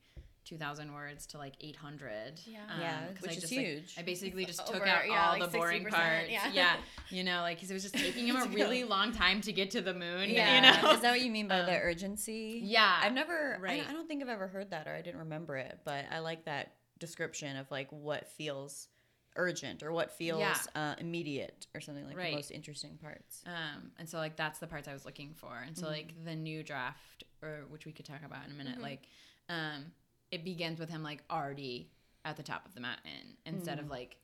2000 0.49 0.95
words 0.95 1.27
to 1.27 1.37
like 1.39 1.55
800 1.61 2.41
Yeah. 2.47 2.59
Yeah, 2.81 3.07
'cause 3.13 3.21
which 3.23 3.31
I 3.31 3.35
is 3.35 3.41
just, 3.43 3.53
like- 3.55 3.67
huge. 3.67 3.95
i 3.99 4.03
basically 4.03 4.45
just 4.47 4.67
took 4.67 4.77
Over, 4.77 4.87
out 4.87 5.07
yeah, 5.07 5.27
all 5.31 5.39
like 5.39 5.51
the 5.51 5.59
boring 5.59 5.85
parts 5.85 6.31
yeah. 6.31 6.51
yeah. 6.53 6.77
you 7.11 7.23
know 7.23 7.43
like 7.43 7.59
because 7.59 7.71
it 7.71 7.75
was 7.75 7.83
just 7.83 7.95
taking 7.95 8.27
him 8.29 8.37
a 8.37 8.47
really 8.47 8.85
long 8.85 9.13
time 9.13 9.43
to 9.43 9.53
get 9.53 9.71
to 9.73 9.83
the 9.83 9.93
moon 9.93 10.31
Yeah. 10.31 10.55
you 10.55 10.83
know 10.83 10.93
Is 10.93 11.01
that 11.03 11.11
what 11.11 11.21
you 11.21 11.31
mean 11.31 11.49
by 11.49 11.63
the 11.63 11.73
Um, 11.77 11.83
urgency? 11.83 12.61
yeah 12.65 12.99
I've 13.03 13.13
never. 13.13 13.59
right. 13.61 13.85
I, 13.87 13.91
I 13.91 13.93
don't 13.93 14.09
think 14.09 14.23
I've 14.23 14.29
ever 14.31 14.49
heard 14.49 14.71
that, 14.71 14.87
or 14.89 14.95
I 14.95 15.03
didn't 15.03 15.21
remember 15.21 15.57
it. 15.57 15.79
But 15.85 16.07
I 16.11 16.21
like 16.21 16.45
that 16.47 16.73
description 16.99 17.57
of 17.57 17.71
like 17.71 17.89
what 17.93 18.27
feels 18.29 18.89
urgent 19.37 19.83
or 19.83 19.93
what 19.93 20.11
feels 20.13 20.41
Yeah. 20.41 20.57
uh, 20.75 20.95
immediate 20.99 21.67
or 21.75 21.81
something 21.81 22.07
like 22.07 22.17
Right. 22.17 22.31
the 22.31 22.37
most 22.37 22.51
interesting 22.51 22.97
parts. 22.97 23.43
Um, 23.47 23.93
and 23.99 24.09
so 24.09 24.17
like 24.19 24.37
that's 24.37 24.59
the 24.59 24.67
parts 24.67 24.89
I 24.89 24.93
was 24.95 25.05
looking 25.05 25.35
for. 25.35 25.55
And 25.67 25.77
so 25.77 25.87
like 25.87 26.15
the 26.25 26.35
new 26.35 26.63
draft, 26.63 27.25
or 27.43 27.65
which 27.69 27.85
we 27.87 27.93
could 27.93 28.07
talk 28.07 28.23
about 28.25 28.45
in 28.47 28.53
a 28.53 28.55
minute, 28.55 28.79
Mhm. 28.79 28.83
like 28.83 29.03
um, 29.51 29.93
it 30.31 30.45
begins 30.45 30.79
with 30.79 30.91
him 30.91 31.03
like 31.03 31.23
already 31.31 31.91
at 32.25 32.37
the 32.37 32.43
top 32.43 32.67
of 32.67 32.75
the 32.75 32.81
mountain 32.81 33.37
instead 33.47 33.79
of 33.79 33.89
like 33.91 34.17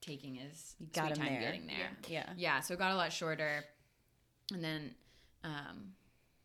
taking 0.00 0.34
his 0.34 0.74
You 0.78 0.86
got 0.92 1.06
sweet 1.06 1.16
time 1.16 1.32
there. 1.32 1.40
getting 1.40 1.66
there. 1.66 1.90
Yeah. 2.08 2.30
Yeah. 2.36 2.60
so 2.60 2.74
it 2.74 2.78
got 2.78 2.92
a 2.92 2.96
lot 2.96 3.12
shorter, 3.12 3.64
and 4.52 4.64
then, 4.64 4.94
um, 5.44 5.92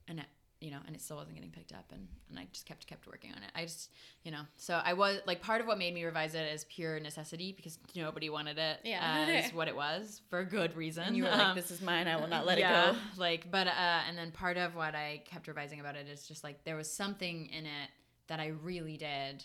and 0.08 0.19
it, 0.19 0.26
you 0.62 0.71
know, 0.71 0.80
and 0.88 0.95
it 0.95 1.02
still 1.02 1.17
wasn't 1.17 1.36
getting 1.36 1.52
picked 1.52 1.71
up, 1.74 1.86
and 1.91 2.08
and 2.30 2.39
I 2.39 2.48
just 2.52 2.65
kept 2.65 2.86
kept 2.88 3.08
working 3.08 3.32
on 3.32 3.38
it. 3.43 3.52
I 3.56 3.63
just, 3.63 3.91
you 4.24 4.32
know, 4.32 4.41
so 4.58 4.82
I 4.84 4.93
was 4.93 5.19
like 5.26 5.41
part 5.41 5.62
of 5.62 5.67
what 5.67 5.78
made 5.78 5.93
me 5.93 6.04
revise 6.04 6.34
it 6.36 6.52
is 6.54 6.65
pure 6.65 7.00
necessity 7.00 7.52
because 7.56 7.78
nobody 7.95 8.30
wanted 8.30 8.58
it 8.58 8.80
Yeah. 8.84 9.26
as 9.45 9.54
what 9.54 9.67
it 9.67 9.76
was 9.76 10.21
for 10.30 10.43
good 10.43 10.76
reason. 10.76 11.04
And 11.04 11.17
you 11.17 11.24
were 11.24 11.30
like, 11.30 11.39
Um, 11.39 11.56
"This 11.56 11.71
is 11.71 11.82
mine. 11.82 12.08
I 12.08 12.15
will 12.17 12.28
not 12.28 12.45
let 12.45 12.58
yeah, 12.58 12.89
it 12.89 12.93
go." 12.93 13.00
Like, 13.17 13.50
but 13.52 13.67
uh, 13.67 13.71
and 14.08 14.17
then 14.17 14.32
part 14.32 14.58
of 14.58 14.76
what 14.76 14.95
I 14.95 15.21
kept 15.26 15.48
revising 15.48 15.80
about 15.80 15.95
it 15.95 16.08
is 16.08 16.28
just 16.28 16.43
like 16.43 16.63
there 16.65 16.76
was 16.76 16.91
something 16.91 17.45
in 17.48 17.65
it 17.65 17.89
that 18.28 18.40
I 18.40 18.48
really 18.48 18.98
did 18.98 19.44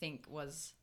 think 0.00 0.26
was 0.28 0.74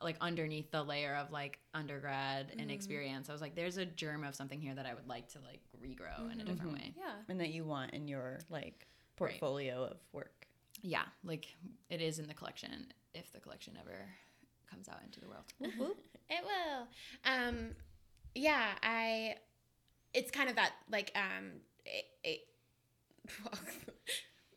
like 0.00 0.16
underneath 0.20 0.70
the 0.70 0.82
layer 0.82 1.14
of 1.16 1.30
like 1.32 1.58
undergrad 1.74 2.46
and 2.52 2.60
Mm-hmm. 2.62 2.70
experience. 2.70 3.28
I 3.28 3.32
was 3.32 3.40
like, 3.42 3.54
there's 3.56 3.76
a 3.78 3.84
germ 3.84 4.22
of 4.24 4.34
something 4.34 4.60
here 4.60 4.74
that 4.74 4.86
I 4.86 4.94
would 4.94 5.08
like 5.08 5.28
to 5.32 5.38
like 5.40 5.60
regrow 5.84 6.32
in 6.32 6.40
a 6.40 6.44
different 6.44 6.72
way. 6.74 6.94
Yeah. 6.96 7.12
and 7.28 7.40
that 7.40 7.50
you 7.50 7.64
want 7.64 7.92
in 7.92 8.06
your 8.08 8.38
like 8.50 8.86
portfolio 9.16 9.84
of 9.84 9.96
work. 10.12 10.46
Yeah, 10.82 11.02
like 11.24 11.46
it 11.90 12.00
is 12.00 12.18
in 12.18 12.26
the 12.28 12.34
collection 12.34 12.70
if 13.14 13.32
the 13.32 13.40
collection 13.40 13.76
ever 13.80 13.96
comes 14.70 14.88
out 14.88 15.00
into 15.04 15.20
the 15.20 15.28
world. 15.28 15.44
Whoop, 15.58 15.72
whoop. 15.78 15.98
It 16.30 16.42
will. 16.44 16.86
Um, 17.30 17.70
yeah, 18.34 18.68
I. 18.82 19.36
It's 20.14 20.30
kind 20.30 20.48
of 20.50 20.56
that 20.56 20.72
like 20.90 21.12
um, 21.14 21.50
it, 21.84 22.04
it, 22.24 22.40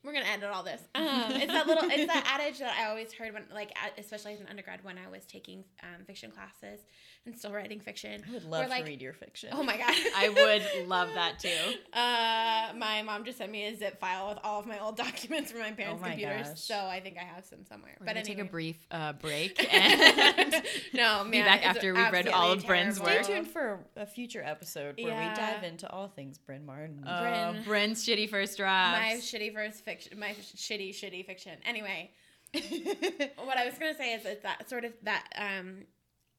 we're 0.05 0.13
gonna 0.13 0.25
edit 0.25 0.49
all 0.49 0.63
this. 0.63 0.81
Um, 0.93 1.31
it's 1.31 1.51
that 1.51 1.67
little, 1.67 1.89
it's 1.89 2.11
that 2.11 2.25
adage 2.39 2.59
that 2.59 2.75
I 2.79 2.89
always 2.89 3.11
heard 3.13 3.33
when, 3.33 3.43
like, 3.53 3.71
especially 3.97 4.33
as 4.33 4.39
an 4.39 4.47
undergrad 4.49 4.83
when 4.83 4.97
I 4.97 5.09
was 5.09 5.25
taking 5.25 5.63
um, 5.83 6.05
fiction 6.05 6.31
classes 6.31 6.81
and 7.25 7.35
still 7.37 7.51
writing 7.51 7.79
fiction. 7.79 8.23
I 8.29 8.33
would 8.33 8.43
love 8.43 8.69
like, 8.69 8.83
to 8.85 8.89
read 8.91 9.01
your 9.01 9.13
fiction. 9.13 9.49
Oh 9.51 9.63
my 9.63 9.77
god, 9.77 9.93
I 10.15 10.29
would 10.29 10.87
love 10.87 11.09
that 11.15 11.39
too. 11.39 11.49
Uh, 11.93 12.73
my 12.77 13.01
mom 13.03 13.23
just 13.23 13.37
sent 13.37 13.51
me 13.51 13.65
a 13.67 13.75
zip 13.75 13.99
file 13.99 14.29
with 14.29 14.37
all 14.43 14.59
of 14.59 14.65
my 14.65 14.79
old 14.79 14.97
documents 15.05 15.51
from 15.51 15.61
my 15.61 15.71
parents' 15.71 16.01
my 16.01 16.09
computers, 16.09 16.49
gosh. 16.49 16.59
so 16.59 16.75
I 16.75 16.99
think 16.99 17.17
I 17.17 17.23
have 17.23 17.45
some 17.45 17.65
somewhere. 17.65 17.95
We're 17.99 18.05
but 18.05 18.13
gonna 18.15 18.19
anyway. 18.21 18.35
take 18.35 18.45
a 18.45 18.51
brief 18.51 18.87
uh, 18.91 19.13
break 19.13 19.73
and 19.73 20.63
no, 20.93 21.23
man, 21.23 21.31
be 21.31 21.41
back 21.41 21.65
after 21.65 21.93
we've 21.93 22.11
read 22.11 22.27
all 22.27 22.51
of 22.51 22.57
absolutely 22.59 22.67
Bryn's 22.67 22.99
terrible. 22.99 23.23
Stay 23.23 23.33
work. 23.33 23.41
tuned 23.43 23.51
for 23.53 23.79
a 23.95 24.05
future 24.05 24.43
episode 24.43 24.97
where 24.97 25.07
Yeah. 25.07 25.29
we 25.29 25.35
dive 25.35 25.63
into 25.63 25.89
all 25.89 26.07
things 26.09 26.37
Bryn 26.37 26.65
Martin. 26.65 27.03
uh, 27.07 27.51
Bryn. 27.53 27.63
Bryn's 27.63 28.05
shitty 28.05 28.29
first 28.29 28.57
draft. 28.57 29.01
my 29.01 29.13
shitty 29.17 29.53
verse 29.53 29.79
fiction, 29.79 30.19
my 30.19 30.31
shitty 30.55 30.89
shitty 30.89 31.25
fiction. 31.25 31.53
Anyway, 31.65 32.11
what 32.53 33.57
I 33.57 33.65
was 33.65 33.75
gonna 33.79 33.95
say 33.95 34.13
is 34.13 34.25
it's 34.25 34.43
that 34.43 34.69
sort 34.69 34.85
of 34.85 34.93
that 35.03 35.25
um 35.37 35.85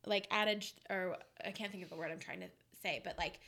like 0.06 0.26
adage 0.30 0.74
or 0.88 1.16
I 1.44 1.50
can't 1.50 1.70
think 1.70 1.82
of 1.82 1.90
the 1.90 1.96
word 1.96 2.10
I'm 2.10 2.18
trying 2.18 2.40
to 2.40 2.46
say, 2.82 3.00
but 3.04 3.18
like 3.18 3.40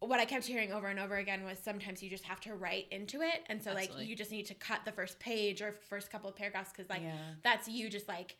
what 0.00 0.18
I 0.18 0.24
kept 0.24 0.46
hearing 0.46 0.72
over 0.72 0.88
and 0.88 0.98
over 0.98 1.16
again 1.16 1.44
was 1.44 1.58
sometimes 1.58 2.02
you 2.02 2.10
just 2.10 2.24
have 2.24 2.40
to 2.40 2.54
write 2.54 2.86
into 2.90 3.20
it, 3.20 3.40
and 3.48 3.62
so 3.62 3.70
Absolutely. 3.70 3.98
like 4.00 4.08
you 4.08 4.16
just 4.16 4.30
need 4.32 4.46
to 4.46 4.54
cut 4.54 4.80
the 4.84 4.90
first 4.92 5.18
page 5.20 5.62
or 5.62 5.76
first 5.88 6.10
couple 6.10 6.28
of 6.28 6.34
paragraphs 6.36 6.70
because 6.74 6.88
like 6.90 7.02
Yeah. 7.02 7.14
that's 7.44 7.68
you 7.68 7.88
just 7.88 8.08
like 8.08 8.36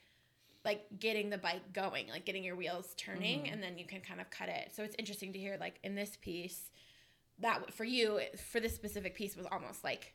like 0.64 0.84
getting 1.00 1.28
the 1.30 1.38
bike 1.38 1.72
going, 1.72 2.08
like 2.08 2.24
getting 2.24 2.44
your 2.44 2.54
wheels 2.56 2.94
turning, 2.96 3.40
Mm-hmm. 3.42 3.52
and 3.52 3.62
then 3.62 3.78
you 3.78 3.84
can 3.86 4.00
kind 4.00 4.20
of 4.20 4.30
cut 4.30 4.48
it. 4.48 4.70
So 4.74 4.82
it's 4.84 4.94
interesting 4.98 5.32
to 5.32 5.38
hear 5.38 5.56
like 5.58 5.78
in 5.84 5.94
this 5.94 6.16
piece 6.20 6.70
that 7.40 7.72
for 7.74 7.84
you 7.84 8.20
for 8.50 8.60
this 8.60 8.74
specific 8.74 9.14
piece 9.16 9.36
was 9.36 9.46
almost 9.50 9.82
like 9.84 10.14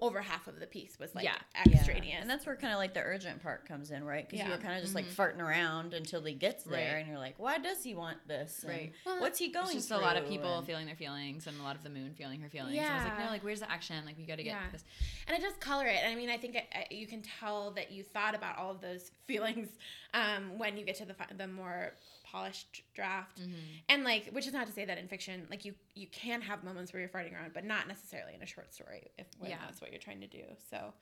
over 0.00 0.20
half 0.22 0.46
of 0.46 0.58
the 0.60 0.66
piece 0.66 0.98
was 0.98 1.14
like 1.14 1.24
Yeah. 1.24 1.36
extraneous. 1.66 2.18
And 2.20 2.30
that's 2.30 2.46
where 2.46 2.56
kind 2.56 2.72
of 2.72 2.78
like 2.78 2.94
the 2.94 3.00
urgent 3.02 3.42
part 3.42 3.66
comes 3.66 3.90
in, 3.90 4.02
right? 4.04 4.26
Because 4.28 4.42
you 4.44 4.50
Yeah. 4.50 4.56
were 4.56 4.62
kind 4.62 4.76
of 4.76 4.82
just 4.82 4.94
like 4.94 5.04
farting 5.04 5.38
around 5.40 5.92
until 5.92 6.22
he 6.22 6.34
gets 6.34 6.64
there, 6.64 6.94
Right. 6.94 7.00
and 7.00 7.08
you're 7.08 7.18
like, 7.18 7.38
why 7.38 7.58
does 7.58 7.82
he 7.84 7.94
want 7.94 8.26
this? 8.26 8.62
And 8.62 8.72
Right. 8.72 8.92
Well, 9.04 9.20
What's 9.20 9.38
he 9.38 9.48
going 9.48 9.66
It's 9.66 9.74
just 9.74 9.88
through? 9.88 9.98
a 9.98 10.00
lot 10.00 10.16
of 10.16 10.26
people 10.28 10.58
And- 10.58 10.66
feeling 10.66 10.86
their 10.86 10.96
feelings 10.96 11.46
and 11.46 11.58
a 11.60 11.62
lot 11.62 11.76
of 11.76 11.82
the 11.82 11.90
moon 11.90 12.14
feeling 12.14 12.40
her 12.40 12.48
feelings. 12.48 12.76
And 12.78 12.86
I 12.86 12.94
was 12.96 13.04
like, 13.04 13.18
no, 13.18 13.26
like 13.26 13.44
where's 13.44 13.60
the 13.60 13.70
action? 13.70 14.04
Like 14.06 14.16
we 14.16 14.24
got 14.24 14.36
to 14.36 14.42
get 14.42 14.50
Yeah. 14.54 14.70
this. 14.72 14.84
and 15.26 15.36
it 15.36 15.40
does 15.40 15.54
color 15.56 15.86
it. 15.86 15.96
And 16.02 16.12
I 16.12 16.14
mean, 16.14 16.30
I 16.30 16.36
think 16.38 16.54
it, 16.56 16.66
uh, 16.74 16.80
you 16.90 17.06
can 17.06 17.22
tell 17.22 17.70
that 17.72 17.90
you 17.92 18.02
thought 18.02 18.34
about 18.34 18.58
all 18.58 18.70
of 18.70 18.80
those 18.80 19.10
feelings 19.26 19.68
um, 20.14 20.58
when 20.58 20.76
you 20.76 20.84
get 20.84 20.96
to 20.96 21.04
the 21.04 21.14
the 21.36 21.46
more 21.46 21.92
polished 22.34 22.82
draft. 22.94 23.40
Mm-hmm. 23.40 23.52
And 23.88 24.04
like, 24.04 24.30
which 24.32 24.46
is 24.46 24.52
not 24.52 24.66
to 24.66 24.72
say 24.72 24.84
that 24.84 24.98
in 24.98 25.06
fiction, 25.08 25.46
like 25.50 25.64
you 25.64 25.74
you 25.94 26.06
can 26.08 26.40
have 26.42 26.64
moments 26.64 26.92
where 26.92 27.00
you're 27.00 27.08
fighting 27.08 27.34
around, 27.34 27.52
but 27.54 27.64
not 27.64 27.86
necessarily 27.88 28.34
in 28.34 28.42
a 28.42 28.46
short 28.46 28.74
story 28.74 29.10
if 29.18 29.26
Yeah. 29.42 29.56
that's 29.64 29.80
what 29.80 29.90
you're 29.92 30.00
trying 30.00 30.20
to 30.20 30.26
do. 30.26 30.42
So, 30.70 30.92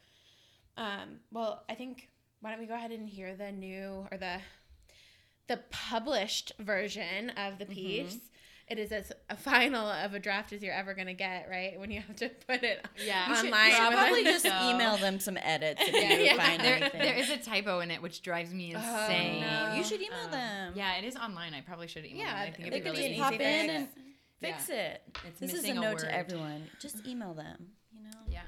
um, 0.77 1.21
well, 1.31 1.64
I 1.68 1.75
think 1.75 2.09
why 2.40 2.51
don't 2.51 2.61
we 2.61 2.66
go 2.66 2.75
ahead 2.75 2.90
and 2.90 3.09
hear 3.09 3.35
the 3.35 3.51
new 3.53 4.07
or 4.11 4.18
the 4.18 4.38
the 5.49 5.61
published 5.71 6.53
version 6.61 7.31
of 7.31 7.59
the 7.59 7.66
piece. 7.66 8.18
It 8.68 8.79
is 8.79 8.90
as 8.92 9.12
a 9.29 9.37
final 9.37 9.87
of 9.87 10.14
a 10.14 10.18
draft 10.18 10.53
as 10.53 10.62
you're 10.62 10.72
ever 10.75 10.94
gonna 10.94 11.12
get, 11.14 11.48
right? 11.51 11.79
When 11.79 11.90
you 11.90 12.01
have 12.01 12.16
to 12.16 12.29
put 12.48 12.62
it 12.62 12.87
Yeah. 13.05 13.25
Online. 13.25 13.66
you 13.70 13.77
should 13.77 13.92
probably 13.92 14.20
a- 14.22 14.25
just 14.25 14.44
So- 14.46 14.70
email 14.70 14.96
them 14.96 15.20
some 15.20 15.37
edits 15.37 15.83
if 15.83 15.92
Yeah, 15.94 16.12
you 16.16 16.25
yeah. 16.25 16.37
find 16.37 16.61
There, 16.62 16.77
anything. 16.77 17.01
there 17.01 17.14
is 17.14 17.29
a 17.31 17.37
typo 17.38 17.81
in 17.81 17.90
it 17.90 18.01
which 18.01 18.22
drives 18.22 18.55
me 18.55 18.75
Oh, 18.75 18.79
insane. 18.79 19.40
no. 19.42 19.75
You 19.75 19.85
should 19.85 20.01
email 20.01 20.25
Um, 20.25 20.31
them. 20.31 20.72
Yeah, 20.77 20.94
it 20.96 21.05
is 21.05 21.16
online. 21.16 21.53
I 21.55 21.61
probably 21.61 21.87
should 21.88 22.07
email 22.07 22.18
Yeah, 22.20 22.33
them. 22.35 22.37
I 22.37 22.44
think 22.51 22.61
it'd 22.61 22.72
they 22.72 22.79
be 22.79 22.85
could 22.85 22.90
really 22.98 23.03
just 23.03 23.11
easy 23.12 23.20
pop 23.20 23.33
in 23.35 23.38
fix. 23.38 23.72
and 23.75 23.88
fix 24.40 24.68
it. 24.70 25.03
It's 25.27 25.40
This 25.40 25.55
is 25.55 25.64
a 25.64 25.70
a 25.72 25.75
note 25.75 25.83
word. 25.94 25.98
to 26.01 26.14
everyone. 26.14 26.70
Just 26.81 27.07
email 27.07 27.35
them. 27.35 27.72
You 27.92 28.05
know. 28.05 28.18
Yeah. 28.29 28.40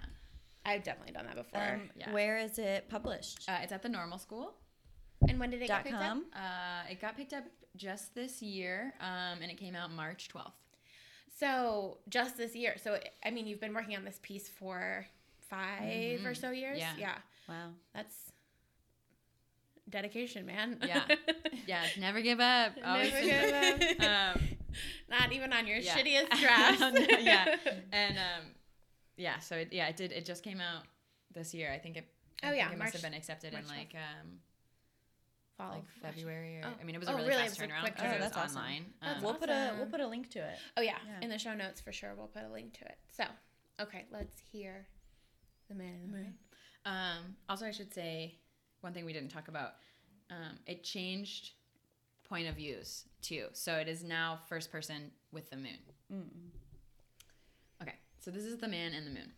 I've 0.64 0.82
definitely 0.84 1.12
done 1.12 1.26
that 1.26 1.34
before. 1.36 1.60
Um, 1.60 1.90
Yeah. 1.96 2.10
Where 2.12 2.38
is 2.38 2.58
it 2.58 2.88
published? 2.88 3.46
Uh, 3.48 3.58
it's 3.62 3.72
at 3.72 3.82
the 3.82 3.88
normal 3.90 4.18
school. 4.18 4.54
and 5.28 5.38
when 5.40 5.50
did 5.50 5.56
it 5.62 5.68
get 5.68 5.74
Dot 5.76 5.84
picked 5.84 5.96
up? 5.96 6.18
Uh, 6.34 6.90
it 6.90 7.00
got 7.00 7.16
picked 7.16 7.32
up 7.32 7.44
just 7.76 8.14
this 8.14 8.40
year, 8.42 8.94
um, 9.00 9.40
and 9.42 9.50
it 9.50 9.56
came 9.56 9.74
out 9.74 9.90
March 9.90 10.28
12th. 10.32 10.52
So 11.38 11.98
just 12.08 12.36
this 12.36 12.54
year. 12.54 12.76
So 12.82 12.98
I 13.24 13.30
mean, 13.30 13.46
you've 13.46 13.60
been 13.60 13.74
working 13.74 13.96
on 13.96 14.04
this 14.04 14.20
piece 14.22 14.48
for 14.48 15.06
5 15.50 16.24
or 16.24 16.34
so 16.34 16.50
years. 16.50 16.78
Yeah. 16.78 16.92
Yeah, 16.98 17.14
Wow. 17.48 17.70
that's 17.94 18.14
dedication, 19.88 20.46
man. 20.46 20.78
Yeah. 20.86 21.04
Yeah, 21.66 21.84
never 21.98 22.20
give 22.22 22.40
up. 22.40 22.72
Always- 22.84 23.12
Never 23.12 23.78
give 23.78 24.00
up. 24.00 24.36
um, 24.36 24.42
Not 25.08 25.32
even 25.32 25.52
on 25.52 25.66
your 25.66 25.76
Yeah. 25.78 25.96
shittiest 25.96 26.30
drafts. 26.40 27.22
yeah, 27.22 27.56
and 27.92 28.18
um, 28.18 28.44
yeah, 29.16 29.38
so 29.38 29.56
it, 29.56 29.68
yeah, 29.72 29.86
it 29.88 29.96
did. 29.96 30.10
It 30.10 30.24
just 30.24 30.42
came 30.42 30.60
out 30.60 30.82
this 31.32 31.54
year. 31.54 31.70
I 31.72 31.78
think 31.78 31.96
it. 31.96 32.08
I 32.42 32.46
Oh, 32.48 32.50
think 32.50 32.60
yeah, 32.62 32.66
it 32.72 32.78
March- 32.78 32.86
must 32.88 32.92
have 32.94 33.02
been 33.02 33.14
accepted 33.14 33.52
March 33.52 33.64
in 33.64 33.70
like 33.70 33.94
um, 33.94 34.28
Fall 35.56 35.70
like 35.70 35.78
of 35.82 35.84
last 36.02 36.16
year. 36.16 36.26
February 36.26 36.56
or 36.58 36.62
Oh. 36.66 36.72
I 36.80 36.84
mean, 36.84 36.94
it 36.94 36.98
was 36.98 37.08
Oh, 37.08 37.12
a 37.12 37.16
really, 37.16 37.28
really? 37.28 37.42
fast 37.42 37.58
It 37.58 37.62
was 37.62 37.70
turnaround 37.70 37.80
quick 37.80 37.94
because 37.96 38.10
turnaround. 38.10 38.14
it 38.16 38.20
was 38.20 38.26
Oh, 38.26 38.34
that's 38.34 38.36
awesome. 38.50 38.56
online. 38.58 38.94
That's 39.00 39.16
Um, 39.18 39.22
We'll 39.24 39.34
put 39.34 39.50
a 39.50 39.74
we'll 39.78 39.86
put 39.86 40.00
a 40.00 40.06
link 40.06 40.30
to 40.30 40.38
it. 40.40 40.58
Oh 40.76 40.80
yeah. 40.82 40.98
Yeah. 41.06 41.20
in 41.22 41.30
the 41.30 41.38
show 41.38 41.54
notes 41.54 41.80
for 41.80 41.92
sure. 41.92 42.14
We'll 42.16 42.26
put 42.28 42.42
a 42.44 42.48
link 42.50 42.72
to 42.78 42.84
it. 42.86 42.98
So, 43.10 43.24
okay, 43.80 44.06
let's 44.10 44.40
hear 44.52 44.86
the 45.68 45.74
man 45.74 45.94
in 45.94 46.10
the 46.10 46.16
moon. 46.16 46.34
Um, 46.84 47.36
also, 47.48 47.66
I 47.66 47.70
should 47.70 47.92
say 47.94 48.38
one 48.80 48.92
thing 48.92 49.04
we 49.04 49.12
didn't 49.12 49.30
talk 49.30 49.48
about. 49.48 49.74
Um, 50.30 50.58
it 50.66 50.82
changed 50.84 51.52
point 52.24 52.48
of 52.48 52.56
views 52.56 53.04
too, 53.22 53.46
so 53.52 53.76
it 53.76 53.88
is 53.88 54.02
now 54.02 54.40
first 54.48 54.72
person 54.72 55.10
with 55.32 55.48
the 55.50 55.56
moon. 55.56 55.78
Mm-mm. 56.12 56.50
Okay, 57.82 57.94
so 58.18 58.30
this 58.30 58.44
is 58.44 58.58
the 58.58 58.68
man 58.68 58.92
in 58.94 59.04
the 59.04 59.10
moon. 59.10 59.32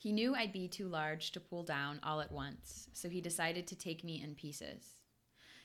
He 0.00 0.12
knew 0.12 0.32
I'd 0.32 0.52
be 0.52 0.68
too 0.68 0.86
large 0.86 1.32
to 1.32 1.40
pull 1.40 1.64
down 1.64 1.98
all 2.04 2.20
at 2.20 2.30
once, 2.30 2.88
so 2.92 3.08
he 3.08 3.20
decided 3.20 3.66
to 3.66 3.76
take 3.76 4.04
me 4.04 4.22
in 4.22 4.36
pieces. 4.36 5.02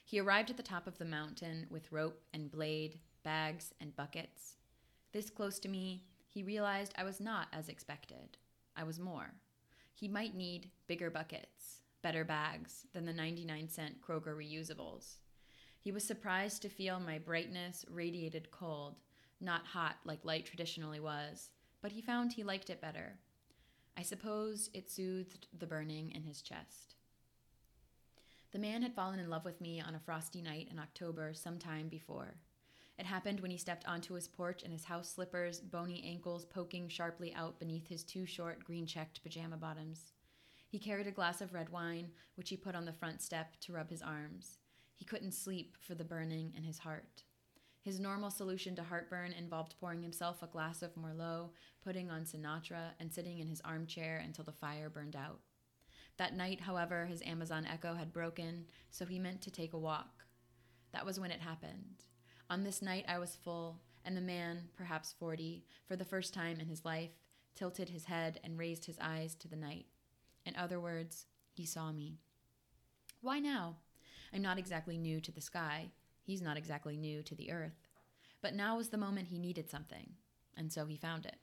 He 0.03 0.19
arrived 0.19 0.49
at 0.49 0.57
the 0.57 0.63
top 0.63 0.87
of 0.87 0.97
the 0.97 1.05
mountain 1.05 1.67
with 1.69 1.91
rope 1.91 2.19
and 2.33 2.51
blade, 2.51 2.97
bags 3.23 3.75
and 3.79 3.95
buckets. 3.95 4.55
This 5.11 5.29
close 5.29 5.59
to 5.59 5.69
me, 5.69 6.05
he 6.27 6.41
realized 6.41 6.95
I 6.97 7.03
was 7.03 7.19
not 7.19 7.47
as 7.53 7.69
expected. 7.69 8.37
I 8.75 8.83
was 8.83 8.99
more. 8.99 9.35
He 9.93 10.07
might 10.07 10.35
need 10.35 10.71
bigger 10.87 11.11
buckets, 11.11 11.81
better 12.01 12.25
bags 12.25 12.87
than 12.91 13.05
the 13.05 13.13
99 13.13 13.69
cent 13.69 14.01
Kroger 14.01 14.35
reusables. 14.35 15.17
He 15.79 15.91
was 15.91 16.03
surprised 16.03 16.63
to 16.63 16.69
feel 16.69 16.99
my 16.99 17.19
brightness 17.19 17.85
radiated 17.87 18.49
cold, 18.49 18.95
not 19.39 19.67
hot 19.67 19.97
like 20.05 20.25
light 20.25 20.47
traditionally 20.47 20.99
was, 20.99 21.51
but 21.83 21.91
he 21.91 22.01
found 22.01 22.33
he 22.33 22.43
liked 22.43 22.71
it 22.71 22.81
better. 22.81 23.19
I 23.97 24.01
suppose 24.01 24.69
it 24.73 24.89
soothed 24.89 25.47
the 25.57 25.67
burning 25.67 26.11
in 26.11 26.23
his 26.23 26.41
chest. 26.41 26.95
The 28.51 28.59
man 28.59 28.81
had 28.81 28.93
fallen 28.93 29.19
in 29.19 29.29
love 29.29 29.45
with 29.45 29.61
me 29.61 29.81
on 29.81 29.95
a 29.95 29.99
frosty 29.99 30.41
night 30.41 30.67
in 30.71 30.79
October 30.79 31.33
some 31.33 31.57
time 31.57 31.87
before. 31.87 32.35
It 32.97 33.05
happened 33.05 33.39
when 33.39 33.49
he 33.49 33.57
stepped 33.57 33.87
onto 33.87 34.13
his 34.13 34.27
porch 34.27 34.61
in 34.61 34.71
his 34.71 34.85
house 34.85 35.09
slippers, 35.09 35.59
bony 35.59 36.03
ankles 36.05 36.45
poking 36.45 36.87
sharply 36.87 37.33
out 37.33 37.59
beneath 37.59 37.87
his 37.87 38.03
too 38.03 38.25
short 38.25 38.63
green 38.63 38.85
checked 38.85 39.23
pajama 39.23 39.57
bottoms. 39.57 40.13
He 40.67 40.79
carried 40.79 41.07
a 41.07 41.11
glass 41.11 41.41
of 41.41 41.53
red 41.53 41.69
wine, 41.69 42.11
which 42.35 42.49
he 42.49 42.57
put 42.57 42.75
on 42.75 42.85
the 42.85 42.93
front 42.93 43.21
step 43.21 43.59
to 43.61 43.73
rub 43.73 43.89
his 43.89 44.01
arms. 44.01 44.57
He 44.95 45.05
couldn't 45.05 45.33
sleep 45.33 45.77
for 45.79 45.95
the 45.95 46.03
burning 46.03 46.53
in 46.55 46.63
his 46.63 46.79
heart. 46.79 47.23
His 47.83 47.99
normal 47.99 48.31
solution 48.31 48.77
to 48.77 48.83
heartburn 48.83 49.33
involved 49.33 49.75
pouring 49.77 50.01
himself 50.01 50.41
a 50.41 50.47
glass 50.47 50.81
of 50.81 50.95
Merlot, 50.95 51.49
putting 51.83 52.09
on 52.09 52.23
Sinatra, 52.23 52.91
and 52.97 53.11
sitting 53.11 53.39
in 53.39 53.47
his 53.49 53.59
armchair 53.61 54.21
until 54.23 54.45
the 54.45 54.53
fire 54.53 54.89
burned 54.89 55.17
out. 55.17 55.41
That 56.17 56.33
night, 56.33 56.61
however, 56.61 57.05
his 57.07 57.21
Amazon 57.23 57.65
Echo 57.65 57.93
had 57.95 58.13
broken, 58.13 58.67
so 58.89 59.05
he 59.05 59.19
meant 59.19 59.41
to 59.41 59.51
take 59.51 59.73
a 59.73 59.77
walk. 59.77 60.23
That 60.93 61.05
was 61.05 61.19
when 61.19 61.31
it 61.31 61.41
happened. 61.41 62.05
On 62.49 62.63
this 62.63 62.81
night, 62.81 63.03
I 63.05 63.19
was 63.19 63.35
full, 63.43 63.81
and 64.05 64.15
the 64.15 64.21
man, 64.21 64.69
perhaps 64.77 65.13
40, 65.19 65.65
for 65.85 65.97
the 65.97 66.05
first 66.05 66.33
time 66.33 66.61
in 66.61 66.67
his 66.67 66.85
life, 66.85 67.11
tilted 67.53 67.89
his 67.89 68.05
head 68.05 68.39
and 68.45 68.57
raised 68.57 68.85
his 68.85 68.97
eyes 69.01 69.35
to 69.35 69.49
the 69.49 69.57
night. 69.57 69.87
In 70.45 70.55
other 70.55 70.79
words, 70.79 71.25
he 71.51 71.65
saw 71.65 71.91
me. 71.91 72.19
Why 73.19 73.39
now? 73.39 73.77
I'm 74.33 74.41
not 74.41 74.57
exactly 74.57 74.97
new 74.97 75.19
to 75.19 75.31
the 75.31 75.41
sky. 75.41 75.91
He's 76.23 76.41
not 76.41 76.57
exactly 76.57 76.97
new 76.97 77.21
to 77.23 77.35
the 77.35 77.51
earth. 77.51 77.87
But 78.41 78.55
now 78.55 78.77
was 78.77 78.89
the 78.89 78.97
moment 78.97 79.27
he 79.27 79.37
needed 79.37 79.69
something, 79.69 80.13
and 80.57 80.71
so 80.71 80.85
he 80.85 80.97
found 80.97 81.25
it. 81.25 81.37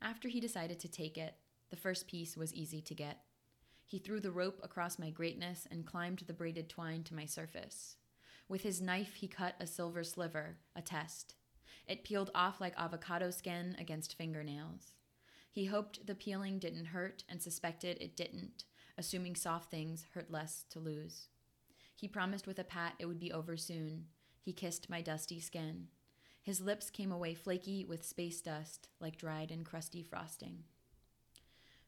After 0.00 0.28
he 0.28 0.40
decided 0.40 0.78
to 0.80 0.88
take 0.88 1.16
it, 1.16 1.34
the 1.70 1.76
first 1.76 2.06
piece 2.06 2.36
was 2.36 2.54
easy 2.54 2.80
to 2.82 2.94
get. 2.94 3.20
He 3.86 3.98
threw 3.98 4.20
the 4.20 4.30
rope 4.30 4.60
across 4.62 4.98
my 4.98 5.10
greatness 5.10 5.66
and 5.70 5.86
climbed 5.86 6.20
the 6.26 6.32
braided 6.32 6.68
twine 6.68 7.02
to 7.04 7.14
my 7.14 7.26
surface. 7.26 7.96
With 8.48 8.62
his 8.62 8.82
knife, 8.82 9.14
he 9.14 9.28
cut 9.28 9.54
a 9.58 9.66
silver 9.66 10.04
sliver, 10.04 10.58
a 10.76 10.82
test. 10.82 11.34
It 11.86 12.04
peeled 12.04 12.30
off 12.34 12.60
like 12.60 12.74
avocado 12.78 13.30
skin 13.30 13.76
against 13.78 14.16
fingernails. 14.16 14.94
He 15.50 15.66
hoped 15.66 16.06
the 16.06 16.14
peeling 16.14 16.58
didn't 16.58 16.86
hurt 16.86 17.24
and 17.28 17.40
suspected 17.40 17.98
it 18.00 18.16
didn't, 18.16 18.64
assuming 18.98 19.36
soft 19.36 19.70
things 19.70 20.06
hurt 20.14 20.30
less 20.30 20.64
to 20.70 20.80
lose. 20.80 21.28
He 22.04 22.08
promised 22.08 22.46
with 22.46 22.58
a 22.58 22.64
pat 22.64 22.96
it 22.98 23.06
would 23.06 23.18
be 23.18 23.32
over 23.32 23.56
soon. 23.56 24.08
He 24.42 24.52
kissed 24.52 24.90
my 24.90 25.00
dusty 25.00 25.40
skin. 25.40 25.86
His 26.42 26.60
lips 26.60 26.90
came 26.90 27.10
away 27.10 27.32
flaky 27.32 27.86
with 27.86 28.04
space 28.04 28.42
dust, 28.42 28.90
like 29.00 29.16
dried 29.16 29.50
and 29.50 29.64
crusty 29.64 30.02
frosting. 30.02 30.64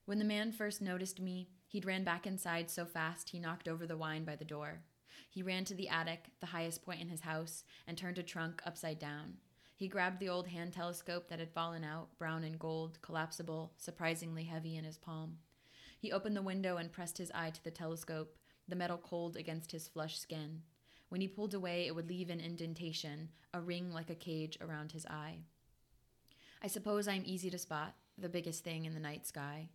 When 0.07 0.19
the 0.19 0.25
man 0.25 0.53
first 0.53 0.81
noticed 0.81 1.21
me, 1.21 1.51
he'd 1.69 1.85
ran 1.85 2.03
back 2.03 2.27
inside 2.27 2.71
so 2.71 2.87
fast 2.87 3.29
he 3.29 3.39
knocked 3.39 3.69
over 3.69 3.87
the 3.87 3.99
wine 3.99 4.25
by 4.25 4.37
the 4.37 4.45
door. 4.47 4.81
He 5.29 5.43
ran 5.43 5.67
to 5.67 5.75
the 5.75 5.91
attic, 5.91 6.31
the 6.41 6.47
highest 6.47 6.83
point 6.83 7.03
in 7.03 7.11
his 7.11 7.21
house, 7.21 7.65
and 7.87 7.99
turned 7.99 8.17
a 8.17 8.23
trunk 8.23 8.63
upside 8.65 8.99
down. 8.99 9.35
He 9.77 9.87
grabbed 9.87 10.19
the 10.19 10.31
old 10.31 10.49
hand 10.49 10.73
telescope 10.73 11.29
that 11.29 11.41
had 11.41 11.53
fallen 11.53 11.85
out, 11.85 12.17
brown 12.19 12.43
and 12.43 12.59
gold, 12.59 12.97
collapsible, 13.03 13.75
surprisingly 13.77 14.45
heavy 14.45 14.79
in 14.79 14.85
his 14.85 14.97
palm. 14.97 15.37
He 15.99 16.11
opened 16.11 16.39
the 16.39 16.41
window 16.41 16.79
and 16.79 16.91
pressed 16.91 17.19
his 17.19 17.31
eye 17.33 17.51
to 17.51 17.63
the 17.63 17.71
telescope, 17.71 18.39
the 18.69 18.77
metal 18.77 18.99
cold 18.99 19.37
against 19.37 19.73
his 19.73 19.89
flush 19.89 20.19
skin. 20.19 20.63
When 21.09 21.21
he 21.21 21.29
pulled 21.29 21.55
away, 21.55 21.87
it 21.87 21.95
would 21.95 22.09
leave 22.09 22.31
an 22.31 22.41
indentation, 22.41 23.29
a 23.55 23.61
ring 23.61 23.93
like 23.93 24.11
a 24.11 24.15
cage 24.15 24.59
around 24.61 24.93
his 24.93 25.07
eye. 25.07 25.39
I 26.63 26.67
suppose 26.67 27.07
I'm 27.07 27.23
easy 27.25 27.51
to 27.51 27.59
spot, 27.59 27.95
the 28.19 28.29
biggest 28.29 28.65
thing 28.65 28.85
in 28.87 28.95
the 28.95 29.01
night 29.01 29.27
sky. 29.27 29.69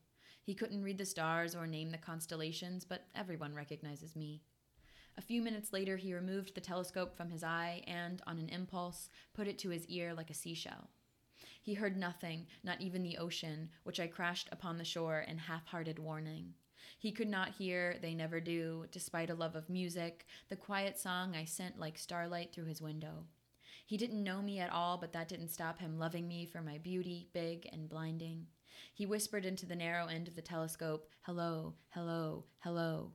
He 0.43 0.55
couldn't 0.55 0.83
read 0.83 0.97
the 0.97 1.05
stars 1.05 1.55
or 1.55 1.67
name 1.67 1.91
the 1.91 1.97
constellations, 1.97 2.83
but 2.83 3.05
everyone 3.15 3.53
recognizes 3.53 4.15
me. 4.15 4.41
A 5.17 5.21
few 5.21 5.41
minutes 5.41 5.71
later, 5.71 5.97
he 5.97 6.13
removed 6.13 6.55
the 6.55 6.61
telescope 6.61 7.15
from 7.15 7.29
his 7.29 7.43
eye 7.43 7.83
and, 7.85 8.21
on 8.25 8.39
an 8.39 8.49
impulse, 8.49 9.09
put 9.33 9.47
it 9.47 9.59
to 9.59 9.69
his 9.69 9.85
ear 9.87 10.13
like 10.13 10.29
a 10.29 10.33
seashell. 10.33 10.89
He 11.61 11.75
heard 11.75 11.95
nothing, 11.95 12.47
not 12.63 12.81
even 12.81 13.03
the 13.03 13.17
ocean, 13.17 13.69
which 13.83 13.99
I 13.99 14.07
crashed 14.07 14.49
upon 14.51 14.77
the 14.77 14.85
shore 14.85 15.19
in 15.19 15.37
half 15.37 15.67
hearted 15.67 15.99
warning. 15.99 16.55
He 17.02 17.12
could 17.12 17.30
not 17.30 17.56
hear, 17.56 17.97
they 17.99 18.14
never 18.14 18.39
do, 18.39 18.86
despite 18.91 19.32
a 19.32 19.34
love 19.34 19.56
of 19.56 19.72
music, 19.72 20.28
the 20.49 20.56
quiet 20.56 20.99
song 20.99 21.36
I 21.36 21.45
sent 21.45 21.80
like 21.80 21.97
starlight 21.97 22.54
through 22.54 22.66
his 22.66 22.80
window. 22.80 23.26
He 23.88 23.97
didn't 23.97 24.24
know 24.24 24.43
me 24.43 24.60
at 24.60 24.72
all, 24.72 24.99
but 24.99 25.12
that 25.14 25.28
didn't 25.28 25.47
stop 25.47 25.80
him 25.80 25.97
loving 25.97 26.28
me 26.28 26.45
for 26.45 26.62
my 26.62 26.78
beauty, 26.78 27.28
big 27.34 27.68
and 27.74 27.89
blinding. 27.89 28.45
He 28.93 29.08
whispered 29.08 29.47
into 29.47 29.66
the 29.66 29.76
narrow 29.76 30.06
end 30.06 30.28
of 30.28 30.36
the 30.36 30.43
telescope, 30.43 31.10
Hello, 31.24 31.74
hello, 31.89 32.45
hello. 32.60 33.14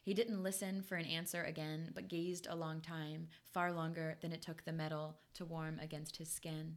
He 0.00 0.14
didn't 0.14 0.42
listen 0.42 0.80
for 0.80 0.94
an 0.94 1.04
answer 1.04 1.42
again, 1.44 1.90
but 1.94 2.08
gazed 2.08 2.46
a 2.48 2.56
long 2.56 2.80
time, 2.80 3.28
far 3.52 3.72
longer 3.72 4.16
than 4.22 4.32
it 4.32 4.40
took 4.40 4.64
the 4.64 4.72
metal 4.72 5.18
to 5.34 5.44
warm 5.44 5.78
against 5.82 6.16
his 6.16 6.30
skin. 6.30 6.76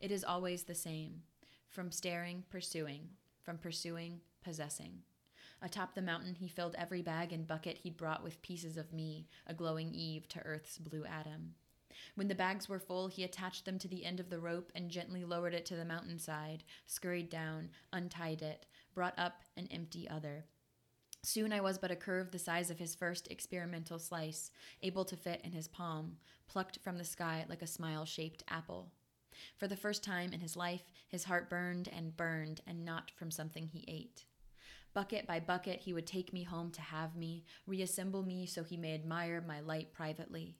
It 0.00 0.10
is 0.10 0.24
always 0.24 0.62
the 0.62 0.74
same 0.74 1.24
from 1.68 1.92
staring, 1.92 2.44
pursuing, 2.48 3.10
from 3.42 3.58
pursuing, 3.58 4.22
possessing. 4.42 5.02
Atop 5.62 5.94
the 5.94 6.02
mountain, 6.02 6.34
he 6.34 6.48
filled 6.48 6.74
every 6.78 7.02
bag 7.02 7.32
and 7.32 7.46
bucket 7.46 7.78
he'd 7.78 7.96
brought 7.96 8.22
with 8.22 8.40
pieces 8.42 8.76
of 8.76 8.92
me, 8.92 9.26
a 9.46 9.54
glowing 9.54 9.94
Eve 9.94 10.26
to 10.28 10.40
Earth's 10.40 10.78
blue 10.78 11.04
atom. 11.04 11.54
When 12.14 12.28
the 12.28 12.34
bags 12.34 12.68
were 12.68 12.78
full, 12.78 13.08
he 13.08 13.24
attached 13.24 13.66
them 13.66 13.78
to 13.78 13.88
the 13.88 14.04
end 14.04 14.20
of 14.20 14.30
the 14.30 14.38
rope 14.38 14.72
and 14.74 14.90
gently 14.90 15.24
lowered 15.24 15.52
it 15.52 15.66
to 15.66 15.76
the 15.76 15.84
mountainside, 15.84 16.64
scurried 16.86 17.28
down, 17.28 17.70
untied 17.92 18.40
it, 18.40 18.66
brought 18.94 19.18
up 19.18 19.42
an 19.56 19.68
empty 19.70 20.08
other. 20.08 20.46
Soon 21.22 21.52
I 21.52 21.60
was 21.60 21.76
but 21.76 21.90
a 21.90 21.96
curve 21.96 22.30
the 22.30 22.38
size 22.38 22.70
of 22.70 22.78
his 22.78 22.94
first 22.94 23.30
experimental 23.30 23.98
slice, 23.98 24.50
able 24.82 25.04
to 25.04 25.16
fit 25.16 25.42
in 25.44 25.52
his 25.52 25.68
palm, 25.68 26.16
plucked 26.48 26.78
from 26.78 26.96
the 26.96 27.04
sky 27.04 27.44
like 27.48 27.60
a 27.60 27.66
smile 27.66 28.06
shaped 28.06 28.42
apple. 28.48 28.92
For 29.58 29.68
the 29.68 29.76
first 29.76 30.02
time 30.02 30.32
in 30.32 30.40
his 30.40 30.56
life, 30.56 30.90
his 31.08 31.24
heart 31.24 31.50
burned 31.50 31.88
and 31.94 32.16
burned, 32.16 32.62
and 32.66 32.84
not 32.84 33.10
from 33.10 33.30
something 33.30 33.66
he 33.66 33.84
ate. 33.86 34.24
Bucket 34.92 35.26
by 35.26 35.38
bucket, 35.38 35.80
he 35.80 35.92
would 35.92 36.06
take 36.06 36.32
me 36.32 36.42
home 36.42 36.70
to 36.72 36.80
have 36.80 37.14
me, 37.14 37.44
reassemble 37.66 38.24
me 38.24 38.44
so 38.44 38.64
he 38.64 38.76
may 38.76 38.94
admire 38.94 39.40
my 39.40 39.60
light 39.60 39.92
privately. 39.92 40.56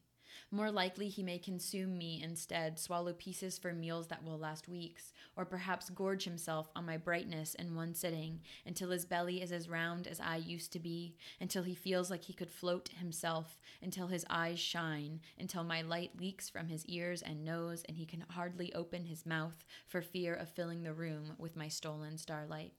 More 0.53 0.71
likely, 0.71 1.09
he 1.09 1.23
may 1.23 1.39
consume 1.39 1.99
me 1.99 2.23
instead, 2.23 2.79
swallow 2.79 3.13
pieces 3.13 3.59
for 3.59 3.73
meals 3.73 4.07
that 4.09 4.25
will 4.25 4.39
last 4.39 4.69
weeks, 4.69 5.13
or 5.37 5.45
perhaps 5.45 5.91
gorge 5.91 6.25
himself 6.25 6.71
on 6.77 6.87
my 6.87 6.97
brightness 6.97 7.55
in 7.57 7.75
one 7.75 7.95
sitting 7.95 8.41
until 8.65 8.91
his 8.91 9.05
belly 9.05 9.43
is 9.43 9.51
as 9.53 9.69
round 9.69 10.07
as 10.07 10.21
I 10.21 10.37
used 10.37 10.73
to 10.73 10.79
be, 10.79 11.17
until 11.41 11.65
he 11.65 11.75
feels 11.75 12.11
like 12.11 12.25
he 12.25 12.33
could 12.33 12.51
float 12.51 12.91
himself, 12.99 13.59
until 13.83 14.07
his 14.07 14.25
eyes 14.31 14.61
shine, 14.61 15.21
until 15.39 15.65
my 15.65 15.83
light 15.83 16.19
leaks 16.19 16.49
from 16.49 16.69
his 16.69 16.87
ears 16.87 17.23
and 17.23 17.45
nose 17.45 17.85
and 17.89 17.97
he 17.97 18.07
can 18.07 18.25
hardly 18.31 18.73
open 18.75 19.05
his 19.07 19.27
mouth 19.27 19.65
for 19.87 20.03
fear 20.03 20.35
of 20.35 20.49
filling 20.49 20.83
the 20.83 20.95
room 20.95 21.33
with 21.39 21.57
my 21.57 21.69
stolen 21.69 22.17
starlight. 22.17 22.73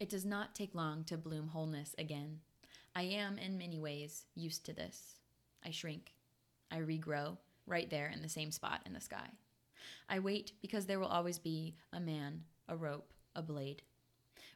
It 0.00 0.08
does 0.08 0.24
not 0.24 0.54
take 0.54 0.74
long 0.74 1.04
to 1.04 1.18
bloom 1.18 1.48
wholeness 1.48 1.94
again. 1.98 2.40
I 2.96 3.02
am, 3.02 3.36
in 3.36 3.58
many 3.58 3.78
ways, 3.78 4.24
used 4.34 4.64
to 4.64 4.72
this. 4.72 5.16
I 5.62 5.70
shrink. 5.70 6.14
I 6.70 6.78
regrow 6.78 7.36
right 7.66 7.88
there 7.90 8.08
in 8.08 8.22
the 8.22 8.28
same 8.28 8.50
spot 8.50 8.80
in 8.86 8.94
the 8.94 9.00
sky. 9.02 9.28
I 10.08 10.18
wait 10.18 10.52
because 10.62 10.86
there 10.86 10.98
will 10.98 11.06
always 11.06 11.38
be 11.38 11.76
a 11.92 12.00
man, 12.00 12.44
a 12.66 12.78
rope, 12.78 13.12
a 13.36 13.42
blade. 13.42 13.82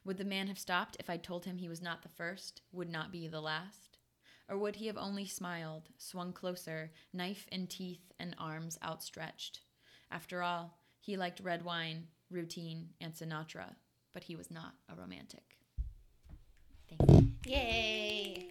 Would 0.03 0.17
the 0.17 0.25
man 0.25 0.47
have 0.47 0.57
stopped 0.57 0.97
if 0.99 1.11
I'd 1.11 1.23
told 1.23 1.45
him 1.45 1.59
he 1.59 1.69
was 1.69 1.81
not 1.81 2.01
the 2.01 2.09
first, 2.09 2.63
would 2.71 2.89
not 2.89 3.11
be 3.11 3.27
the 3.27 3.39
last? 3.39 3.99
Or 4.49 4.57
would 4.57 4.77
he 4.77 4.87
have 4.87 4.97
only 4.97 5.27
smiled, 5.27 5.89
swung 5.99 6.33
closer, 6.33 6.91
knife 7.13 7.45
in 7.51 7.67
teeth 7.67 8.11
and 8.19 8.35
arms 8.39 8.79
outstretched? 8.83 9.59
After 10.09 10.41
all, 10.41 10.79
he 10.99 11.17
liked 11.17 11.39
red 11.39 11.63
wine, 11.63 12.07
routine, 12.31 12.89
and 12.99 13.13
Sinatra, 13.13 13.75
but 14.15 14.23
he 14.23 14.35
was 14.35 14.49
not 14.49 14.73
a 14.89 14.99
romantic. 14.99 15.43
Thank 16.89 17.11
you. 17.11 17.51
Yay! 17.51 18.47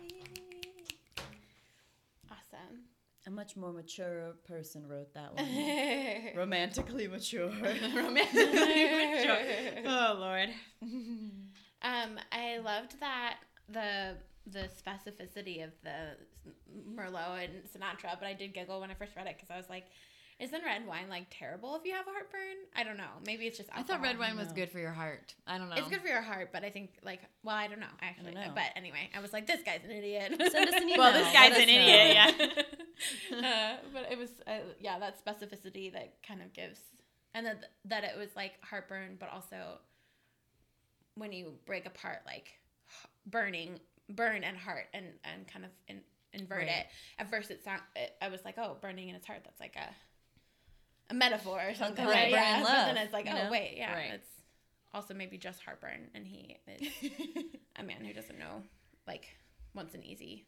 Awesome. 2.30 2.82
A 3.26 3.30
much 3.30 3.56
more 3.56 3.72
mature 3.72 4.34
person 4.46 4.86
wrote 4.86 5.14
that 5.14 5.34
one. 5.34 6.36
Romantically 6.36 7.08
mature. 7.08 7.48
Romantically 7.96 8.44
mature. 9.14 9.38
Oh 9.86 10.16
Lord. 10.20 10.50
Um, 10.82 12.18
I 12.30 12.58
loved 12.58 13.00
that 13.00 13.38
the 13.70 14.18
the 14.46 14.68
specificity 14.68 15.64
of 15.64 15.70
the 15.82 16.18
Merlot 16.94 17.44
and 17.44 17.64
Sinatra, 17.64 18.18
but 18.20 18.26
I 18.28 18.34
did 18.34 18.52
giggle 18.52 18.80
when 18.82 18.90
I 18.90 18.94
first 18.94 19.16
read 19.16 19.26
it 19.26 19.36
because 19.36 19.50
I 19.50 19.56
was 19.56 19.70
like, 19.70 19.86
"Isn't 20.40 20.64
red 20.64 20.86
wine 20.86 21.08
like 21.08 21.26
terrible 21.30 21.74
if 21.76 21.84
you 21.84 21.92
have 21.92 22.06
a 22.06 22.10
heartburn?" 22.10 22.56
I 22.76 22.84
don't 22.84 22.96
know. 22.96 23.10
Maybe 23.26 23.46
it's 23.46 23.56
just. 23.58 23.70
I 23.72 23.82
thought 23.82 24.00
red 24.02 24.18
wine 24.18 24.36
was 24.36 24.52
good 24.52 24.70
for 24.70 24.78
your 24.78 24.92
heart. 24.92 25.34
I 25.46 25.58
don't 25.58 25.68
know. 25.68 25.76
It's 25.76 25.88
good 25.88 26.00
for 26.00 26.08
your 26.08 26.22
heart, 26.22 26.50
but 26.52 26.64
I 26.64 26.70
think 26.70 26.90
like, 27.04 27.20
well, 27.42 27.56
I 27.56 27.66
don't 27.68 27.80
know 27.80 27.86
actually. 28.00 28.34
know. 28.34 28.50
But 28.54 28.64
anyway, 28.76 29.10
I 29.16 29.20
was 29.20 29.32
like, 29.32 29.46
"This 29.46 29.62
guy's 29.62 29.84
an 29.84 29.90
idiot." 29.90 30.34
Send 30.50 30.68
us 30.68 30.74
an 30.74 30.82
email. 30.88 30.98
Well, 30.98 31.12
this 31.12 31.32
guy's 31.32 31.56
an 31.58 31.66
know. 31.66 31.72
idiot. 31.74 32.14
Yeah. 32.14 33.38
uh, 33.38 33.76
but 33.92 34.10
it 34.10 34.18
was 34.18 34.30
uh, 34.46 34.58
yeah 34.80 34.98
that 34.98 35.24
specificity 35.24 35.92
that 35.92 36.14
kind 36.26 36.40
of 36.42 36.52
gives 36.52 36.78
and 37.34 37.44
that 37.46 37.64
that 37.86 38.04
it 38.04 38.16
was 38.16 38.28
like 38.36 38.52
heartburn 38.62 39.16
but 39.18 39.28
also 39.32 39.78
when 41.16 41.32
you 41.32 41.54
break 41.66 41.86
apart 41.86 42.18
like 42.26 42.52
burning 43.26 43.78
burn 44.10 44.44
and 44.44 44.56
heart 44.56 44.86
and 44.94 45.06
and 45.24 45.46
kind 45.48 45.64
of 45.64 45.70
in, 45.88 46.00
invert 46.32 46.58
Right. 46.58 46.68
it 46.68 46.86
at 47.18 47.30
first 47.30 47.50
it 47.50 47.64
sound 47.64 47.80
it, 47.96 48.12
i 48.22 48.28
was 48.28 48.44
like 48.44 48.58
oh 48.58 48.76
burning 48.80 49.08
in 49.08 49.14
his 49.14 49.24
heart 49.24 49.40
that's 49.44 49.60
like 49.60 49.76
a 49.76 49.88
a 51.10 51.14
metaphor 51.14 51.60
or 51.68 51.74
something 51.74 52.04
Right. 52.06 52.30
yeah 52.30 52.54
Burn 52.56 52.62
but 52.64 52.94
then 52.94 52.96
it's 52.98 53.12
like 53.12 53.26
oh 53.30 53.34
know? 53.44 53.50
wait 53.50 53.74
yeah 53.76 53.92
Right. 53.94 54.12
it's 54.14 54.28
also 54.92 55.12
maybe 55.14 55.36
just 55.36 55.60
heartburn 55.60 56.08
and 56.14 56.26
he 56.26 56.56
is 56.68 56.88
a 57.76 57.82
man 57.82 58.04
who 58.04 58.12
doesn't 58.12 58.38
know 58.38 58.62
like 59.06 59.26
wants 59.74 59.94
an 59.94 60.02
easy 60.04 60.46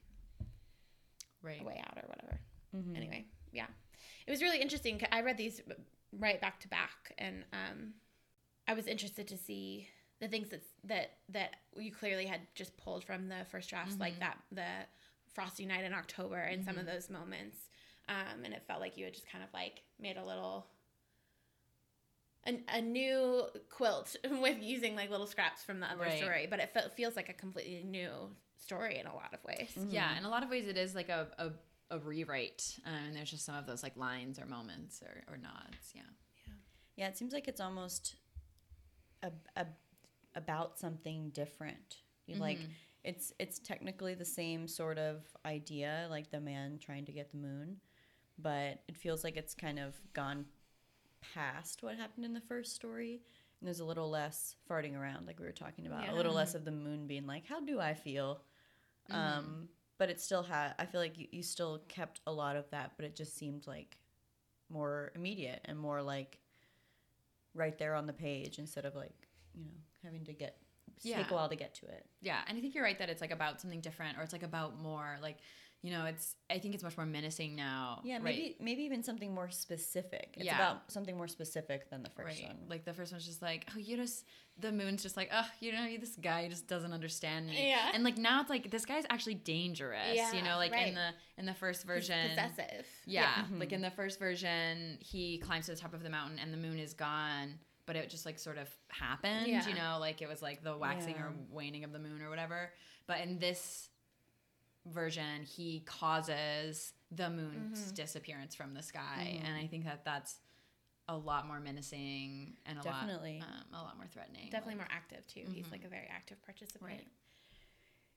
Right. 1.42 1.64
way 1.64 1.80
out 1.86 1.96
or 2.02 2.08
whatever 2.08 2.40
Mhm. 2.74 2.96
anyway 2.96 3.24
yeah 3.52 3.66
it 4.26 4.30
was 4.30 4.42
really 4.42 4.58
interesting 4.60 5.00
i 5.12 5.20
read 5.20 5.36
these 5.36 5.60
right 6.12 6.40
back 6.40 6.60
to 6.60 6.68
back 6.68 7.12
and 7.18 7.44
um 7.52 7.94
i 8.66 8.74
was 8.74 8.86
interested 8.86 9.28
to 9.28 9.36
see 9.36 9.88
the 10.20 10.28
things 10.28 10.48
that 10.48 10.62
that 10.84 11.10
that 11.28 11.50
you 11.76 11.92
clearly 11.92 12.26
had 12.26 12.40
just 12.54 12.76
pulled 12.76 13.04
from 13.04 13.28
the 13.28 13.44
first 13.50 13.68
drafts 13.70 13.96
like 14.00 14.14
Mhm. 14.16 14.20
that 14.20 14.38
the 14.50 14.86
frosty 15.34 15.66
night 15.66 15.84
in 15.84 15.92
october 15.92 16.36
and 16.38 16.64
some 16.64 16.78
of 16.78 16.86
those 16.86 17.10
moments 17.10 17.68
um 18.08 18.44
and 18.44 18.54
it 18.54 18.62
felt 18.66 18.80
like 18.80 18.96
you 18.96 19.04
had 19.04 19.14
just 19.14 19.28
kind 19.30 19.42
of 19.44 19.50
like 19.52 19.82
made 20.00 20.16
a 20.16 20.24
little 20.24 20.66
a, 22.46 22.58
a 22.76 22.80
new 22.80 23.42
quilt 23.70 24.14
with 24.40 24.58
using 24.62 24.94
like 24.94 25.10
little 25.10 25.26
scraps 25.26 25.62
from 25.62 25.80
the 25.80 25.86
other 25.90 26.02
Right. 26.04 26.18
story 26.18 26.46
but 26.48 26.60
it 26.60 26.70
fe- 26.72 26.90
feels 26.96 27.16
like 27.16 27.28
a 27.28 27.32
completely 27.32 27.82
new 27.84 28.10
story 28.58 28.98
in 28.98 29.06
a 29.06 29.14
lot 29.14 29.32
of 29.34 29.42
ways 29.44 29.76
Yeah, 29.90 30.16
in 30.18 30.24
a 30.24 30.28
lot 30.30 30.42
of 30.42 30.50
ways, 30.50 30.66
it 30.66 30.76
is 30.76 30.94
like 30.94 31.08
a 31.08 31.28
a, 31.38 31.50
a 31.90 31.98
rewrite, 31.98 32.78
uh, 32.86 32.90
and 33.06 33.16
there's 33.16 33.30
just 33.30 33.44
some 33.44 33.54
of 33.56 33.66
those 33.66 33.82
like 33.82 33.96
lines 33.96 34.38
or 34.38 34.46
moments 34.46 35.02
or, 35.02 35.32
or 35.32 35.36
nods. 35.36 35.92
Yeah. 35.94 36.02
Yeah, 36.46 36.52
yeah 36.96 37.08
it 37.08 37.16
seems 37.18 37.32
like 37.32 37.48
it's 37.48 37.60
almost 37.60 38.16
a, 39.22 39.30
a, 39.56 39.66
about 40.34 40.78
something 40.78 41.30
different. 41.30 41.98
You 42.26 42.36
Like 42.36 42.58
Mhm. 42.58 42.70
it's 43.04 43.32
it's 43.38 43.58
technically 43.60 44.14
the 44.14 44.24
same 44.24 44.66
sort 44.66 44.98
of 44.98 45.22
idea, 45.44 46.06
like 46.10 46.30
the 46.30 46.40
man 46.40 46.78
trying 46.78 47.04
to 47.06 47.12
get 47.12 47.30
the 47.30 47.36
moon, 47.38 47.76
but 48.38 48.82
it 48.88 48.96
feels 48.96 49.24
like 49.24 49.36
it's 49.36 49.54
kind 49.54 49.78
of 49.78 49.94
gone 50.12 50.46
past 51.34 51.82
what 51.82 51.96
happened 51.96 52.24
in 52.24 52.34
the 52.34 52.40
first 52.40 52.74
story, 52.74 53.22
And 53.60 53.66
there's 53.66 53.80
a 53.80 53.84
little 53.84 54.10
less 54.10 54.54
farting 54.70 54.98
around, 54.98 55.26
like 55.26 55.38
we 55.38 55.46
were 55.46 55.52
talking 55.52 55.86
about. 55.86 56.04
Yeah. 56.04 56.12
A 56.12 56.16
little 56.16 56.34
less 56.34 56.54
of 56.54 56.64
the 56.64 56.70
moon 56.70 57.06
being 57.06 57.26
like, 57.26 57.46
"How 57.46 57.60
do 57.60 57.80
I 57.80 57.94
feel?" 57.94 58.42
Um, 59.10 59.68
but 59.98 60.10
it 60.10 60.20
still 60.20 60.42
had. 60.42 60.74
I 60.78 60.84
feel 60.86 61.00
like 61.00 61.18
you, 61.18 61.26
you 61.30 61.42
still 61.42 61.80
kept 61.88 62.20
a 62.26 62.32
lot 62.32 62.56
of 62.56 62.68
that, 62.70 62.92
but 62.96 63.06
it 63.06 63.16
just 63.16 63.36
seemed 63.36 63.66
like 63.66 63.96
more 64.68 65.12
immediate 65.14 65.60
and 65.64 65.78
more 65.78 66.02
like 66.02 66.38
right 67.54 67.78
there 67.78 67.94
on 67.94 68.06
the 68.06 68.12
page 68.12 68.58
instead 68.58 68.84
of 68.84 68.94
like 68.94 69.28
you 69.54 69.64
know 69.64 69.70
having 70.02 70.24
to 70.24 70.32
get 70.32 70.58
take 71.02 71.30
a 71.30 71.34
while 71.34 71.48
to 71.48 71.56
get 71.56 71.74
to 71.74 71.86
it. 71.86 72.06
Yeah, 72.20 72.40
and 72.46 72.56
I 72.56 72.60
think 72.60 72.74
you're 72.74 72.84
right 72.84 72.98
that 72.98 73.08
it's 73.08 73.20
like 73.20 73.30
about 73.30 73.60
something 73.60 73.80
different, 73.80 74.18
or 74.18 74.22
it's 74.22 74.32
like 74.32 74.42
about 74.42 74.80
more. 74.80 75.16
Like, 75.22 75.38
you 75.82 75.90
know, 75.92 76.06
it's. 76.06 76.34
I 76.50 76.58
think 76.58 76.74
it's 76.74 76.82
much 76.82 76.96
more 76.96 77.06
menacing 77.06 77.54
now. 77.54 78.00
Yeah, 78.04 78.14
right? 78.14 78.24
maybe 78.24 78.56
maybe 78.60 78.82
even 78.82 79.02
something 79.02 79.34
more 79.34 79.50
specific. 79.50 80.34
It's 80.36 80.46
Yeah. 80.46 80.56
about 80.56 80.90
something 80.90 81.16
more 81.16 81.28
specific 81.28 81.90
than 81.90 82.02
the 82.02 82.10
first 82.10 82.40
Right. 82.40 82.48
one. 82.48 82.68
Like 82.68 82.84
the 82.84 82.92
first 82.92 83.12
one's 83.12 83.26
just 83.26 83.42
like, 83.42 83.68
oh, 83.74 83.78
you 83.78 83.96
just 83.96 84.24
the 84.58 84.72
moon's 84.72 85.02
just 85.02 85.16
like, 85.16 85.28
oh, 85.32 85.48
you 85.60 85.72
know, 85.72 85.86
this 85.98 86.16
guy 86.16 86.48
just 86.48 86.66
doesn't 86.66 86.92
understand 86.92 87.46
me. 87.46 87.68
Yeah. 87.68 87.90
And 87.92 88.02
like 88.04 88.16
now 88.16 88.40
it's 88.40 88.50
like 88.50 88.70
this 88.70 88.86
guy's 88.86 89.04
actually 89.10 89.34
dangerous. 89.34 90.14
Yeah, 90.14 90.32
you 90.32 90.42
know, 90.42 90.56
like 90.56 90.72
right. 90.72 90.88
in 90.88 90.94
the 90.94 91.10
in 91.38 91.46
the 91.46 91.54
first 91.54 91.82
He's 91.82 91.86
version. 91.86 92.30
possessive. 92.30 92.86
Yeah, 93.04 93.44
like 93.52 93.68
mm-hmm. 93.68 93.74
in 93.74 93.82
the 93.82 93.90
first 93.90 94.18
version, 94.18 94.98
he 95.00 95.38
climbs 95.38 95.66
to 95.66 95.72
the 95.72 95.78
top 95.78 95.94
of 95.94 96.02
the 96.02 96.10
mountain 96.10 96.38
and 96.38 96.52
the 96.52 96.58
moon 96.58 96.78
is 96.78 96.94
gone, 96.94 97.58
but 97.84 97.96
it 97.96 98.08
just 98.08 98.24
like 98.24 98.38
sort 98.38 98.58
of 98.58 98.68
happened, 98.88 99.46
Yeah. 99.46 99.68
you 99.68 99.74
know, 99.74 99.98
like 100.00 100.22
it 100.22 100.28
was 100.28 100.42
like 100.42 100.62
the 100.64 100.76
waxing 100.76 101.16
or 101.16 101.32
waning 101.50 101.84
of 101.84 101.92
the 101.92 101.98
moon 101.98 102.22
or 102.22 102.30
whatever. 102.30 102.72
But 103.06 103.20
in 103.20 103.38
this 103.38 103.88
version, 104.90 105.42
he 105.42 105.80
causes 105.80 106.92
the 107.10 107.30
moon's 107.30 107.80
Mm-hmm. 107.80 107.94
disappearance 107.94 108.54
from 108.54 108.74
the 108.74 108.82
sky, 108.82 109.40
and 109.44 109.56
I 109.56 109.66
think 109.66 109.84
that 109.84 110.04
that's 110.04 110.36
a 111.08 111.16
lot 111.16 111.46
more 111.46 111.60
menacing 111.60 112.54
and 112.66 112.78
a 112.78 112.82
Definitely. 112.82 113.38
lot 113.40 113.48
um, 113.48 113.80
a 113.80 113.82
lot 113.84 113.96
more 113.96 114.06
threatening. 114.08 114.48
Definitely 114.50 114.74
like- 114.74 114.88
more 114.88 114.88
active 114.90 115.26
too. 115.28 115.44
He's 115.52 115.70
like 115.70 115.84
a 115.84 115.88
very 115.88 116.08
active 116.12 116.42
participant. 116.44 116.82
Right. 116.90 117.06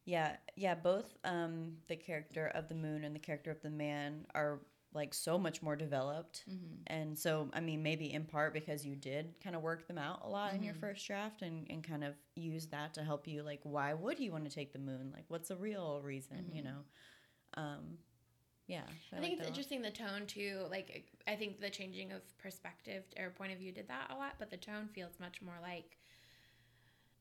Yeah, 0.05 0.38
yeah. 0.55 0.74
Both 0.74 1.05
um, 1.24 1.74
the 1.88 1.95
character 1.95 2.47
of 2.55 2.67
the 2.67 2.74
moon 2.74 3.03
and 3.03 3.13
the 3.15 3.20
character 3.20 3.51
of 3.51 3.61
the 3.61 3.70
man 3.70 4.26
are 4.34 4.59
like 4.93 5.13
so 5.13 5.37
much 5.37 5.61
more 5.61 5.75
developed, 5.75 6.43
and 6.87 7.17
so 7.17 7.49
I 7.53 7.59
mean, 7.59 7.83
maybe 7.83 8.11
in 8.11 8.25
part 8.25 8.53
because 8.53 8.85
you 8.85 8.95
did 8.95 9.35
kind 9.43 9.55
of 9.55 9.61
work 9.61 9.87
them 9.87 9.97
out 9.97 10.21
a 10.23 10.29
lot 10.29 10.53
in 10.53 10.63
your 10.63 10.73
first 10.73 11.05
draft, 11.05 11.41
and 11.41 11.67
and 11.69 11.83
kind 11.83 12.03
of 12.03 12.15
use 12.35 12.67
that 12.67 12.93
to 12.95 13.03
help 13.03 13.27
you. 13.27 13.43
Like, 13.43 13.59
why 13.63 13.93
would 13.93 14.19
you 14.19 14.31
want 14.31 14.45
to 14.45 14.51
take 14.53 14.73
the 14.73 14.79
moon? 14.79 15.11
Like, 15.13 15.25
what's 15.27 15.49
the 15.49 15.55
real 15.55 16.01
reason? 16.03 16.51
You 16.53 16.63
know. 16.63 16.77
Um, 17.55 17.97
yeah, 18.69 18.81
I, 19.11 19.15
like 19.15 19.23
think 19.23 19.33
it's 19.33 19.41
a 19.41 19.43
lot. 19.45 19.49
interesting 19.49 19.81
the 19.81 19.89
tone 19.89 20.27
too. 20.27 20.59
Like 20.69 21.05
I 21.27 21.35
think 21.35 21.59
the 21.59 21.71
changing 21.71 22.11
of 22.11 22.21
perspective 22.37 23.03
or 23.19 23.31
point 23.31 23.51
of 23.51 23.57
view 23.57 23.71
did 23.71 23.87
that 23.87 24.11
a 24.11 24.15
lot, 24.15 24.33
but 24.37 24.51
the 24.51 24.57
tone 24.57 24.87
feels 24.93 25.19
much 25.19 25.41
more 25.41 25.55
like 25.61 25.97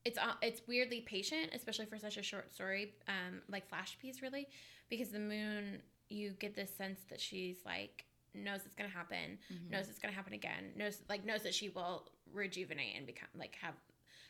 it's 0.05 0.17
uh, 0.17 0.33
it's 0.43 0.61
weirdly 0.67 1.01
patient, 1.01 1.49
especially 1.53 1.85
for 1.85 1.97
such 1.97 2.17
a 2.17 2.23
short 2.23 2.53
story, 2.53 2.93
um, 3.07 3.41
like 3.49 3.67
Flash 3.67 3.97
piece 3.99 4.21
really, 4.21 4.47
because 4.89 5.09
the 5.09 5.19
moon 5.19 5.81
you 6.09 6.31
get 6.39 6.55
this 6.55 6.71
sense 6.75 6.99
that 7.09 7.21
she's 7.21 7.57
like 7.65 8.05
knows 8.35 8.61
it's 8.65 8.75
gonna 8.75 8.89
happen, 8.89 9.37
knows 9.69 9.89
it's 9.89 9.99
gonna 9.99 10.13
happen 10.13 10.33
again, 10.33 10.71
knows 10.75 11.01
like 11.09 11.25
knows 11.25 11.43
that 11.43 11.53
she 11.53 11.69
will 11.69 12.07
rejuvenate 12.31 12.95
and 12.97 13.05
become 13.05 13.27
like 13.37 13.55
have 13.61 13.73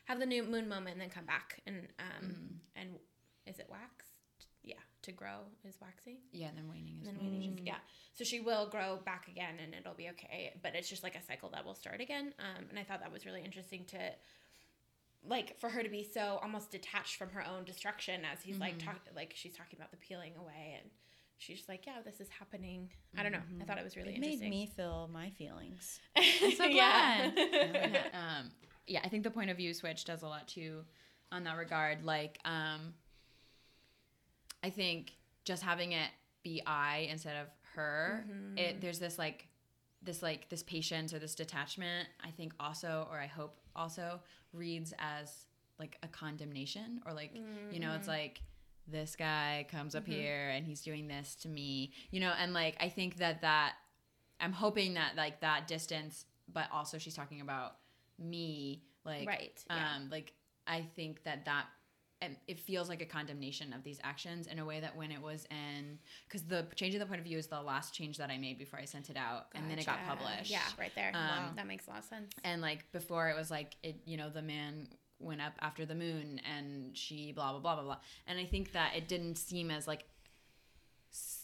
have 0.06 0.20
the 0.20 0.26
new 0.26 0.44
moon 0.44 0.68
moment 0.70 0.94
and 0.94 1.02
then 1.02 1.10
come 1.10 1.26
back 1.26 1.62
and 1.68 1.88
um 2.00 2.60
and 2.76 2.90
is 3.46 3.60
it 3.60 3.68
waxed? 3.70 4.14
Yeah, 4.64 4.76
to 5.04 5.12
grow 5.12 5.40
is 5.68 5.76
waxing. 5.82 6.18
yeah, 6.32 6.48
and 6.48 6.58
then 6.58 6.68
waning 6.70 6.98
is 7.02 7.08
then 7.08 7.18
waning 7.20 7.58
is- 7.60 7.66
yeah. 7.66 7.78
So 8.14 8.24
she 8.26 8.40
will 8.42 8.68
grow 8.68 9.00
back 9.06 9.28
again 9.30 9.56
and 9.64 9.74
it'll 9.74 9.94
be 9.94 10.10
okay. 10.10 10.54
But 10.62 10.76
it's 10.76 10.90
just 10.90 11.04
like 11.04 11.16
a 11.16 11.24
cycle 11.24 11.50
that 11.52 11.64
will 11.66 11.76
start 11.76 12.02
again. 12.02 12.34
Um, 12.40 12.66
and 12.70 12.78
I 12.78 12.84
thought 12.84 13.00
that 13.02 13.12
was 13.12 13.26
really 13.26 13.42
interesting 13.44 13.86
to 13.86 13.98
like 15.28 15.60
for 15.60 15.70
her 15.70 15.84
to 15.84 15.90
be 15.90 16.04
so 16.04 16.40
almost 16.42 16.72
detached 16.72 17.16
from 17.18 17.30
her 17.32 17.46
own 17.46 17.64
destruction 17.66 18.22
as 18.32 18.42
he's 18.42 18.58
like 18.60 18.80
talk 18.80 18.96
like 19.16 19.34
she's 19.36 19.56
talking 19.56 19.78
about 19.78 19.92
the 19.92 19.98
peeling 19.98 20.34
away 20.38 20.78
and 20.82 20.90
she's 21.40 21.58
just 21.58 21.70
like, 21.70 21.86
Yeah, 21.88 22.02
this 22.06 22.20
is 22.22 22.30
happening. 22.30 22.90
I 23.18 23.24
don't 23.24 23.32
know. 23.32 23.42
I 23.62 23.66
thought 23.66 23.78
it 23.80 23.84
was 23.84 23.96
really 23.98 24.14
interesting. 24.14 24.40
It 24.48 24.50
made 24.50 24.50
me 24.52 24.72
feel 24.76 25.10
my 25.12 25.32
feelings. 25.32 26.00
I'm 26.16 26.52
so 26.56 26.66
Yeah. 26.66 27.32
glad. 27.32 27.34
yeah. 27.38 28.04
Um, 28.14 28.52
yeah, 28.88 29.02
I 29.04 29.10
think 29.10 29.24
the 29.24 29.32
point 29.32 29.50
of 29.50 29.58
view 29.58 29.74
switch 29.74 30.06
does 30.06 30.22
a 30.24 30.28
lot 30.28 30.48
too 30.48 30.84
on 31.32 31.44
that 31.46 31.58
regard. 31.58 32.04
Like, 32.06 32.40
um, 32.46 32.94
I 34.64 34.70
think 34.70 35.14
just 35.46 35.64
having 35.64 35.92
it 35.94 36.10
be 36.44 36.62
I 36.66 37.08
instead 37.12 37.36
of 37.38 37.48
her, 37.76 38.26
it 38.58 38.82
there's 38.82 39.00
this 39.00 39.18
like 39.18 39.48
this 40.02 40.22
like 40.24 40.50
this 40.50 40.64
patience 40.64 41.14
or 41.14 41.20
this 41.20 41.36
detachment. 41.36 42.08
I 42.24 42.32
think 42.32 42.54
also, 42.60 43.08
or 43.12 43.20
I 43.20 43.28
hope 43.28 43.58
also, 43.76 44.20
reads 44.54 44.94
as 44.98 45.46
like 45.78 45.98
a 46.04 46.08
condemnation 46.08 47.02
or 47.06 47.14
like 47.14 47.32
you 47.72 47.80
know, 47.80 47.94
it's 47.94 48.08
like 48.08 48.42
this 48.92 49.16
guy 49.16 49.66
comes 49.72 49.96
up 49.96 50.06
here 50.06 50.50
and 50.50 50.66
he's 50.66 50.82
doing 50.82 51.08
this 51.08 51.36
to 51.36 51.50
me, 51.50 51.92
you 52.12 52.20
know, 52.20 52.34
and 52.40 52.54
like 52.54 52.76
I 52.80 52.90
think 52.90 53.18
that 53.18 53.42
that 53.42 53.74
I'm 54.40 54.54
hoping 54.54 54.94
that 54.96 55.16
like 55.16 55.42
that 55.42 55.68
distance, 55.68 56.26
but 56.52 56.68
also 56.72 56.98
she's 56.98 57.16
talking 57.16 57.42
about 57.42 57.76
me, 58.18 58.84
like 59.06 59.28
Right, 59.28 59.64
um, 59.70 59.78
yeah. 59.78 59.98
like 60.12 60.34
I 60.68 60.86
think 60.96 61.24
that 61.24 61.46
that 61.46 61.66
and 62.22 62.36
it 62.48 62.60
feels 62.60 62.90
like 62.90 63.02
a 63.02 63.06
condemnation 63.06 63.72
of 63.72 63.84
these 63.84 63.98
actions 64.04 64.48
in 64.48 64.60
a 64.60 64.66
way 64.66 64.82
that 64.82 64.96
when 64.96 65.10
it 65.12 65.22
was 65.22 65.48
in 65.50 65.98
because 66.28 66.44
the 66.44 66.68
changing 66.76 67.00
the 67.00 67.06
point 67.06 67.20
of 67.20 67.26
view 67.26 67.38
is 67.38 67.48
the 67.48 67.62
last 67.62 67.94
change 67.94 68.18
that 68.18 68.30
I 68.30 68.38
made 68.38 68.58
before 68.58 68.78
I 68.78 68.86
sent 68.86 69.10
it 69.10 69.16
out, 69.16 69.48
and 69.56 69.70
then 69.72 69.80
it 69.80 69.86
got 69.86 70.00
published. 70.06 70.52
Yeah, 70.52 70.60
right 70.78 70.92
there. 70.96 71.12
Um, 71.14 71.22
wow. 71.22 71.50
That 71.56 71.68
makes 71.68 71.88
a 71.88 71.92
lot 71.92 72.00
of 72.00 72.06
sense. 72.06 72.32
And 72.44 72.62
like 72.62 72.92
before, 72.92 73.30
it 73.30 73.38
was 73.38 73.50
like 73.50 73.78
it, 73.84 74.02
you 74.06 74.18
know, 74.18 74.30
the 74.30 74.42
man 74.42 74.90
went 75.20 75.42
up 75.42 75.54
after 75.60 75.86
the 75.86 75.96
moon, 75.96 76.40
and 76.50 76.98
she 76.98 77.32
blah 77.32 77.52
blah 77.52 77.60
blah 77.62 77.76
blah 77.76 77.84
blah. 77.84 77.98
And 78.28 78.40
I 78.40 78.46
think 78.46 78.72
that 78.74 78.96
it 78.96 79.08
didn't 79.08 79.36
seem 79.36 79.70
as 79.72 79.88
like 79.88 80.06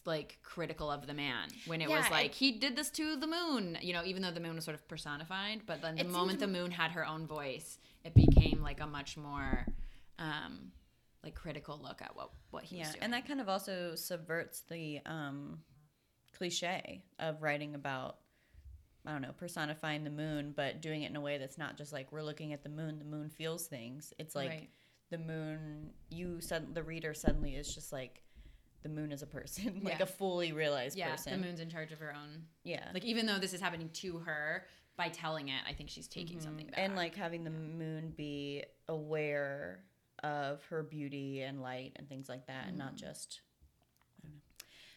like 0.05 0.38
critical 0.43 0.91
of 0.91 1.07
the 1.07 1.13
man 1.13 1.49
when 1.65 1.82
it 1.82 1.89
was 1.89 2.07
like 2.11 2.28
it- 2.28 2.36
he 2.36 2.51
did 2.51 2.76
this 2.76 2.91
to 2.91 3.15
the 3.15 3.26
moon 3.26 3.76
you 3.82 3.91
know 3.93 4.03
even 4.05 4.21
though 4.21 4.30
the 4.30 4.39
moon 4.39 4.53
was 4.53 4.63
sort 4.63 4.76
of 4.76 4.88
personified 4.88 5.61
but 5.65 5.82
then 5.82 5.95
the 5.95 6.03
moment 6.03 6.39
the 6.39 6.45
moon 6.47 6.69
had 6.69 6.91
her 6.91 7.03
own 7.05 7.26
voice 7.26 7.80
it 8.03 8.13
became 8.13 8.61
like 8.61 8.80
a 8.80 8.86
much 8.86 9.17
more 9.17 9.65
um 10.19 10.71
like 11.23 11.34
critical 11.34 11.80
look 11.82 12.03
at 12.03 12.15
what 12.15 12.30
what 12.51 12.63
he 12.63 12.78
was 12.78 12.86
Yeah, 12.88 12.91
doing 12.91 13.03
and 13.03 13.13
that 13.13 13.28
kind 13.28 13.41
of 13.41 13.49
also 13.49 13.95
subverts 13.95 14.61
the 14.69 14.99
um, 15.07 15.61
cliche 16.38 17.01
of 17.17 17.41
writing 17.41 17.73
about 17.73 18.17
I 19.06 19.12
don't 19.12 19.22
know 19.22 19.32
personifying 19.38 20.03
the 20.03 20.10
moon, 20.10 20.53
but 20.56 20.82
doing 20.82 21.03
it 21.03 21.10
in 21.10 21.16
a 21.16 21.22
way 21.22 21.38
that's 21.38 21.58
not 21.58 21.78
just 21.78 21.93
like 21.93 22.12
we're 22.12 22.24
looking 22.24 22.53
at 22.53 22.64
the 22.64 22.70
moon. 22.70 22.99
The 22.99 23.06
moon 23.06 23.30
feels 23.30 23.68
things. 23.68 24.14
It's 24.20 24.36
like 24.36 24.49
Right. 24.49 24.70
the 25.10 25.18
moon. 25.20 25.91
You 26.10 26.41
sud- 26.41 26.74
the 26.74 26.84
reader 26.84 27.14
suddenly 27.14 27.56
is 27.56 27.74
just 27.74 27.91
like 27.93 28.22
the 28.84 28.89
moon 28.89 29.12
is 29.12 29.22
a 29.22 29.28
person, 29.28 29.82
like 29.84 29.97
Yeah. 29.99 30.03
a 30.03 30.08
fully 30.08 30.51
realized 30.51 30.95
yeah 30.97 31.12
person. 31.12 31.39
the 31.41 31.47
moon's 31.47 31.60
in 31.60 31.70
charge 31.70 31.91
of 31.91 31.99
her 31.99 32.14
own 32.14 32.43
yeah, 32.64 32.89
like 32.93 33.03
even 33.06 33.26
though 33.26 33.39
this 33.39 33.53
is 33.53 33.60
happening 33.62 33.89
to 33.93 34.20
her 34.20 34.66
by 34.97 35.10
telling 35.10 35.49
it 35.49 35.60
i 35.68 35.74
think 35.74 35.89
she's 35.89 36.08
taking 36.08 36.39
something 36.39 36.68
back 36.68 36.76
Mm-hmm. 36.76 36.86
and 36.86 36.95
like 36.95 37.16
having 37.16 37.43
the 37.43 37.49
moon 37.49 38.14
be 38.16 38.64
aware 38.88 39.84
of 40.24 40.64
her 40.66 40.84
beauty 40.84 41.41
and 41.41 41.62
light 41.62 41.93
and 41.97 42.08
things 42.08 42.30
like 42.30 42.47
that, 42.47 42.68
and 42.68 42.78
not 42.78 42.95
just. 42.95 43.41
I 44.24 44.28
don't 44.28 44.34
know. 44.36 44.39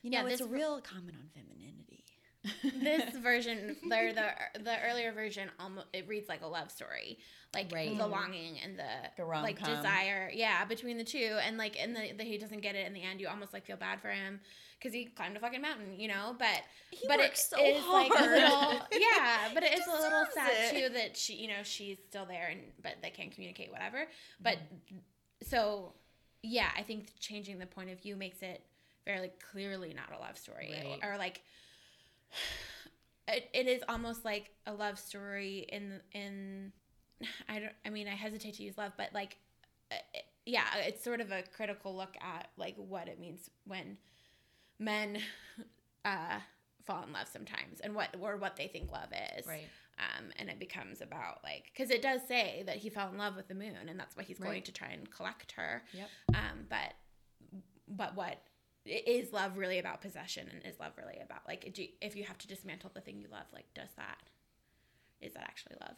You 0.03 0.11
Yeah, 0.13 0.23
know, 0.23 0.29
it's 0.29 0.41
a 0.41 0.45
this- 0.45 0.53
real 0.53 0.81
comment 0.81 1.17
on 1.21 1.29
femininity. 1.35 2.05
This 2.81 3.15
version, 3.23 3.77
the 3.89 4.31
the 4.63 4.75
earlier 4.89 5.13
version, 5.13 5.49
almost 5.59 5.87
it 5.93 6.07
reads 6.09 6.29
like 6.29 6.43
a 6.43 6.47
love 6.47 6.71
story, 6.71 7.19
like 7.55 7.71
Right. 7.73 7.97
the 7.97 8.07
longing 8.07 8.59
and 8.65 8.79
the, 8.79 8.85
The 9.17 9.25
like 9.25 9.59
desire, 9.59 10.31
yeah, 10.33 10.65
between 10.65 10.99
the 10.99 11.05
two, 11.05 11.39
and 11.45 11.57
like 11.59 11.77
in 11.77 11.95
the, 11.95 12.13
the 12.17 12.25
he 12.25 12.39
doesn't 12.39 12.61
get 12.61 12.75
it 12.75 12.87
in 12.87 12.93
the 12.93 13.03
end. 13.03 13.21
You 13.21 13.29
almost 13.29 13.53
like 13.53 13.67
feel 13.67 13.77
bad 13.77 14.01
for 14.01 14.09
him 14.11 14.41
because 14.79 14.95
he 14.95 15.07
climbed 15.07 15.37
a 15.37 15.41
fucking 15.41 15.61
mountain, 15.61 15.99
you 15.99 16.07
know. 16.09 16.37
But 16.39 16.63
He 16.91 17.07
but 17.09 17.19
it 17.21 17.37
so 17.37 17.59
is 17.63 17.85
like 17.87 18.11
a 18.13 18.17
hard. 18.19 18.31
little, 18.31 18.87
yeah. 18.93 19.49
But 19.55 19.65
it 19.65 19.79
is 19.79 19.87
a 19.87 19.91
little 19.91 20.25
sad 20.33 20.51
it. 20.53 20.71
too 20.89 20.95
that 20.95 21.17
she, 21.17 21.35
you 21.35 21.49
know, 21.49 21.63
she's 21.65 21.99
still 22.09 22.25
there 22.27 22.49
and 22.51 22.61
but 22.83 22.95
they 23.03 23.11
can't 23.11 23.33
communicate 23.33 23.71
whatever. 23.73 24.07
But 24.41 24.59
so 25.43 25.93
yeah, 26.43 26.69
I 26.77 26.83
think 26.83 27.09
changing 27.19 27.59
the 27.59 27.67
point 27.67 27.91
of 27.91 28.01
view 28.01 28.15
makes 28.17 28.43
it 28.43 28.63
fairly 29.05 29.31
clearly 29.51 29.95
not 29.95 30.17
a 30.17 30.21
love 30.21 30.39
story 30.39 30.71
Right. 30.73 31.01
or 31.03 31.17
like 31.19 31.41
it, 33.29 33.49
it 33.53 33.67
is 33.67 33.83
almost 33.89 34.25
like 34.25 34.51
a 34.67 34.73
love 34.73 34.99
story 34.99 35.67
in 35.71 36.01
in 36.13 36.73
I 37.49 37.59
don't 37.59 37.73
I 37.85 37.91
mean 37.91 38.09
I 38.09 38.15
hesitate 38.15 38.55
to 38.55 38.63
use 38.63 38.79
love 38.79 38.93
but 38.97 39.11
like 39.13 39.37
uh, 39.93 39.97
it- 40.15 40.25
yeah 40.47 40.65
it's 40.79 41.05
sort 41.05 41.21
of 41.21 41.31
a 41.31 41.43
critical 41.55 41.95
look 41.95 42.17
at 42.23 42.49
like 42.57 42.75
what 42.77 43.07
it 43.09 43.21
means 43.21 43.51
when 43.67 43.99
men 44.79 45.19
uh 46.05 46.39
fall 46.87 47.03
in 47.07 47.13
love 47.13 47.29
sometimes 47.31 47.81
and 47.81 47.95
what 47.95 48.15
or 48.21 48.37
what 48.39 48.57
they 48.57 48.67
think 48.67 48.91
love 48.91 49.11
is. 49.39 49.47
Right. 49.47 49.69
Um, 49.99 50.27
and 50.37 50.49
it 50.49 50.59
becomes 50.61 51.01
about 51.03 51.41
like 51.45 51.65
because 51.75 51.91
it 51.91 52.01
does 52.01 52.21
say 52.27 52.63
that 52.67 52.77
he 52.77 52.89
fell 52.89 53.11
in 53.11 53.19
love 53.19 53.35
with 53.37 53.49
the 53.49 53.55
moon 53.55 53.75
and 53.89 53.99
that's 54.01 54.17
why 54.17 54.23
he's 54.23 54.39
going 54.39 54.63
to 54.63 54.73
try 54.73 54.89
and 54.89 55.11
collect 55.11 55.53
her. 55.53 55.83
Yep. 55.93 56.09
um, 56.35 56.67
but 56.71 56.95
but 57.89 58.15
what 58.17 58.39
is 58.89 59.33
love 59.33 59.57
really 59.57 59.79
about 59.79 60.01
possession 60.01 60.49
and 60.53 60.65
is 60.65 60.79
love 60.81 60.93
really 60.97 61.19
about 61.23 61.47
like 61.47 61.79
you- 61.79 61.89
if 62.01 62.17
you 62.17 62.25
have 62.25 62.39
to 62.39 62.47
dismantle 62.49 62.91
the 62.95 63.01
thing 63.01 63.19
you 63.19 63.29
love 63.31 63.47
like 63.53 63.67
does 63.75 63.91
that 63.97 64.19
is 65.21 65.33
that 65.35 65.43
actually 65.45 65.77
love 65.81 65.97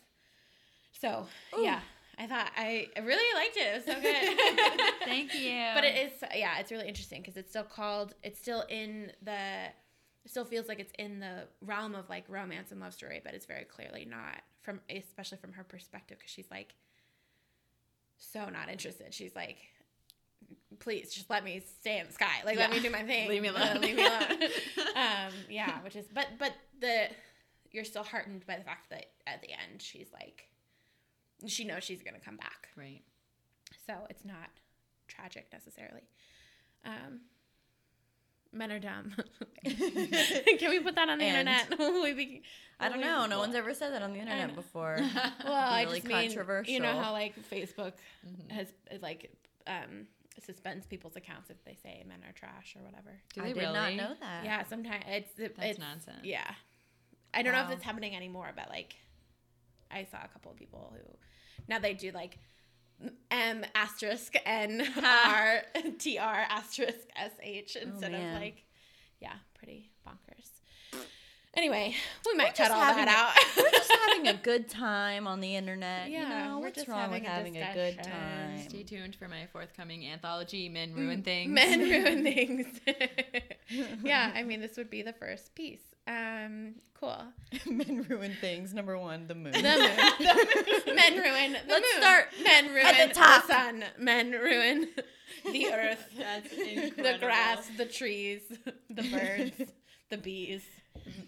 So 0.93 1.26
Ooh. 1.59 1.62
yeah, 1.62 1.80
I 2.18 2.26
thought 2.26 2.51
I, 2.57 2.88
I 2.97 3.01
really 3.01 3.34
liked 3.34 3.57
it. 3.57 3.61
It 3.61 3.74
was 3.74 3.84
so 3.84 4.01
good. 4.01 4.95
Thank 5.05 5.34
you. 5.43 5.62
but 5.74 5.84
it 5.84 5.97
is 6.12 6.12
yeah, 6.34 6.59
it's 6.59 6.70
really 6.70 6.88
interesting 6.88 7.22
because 7.22 7.36
it's 7.36 7.51
still 7.51 7.64
called. 7.64 8.14
It's 8.22 8.38
still 8.38 8.64
in 8.68 9.12
the. 9.22 9.66
It 10.24 10.30
still 10.30 10.45
feels 10.45 10.68
like 10.68 10.80
it's 10.80 10.93
in 10.99 11.20
the 11.20 11.45
realm 11.62 11.95
of 11.95 12.09
like 12.11 12.24
romance 12.28 12.72
and 12.72 12.80
love 12.80 12.93
story, 12.93 13.20
but 13.24 13.32
it's 13.34 13.47
very 13.47 13.64
clearly 13.64 14.05
not 14.05 14.43
from, 14.62 14.80
especially 14.91 15.38
from 15.38 15.53
her 15.55 15.64
perspective, 15.64 16.18
because 16.18 16.30
she's 16.30 16.51
like 16.51 16.74
so 18.18 18.49
not 18.51 18.68
interested. 18.68 19.14
She's 19.14 19.34
like, 19.34 19.57
please 20.79 21.12
just 21.12 21.29
let 21.31 21.45
me 21.45 21.61
stay 21.81 21.99
in 21.99 22.07
the 22.07 22.12
sky. 22.12 22.43
Like, 22.45 22.57
let 22.59 22.71
me 22.71 22.81
do 22.81 22.91
my 22.91 23.03
thing. 23.03 23.29
Leave 23.29 23.43
me 23.43 23.49
Uh, 23.49 23.53
alone. 23.53 23.81
leave 23.81 23.97
me 23.97 24.07
alone. 24.07 24.33
um, 24.97 25.33
yeah, 25.49 25.81
which 25.83 25.97
is, 25.97 26.07
but, 26.14 26.27
but 26.39 26.53
the, 26.81 27.09
you're 27.73 27.85
still 27.85 28.05
heartened 28.05 28.47
by 28.47 28.57
the 28.57 28.64
fact 28.64 28.91
that 28.91 29.07
at 29.27 29.43
the 29.43 29.49
end 29.51 29.81
she's 29.83 30.09
like, 30.12 30.49
she 31.47 31.64
knows 31.64 31.85
she's 31.85 32.03
going 32.03 32.14
to 32.14 32.21
come 32.21 32.37
back. 32.37 32.68
right. 32.77 33.03
So 33.87 33.95
it's 34.11 34.25
not 34.25 34.49
tragic 35.09 35.49
necessarily. 35.53 36.03
Um, 36.85 37.21
men 38.53 38.71
are 38.73 38.79
dumb. 38.79 39.12
Can 39.64 40.71
we 40.71 40.81
put 40.81 40.95
that 40.97 41.09
on 41.09 41.18
the 41.18 41.25
And- 41.25 41.49
internet? 41.49 41.79
we 42.03 42.12
be, 42.12 42.43
I 42.79 42.89
don't 42.89 43.01
know. 43.01 43.27
No 43.27 43.39
one's 43.39 43.55
ever 43.55 43.75
said 43.75 43.93
that 43.93 44.03
on 44.03 44.12
the 44.12 44.18
internet 44.18 44.55
before. 44.55 44.99
Well, 45.45 45.53
I 45.53 45.83
really 45.83 46.01
just 46.01 46.09
mean, 46.09 46.64
you 46.66 46.81
know 46.81 46.99
how 46.99 47.12
like 47.12 47.35
Facebook 47.51 47.93
Mhm. 48.27 48.51
has 48.51 48.68
like 49.03 49.31
um, 49.66 50.07
suspends 50.39 50.87
people's 50.87 51.16
accounts 51.16 51.51
if 51.51 51.62
they 51.64 51.76
say 51.83 52.05
men 52.07 52.20
are 52.28 52.33
trash 52.33 52.76
or 52.78 52.85
whatever. 52.85 53.20
Do 53.35 53.43
they 53.43 53.49
I 53.51 53.53
they 53.53 53.61
did 53.61 53.66
really? 53.66 53.74
not 53.74 53.95
know 53.95 54.14
that. 54.20 54.45
Yeah, 54.45 54.64
sometimes 54.64 55.05
it's 55.09 55.39
it, 55.39 55.57
That's 55.57 55.70
it's 55.70 55.78
nonsense. 55.78 56.18
yeah. 56.22 56.51
I 57.33 57.43
don't 57.43 57.53
know 57.53 57.64
if 57.64 57.70
it's 57.70 57.85
happening 57.85 58.16
anymore, 58.16 58.51
but 58.57 58.68
like 58.68 58.95
I 59.91 60.05
saw 60.11 60.18
a 60.24 60.28
couple 60.28 60.51
of 60.51 60.57
people 60.57 60.93
who 60.95 61.16
now 61.68 61.78
they 61.78 61.95
do 61.95 62.11
like 62.12 62.39
M 63.31 63.64
asterisk 63.74 64.35
N 64.45 64.87
R 65.03 65.62
T 65.99 66.18
R 66.18 66.47
asterisk 66.49 67.09
S 67.16 67.33
H 67.43 67.76
instead 67.76 68.14
of 68.14 68.20
oh, 68.20 68.39
like 68.39 68.64
yeah, 69.20 69.35
pretty 69.55 69.91
bonkers. 70.07 70.60
Anyway, 71.57 71.94
we 72.26 72.34
might 72.36 72.55
just 72.55 72.59
cut 72.59 72.70
all 72.70 72.80
having 72.80 73.07
that 73.07 73.34
We're 73.57 73.64
out. 73.66 73.72
just 73.72 73.90
having 74.09 74.28
a 74.28 74.34
good 74.34 74.68
time 74.68 75.26
on 75.26 75.40
the 75.40 75.57
internet. 75.57 76.09
you 76.09 76.18
Yeah, 76.18 76.46
know, 76.46 76.59
we're 76.59 76.66
what's 76.66 76.76
just 76.76 76.88
wrong 76.88 77.11
with 77.11 77.24
having 77.24 77.55
having 77.55 77.57
a 77.57 77.70
a 77.70 77.74
good 77.94 78.05
time? 78.05 78.68
Stay 78.68 78.84
tuned 78.84 79.16
for 79.16 79.26
my 79.26 79.46
forthcoming 79.53 80.07
anthology, 80.07 80.68
Men 80.68 80.94
Ruin 80.94 81.22
Things. 81.24 81.51
Men 81.51 81.80
ruin 81.90 82.22
things. 82.22 82.66
yeah, 84.05 84.30
I 84.34 84.44
mean 84.44 84.61
this 84.61 84.76
would 84.76 84.90
be 84.90 85.03
the 85.03 85.12
first 85.12 85.55
piece. 85.57 85.80
Um, 86.07 86.76
cool. 86.98 87.18
Men 87.66 88.07
ruin 88.09 88.32
things. 88.40 88.72
Number 88.72 88.96
one, 88.96 89.26
the 89.26 89.34
moon. 89.34 89.53
The 89.53 89.61
moon. 89.62 90.94
Men 90.96 91.18
ruin 91.18 91.53
the 91.53 91.59
Let's 91.68 91.86
moon. 91.94 92.01
start 92.03 92.26
Men 92.44 92.68
ruin 92.68 92.86
at 92.86 93.09
the 93.09 93.14
top. 93.14 93.44
sun. 93.46 93.84
Men 93.98 94.30
ruin 94.32 94.88
the 95.51 95.66
earth. 95.72 96.05
That's 96.16 96.53
incredible. 96.53 97.03
the 97.12 97.18
grass, 97.18 97.68
the 97.76 97.86
trees, 97.86 98.40
the 98.88 99.03
birds, 99.03 99.72
the 100.11 100.16
bees. 100.16 100.62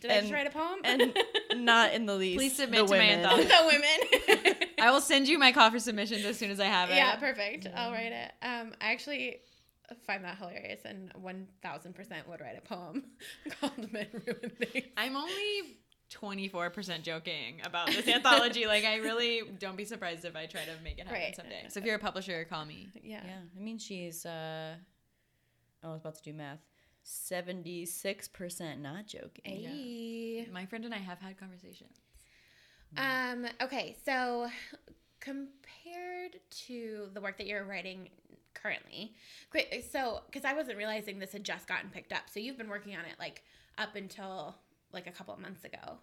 Did 0.01 0.11
I 0.11 0.21
just 0.21 0.33
write 0.33 0.47
a 0.47 0.51
poem? 0.51 0.79
and 0.85 1.17
not 1.65 1.93
in 1.95 2.07
the 2.07 2.15
least. 2.17 2.39
Please 2.39 2.57
submit 2.57 2.87
the 2.87 2.93
to 2.95 2.99
my 2.99 2.99
women. 2.99 3.25
anthology. 3.25 3.49
the 3.49 4.41
women. 4.47 4.55
I 4.81 4.91
will 4.91 5.01
send 5.01 5.29
you 5.29 5.39
my 5.39 5.53
call 5.53 5.71
for 5.71 5.79
submissions 5.79 6.25
as 6.25 6.39
soon 6.39 6.51
as 6.51 6.59
I 6.61 6.67
have 6.67 6.91
it. 6.91 6.97
yeah, 6.97 7.17
perfect. 7.17 7.69
I'll 7.75 7.93
write 7.93 8.13
it. 8.13 8.33
Um, 8.43 8.73
I 8.81 8.93
actually 8.93 9.41
find 10.07 10.25
that 10.25 10.39
hilarious 10.39 10.81
and 10.85 11.13
one 11.15 11.47
thousand 11.63 11.95
percent 11.95 12.27
would 12.29 12.41
write 12.41 12.57
a 12.59 12.63
poem 12.63 13.05
called 13.61 13.93
"Men 13.93 14.07
Ruin 14.13 14.51
Things." 14.59 14.87
I'm 14.97 15.17
only 15.17 15.77
24% 16.11 17.03
joking 17.03 17.63
about 17.65 17.87
this 17.87 18.07
anthology. 18.07 18.67
Like, 18.67 18.85
I 18.85 18.97
really 18.97 19.43
don't 19.59 19.77
be 19.79 19.85
surprised 19.87 20.27
if 20.27 20.37
I 20.37 20.45
try 20.45 20.61
to 20.63 20.73
make 20.85 20.99
it 20.99 21.07
happen 21.07 21.21
Right. 21.23 21.35
someday. 21.37 21.65
So 21.71 21.81
if 21.81 21.87
you're 21.87 21.95
a 21.95 21.99
publisher, 21.99 22.45
call 22.45 22.65
me. 22.67 22.89
Yeah. 23.03 23.23
Yeah, 23.25 23.33
I 23.57 23.61
mean 23.61 23.79
she's. 23.79 24.27
uh 24.27 24.75
I 25.85 25.89
was 25.89 26.01
about 26.01 26.15
to 26.17 26.23
do 26.23 26.33
math. 26.33 26.61
Seventy-six 27.03 28.29
percent 28.29 28.81
not 28.81 29.07
joking. 29.07 29.43
Hey. 29.45 30.49
My 30.53 30.67
friend 30.67 30.85
and 30.85 30.95
I 30.95 30.99
have 30.99 31.19
had 31.19 31.37
conversations. 31.39 31.99
Um, 32.97 33.47
okay, 33.63 33.97
so 34.05 34.49
compared 35.21 36.37
to 36.67 37.09
the 37.15 37.21
work 37.21 37.39
that 37.39 37.47
you're 37.47 37.65
writing 37.65 38.11
currently, 38.55 39.15
quick, 39.51 39.85
so 39.91 40.21
because 40.31 40.45
I 40.45 40.53
wasn't 40.53 40.77
realizing 40.79 41.19
this 41.19 41.33
had 41.33 41.45
just 41.45 41.67
gotten 41.67 41.91
picked 41.91 42.13
up, 42.13 42.23
so 42.33 42.39
you've 42.39 42.59
been 42.59 42.69
working 42.69 42.95
on 42.95 43.01
it 43.07 43.15
like 43.19 43.43
up 43.79 43.97
until 43.97 44.55
like 44.93 45.07
a 45.07 45.11
couple 45.11 45.33
of 45.33 45.41
months 45.41 45.65
ago, 45.65 45.99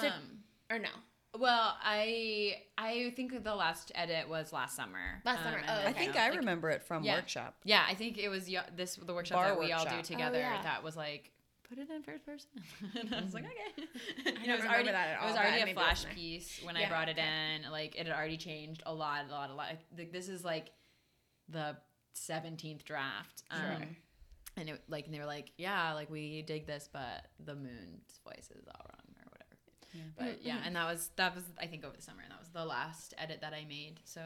So- 0.00 0.08
Um, 0.08 0.44
or 0.70 0.78
no? 0.78 0.90
Well, 1.38 1.76
I 1.82 2.56
I 2.76 3.12
think 3.16 3.44
the 3.44 3.54
last 3.54 3.92
edit 3.94 4.28
was 4.28 4.52
last 4.52 4.74
summer. 4.76 5.22
Last 5.24 5.42
summer, 5.44 5.58
and 5.58 5.66
oh, 5.68 5.74
then, 5.76 5.86
I 5.86 5.92
think 5.92 6.16
I 6.16 6.28
like- 6.30 6.38
remember 6.38 6.70
it 6.70 6.82
from 6.82 7.04
Yeah. 7.04 7.16
workshop. 7.16 7.56
Yeah, 7.64 7.84
I 7.88 7.94
think 7.94 8.18
it 8.18 8.28
was 8.28 8.48
y- 8.48 8.64
this 8.74 8.96
the 8.96 9.14
workshop 9.14 9.36
Bar 9.38 9.48
that 9.50 9.58
we 9.60 9.72
all 9.72 9.84
do 9.84 10.02
together. 10.02 10.38
Oh, 10.38 10.40
yeah. 10.54 10.62
That 10.62 10.82
was 10.82 10.96
like 10.96 11.30
put 11.68 11.78
it 11.78 11.88
in 11.88 12.02
first 12.02 12.26
person, 12.26 12.48
and 13.00 13.14
I 13.14 13.22
was 13.22 13.32
like, 13.32 13.44
okay. 13.44 13.86
I 14.26 14.30
know, 14.30 14.34
don't 14.34 14.36
it 14.36 14.38
was 14.38 14.48
remember 14.62 14.68
already, 14.74 14.90
that 14.90 15.08
at 15.08 15.22
It 15.22 15.26
was 15.26 15.36
already 15.36 15.70
a 15.70 15.74
flash 15.74 16.04
piece 16.14 16.60
when 16.64 16.76
I 16.76 16.88
brought 16.88 17.08
it 17.08 17.16
okay. 17.18 17.28
in. 17.64 17.70
Like 17.70 17.94
it 17.96 18.06
had 18.08 18.16
already 18.16 18.36
changed 18.36 18.82
a 18.86 18.92
lot, 18.92 19.24
a 19.28 19.32
lot, 19.32 19.50
a 19.50 19.54
lot. 19.54 19.68
Like, 19.96 20.12
this 20.12 20.28
is 20.28 20.44
like 20.44 20.70
the 21.48 21.76
seventeenth 22.12 22.84
draft. 22.84 23.44
Um, 23.50 23.60
Sure. 23.60 23.86
And 24.56 24.68
it 24.68 24.82
like 24.88 25.06
and 25.06 25.14
they 25.14 25.20
were 25.20 25.26
like, 25.26 25.52
yeah, 25.58 25.92
like 25.94 26.10
we 26.10 26.42
dig 26.42 26.66
this, 26.66 26.88
but 26.92 27.28
the 27.38 27.54
moon's 27.54 28.18
voice 28.24 28.50
is 28.50 28.66
all 28.66 28.84
wrong 28.90 29.06
or 29.06 29.14
whatever. 29.14 29.19
Yeah. 29.92 30.02
But 30.18 30.38
yeah, 30.44 30.58
and 30.64 30.76
that 30.76 30.84
was 30.90 31.10
that 31.16 31.34
was 31.34 31.44
I 31.58 31.66
think 31.66 31.84
over 31.84 31.96
the 31.96 32.02
summer, 32.02 32.20
and 32.22 32.30
that 32.30 32.38
was 32.40 32.48
the 32.50 32.64
last 32.64 33.14
edit 33.18 33.40
that 33.42 33.52
I 33.52 33.64
made. 33.68 34.00
So 34.04 34.20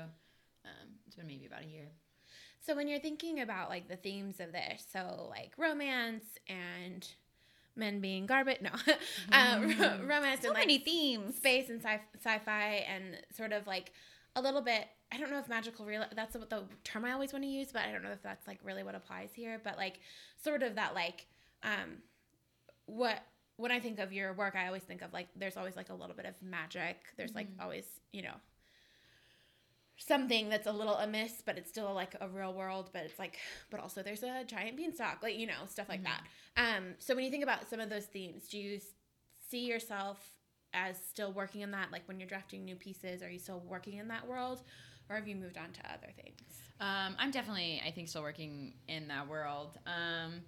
um, 0.65 0.89
it's 1.07 1.17
been 1.17 1.27
maybe 1.27 1.47
about 1.47 1.63
a 1.63 1.67
year. 1.67 1.89
So 2.61 2.75
when 2.75 2.89
you're 2.89 3.01
thinking 3.01 3.41
about 3.41 3.69
like 3.69 3.89
the 3.89 3.97
themes 3.97 4.41
of 4.41 4.53
this, 4.53 4.85
so 4.93 5.27
like 5.31 5.53
romance 5.59 6.25
and 6.49 7.07
men 7.77 8.01
being 8.01 8.25
garbage, 8.27 8.61
no, 8.63 8.71
uh, 9.33 9.61
ro- 9.79 10.01
romance 10.07 10.41
So 10.43 10.49
and 10.49 10.55
like 10.55 10.67
many 10.67 10.79
themes. 10.79 11.37
space 11.37 11.69
and 11.71 11.83
sci- 11.83 12.01
sci-fi 12.23 12.85
and 12.89 13.17
sort 13.37 13.53
of 13.53 13.67
like 13.67 13.93
a 14.37 14.43
little 14.43 14.63
bit 14.63 14.87
i 15.13 15.17
don't 15.17 15.31
know 15.31 15.39
if 15.39 15.49
magical 15.49 15.85
real 15.85 16.05
that's 16.17 16.35
what 16.35 16.51
the 16.51 16.65
term 16.83 17.05
i 17.05 17.13
always 17.13 17.33
want 17.33 17.45
to 17.45 17.49
use 17.49 17.69
but 17.73 17.83
i 17.83 17.93
don't 17.93 18.03
know 18.03 18.11
if 18.11 18.21
that's 18.23 18.49
like 18.49 18.59
really 18.65 18.83
what 18.83 18.97
applies 18.97 19.29
here 19.33 19.61
but 19.63 19.77
like 19.77 20.01
sort 20.43 20.61
of 20.65 20.75
that 20.75 20.93
like 20.93 21.27
um 21.63 21.99
what 22.87 23.23
when 23.57 23.71
i 23.71 23.79
think 23.81 23.99
of 23.99 24.13
your 24.13 24.33
work 24.33 24.55
i 24.57 24.67
always 24.67 24.83
think 24.83 25.03
of 25.03 25.13
like 25.13 25.29
there's 25.37 25.57
always 25.57 25.77
like 25.77 25.91
a 25.91 25.95
little 25.95 26.15
bit 26.15 26.27
of 26.27 26.35
magic. 26.43 26.97
There's 27.17 27.35
like 27.35 27.49
always 27.61 27.85
you 28.13 28.23
know 28.23 28.35
something 29.97 30.49
that's 30.49 30.67
a 30.67 30.73
little 30.73 30.97
amiss 30.97 31.43
but 31.47 31.57
it's 31.57 31.71
still 31.71 31.95
like 31.95 32.17
a 32.21 32.29
real 32.29 32.53
world 32.53 32.91
but 32.93 33.05
it's 33.05 33.19
like 33.19 33.39
but 33.71 33.79
also 33.79 34.03
there's 34.03 34.25
a 34.25 34.43
giant 34.45 34.77
beanstalk 34.77 35.23
like 35.23 35.39
you 35.39 35.47
know 35.47 35.67
stuff 35.69 35.89
like 35.89 36.03
that. 36.03 36.23
Um 36.57 36.95
so 36.99 37.15
when 37.15 37.25
you 37.25 37.31
think 37.31 37.45
about 37.45 37.69
some 37.71 37.81
of 37.81 37.91
those 37.91 38.07
themes 38.07 38.49
do 38.49 38.59
you 38.59 38.81
see 39.49 39.67
yourself 39.67 40.19
as 40.73 40.97
still 40.99 41.33
working 41.33 41.61
in 41.61 41.71
that 41.71 41.93
like 41.93 42.03
when 42.07 42.19
you're 42.19 42.29
drafting 42.29 42.65
new 42.65 42.75
pieces 42.75 43.23
are 43.23 43.31
you 43.31 43.39
still 43.39 43.63
working 43.69 43.99
in 43.99 44.09
that 44.09 44.27
world 44.27 44.63
or 45.09 45.17
have 45.17 45.29
you 45.29 45.37
moved 45.37 45.59
on 45.59 45.71
to 45.73 45.81
other 45.93 46.13
things? 46.17 46.41
Um, 46.81 47.15
I'm 47.19 47.31
definitely, 47.31 47.81
I 47.87 47.91
think, 47.91 48.09
still 48.09 48.23
working 48.23 48.75
in 48.89 49.09
that 49.09 49.29
world. 49.29 49.79
Um, 49.87 50.41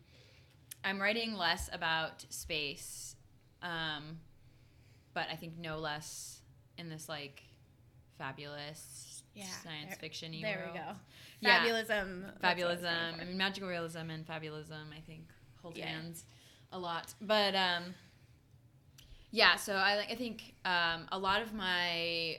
I'm 0.87 1.01
writing 1.03 1.35
less 1.35 1.69
about 1.73 2.25
space, 2.31 3.17
um, 3.61 4.21
but 5.15 5.27
I 5.33 5.35
think 5.37 5.59
no 5.59 5.79
less 5.79 6.41
in 6.79 6.89
this 6.89 7.09
like 7.09 7.43
fabulous 8.19 9.23
Yeah, 9.35 9.47
science 9.65 9.91
there- 9.91 9.97
fiction 9.99 10.33
there 10.43 10.71
world. 10.73 10.97
we 11.43 11.49
go 11.49 11.53
fabulism 11.53 12.33
I 12.43 12.55
Fabulism. 12.55 13.21
I 13.21 13.25
mean, 13.25 13.37
magical 13.37 13.69
realism 13.69 14.11
and 14.11 14.27
fabulism. 14.27 14.93
I 14.97 15.01
think 15.07 15.25
hold 15.61 15.77
Yeah. 15.77 15.87
hands 15.89 16.25
a 16.73 16.79
lot, 16.79 17.13
but 17.21 17.55
um, 17.55 17.95
yeah. 19.31 19.57
So 19.57 19.75
I. 19.75 20.07
I 20.09 20.15
think 20.15 20.55
um, 20.65 21.07
a 21.13 21.19
lot 21.19 21.43
of 21.43 21.53
my 21.53 22.39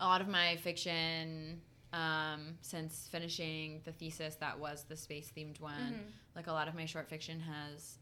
a 0.00 0.06
lot 0.06 0.20
of 0.20 0.28
my 0.28 0.56
fiction 0.56 1.60
um, 1.92 2.58
since 2.60 3.08
finishing 3.10 3.80
the 3.84 3.92
thesis 3.92 4.36
that 4.36 4.58
was 4.58 4.84
the 4.84 4.96
space 4.96 5.32
themed 5.36 5.58
one, 5.60 5.94
Mhm. 5.94 6.12
Like 6.38 6.46
a 6.46 6.52
lot 6.52 6.68
of 6.68 6.74
my 6.74 6.86
short 6.86 7.08
fiction 7.10 7.40
has 7.40 7.98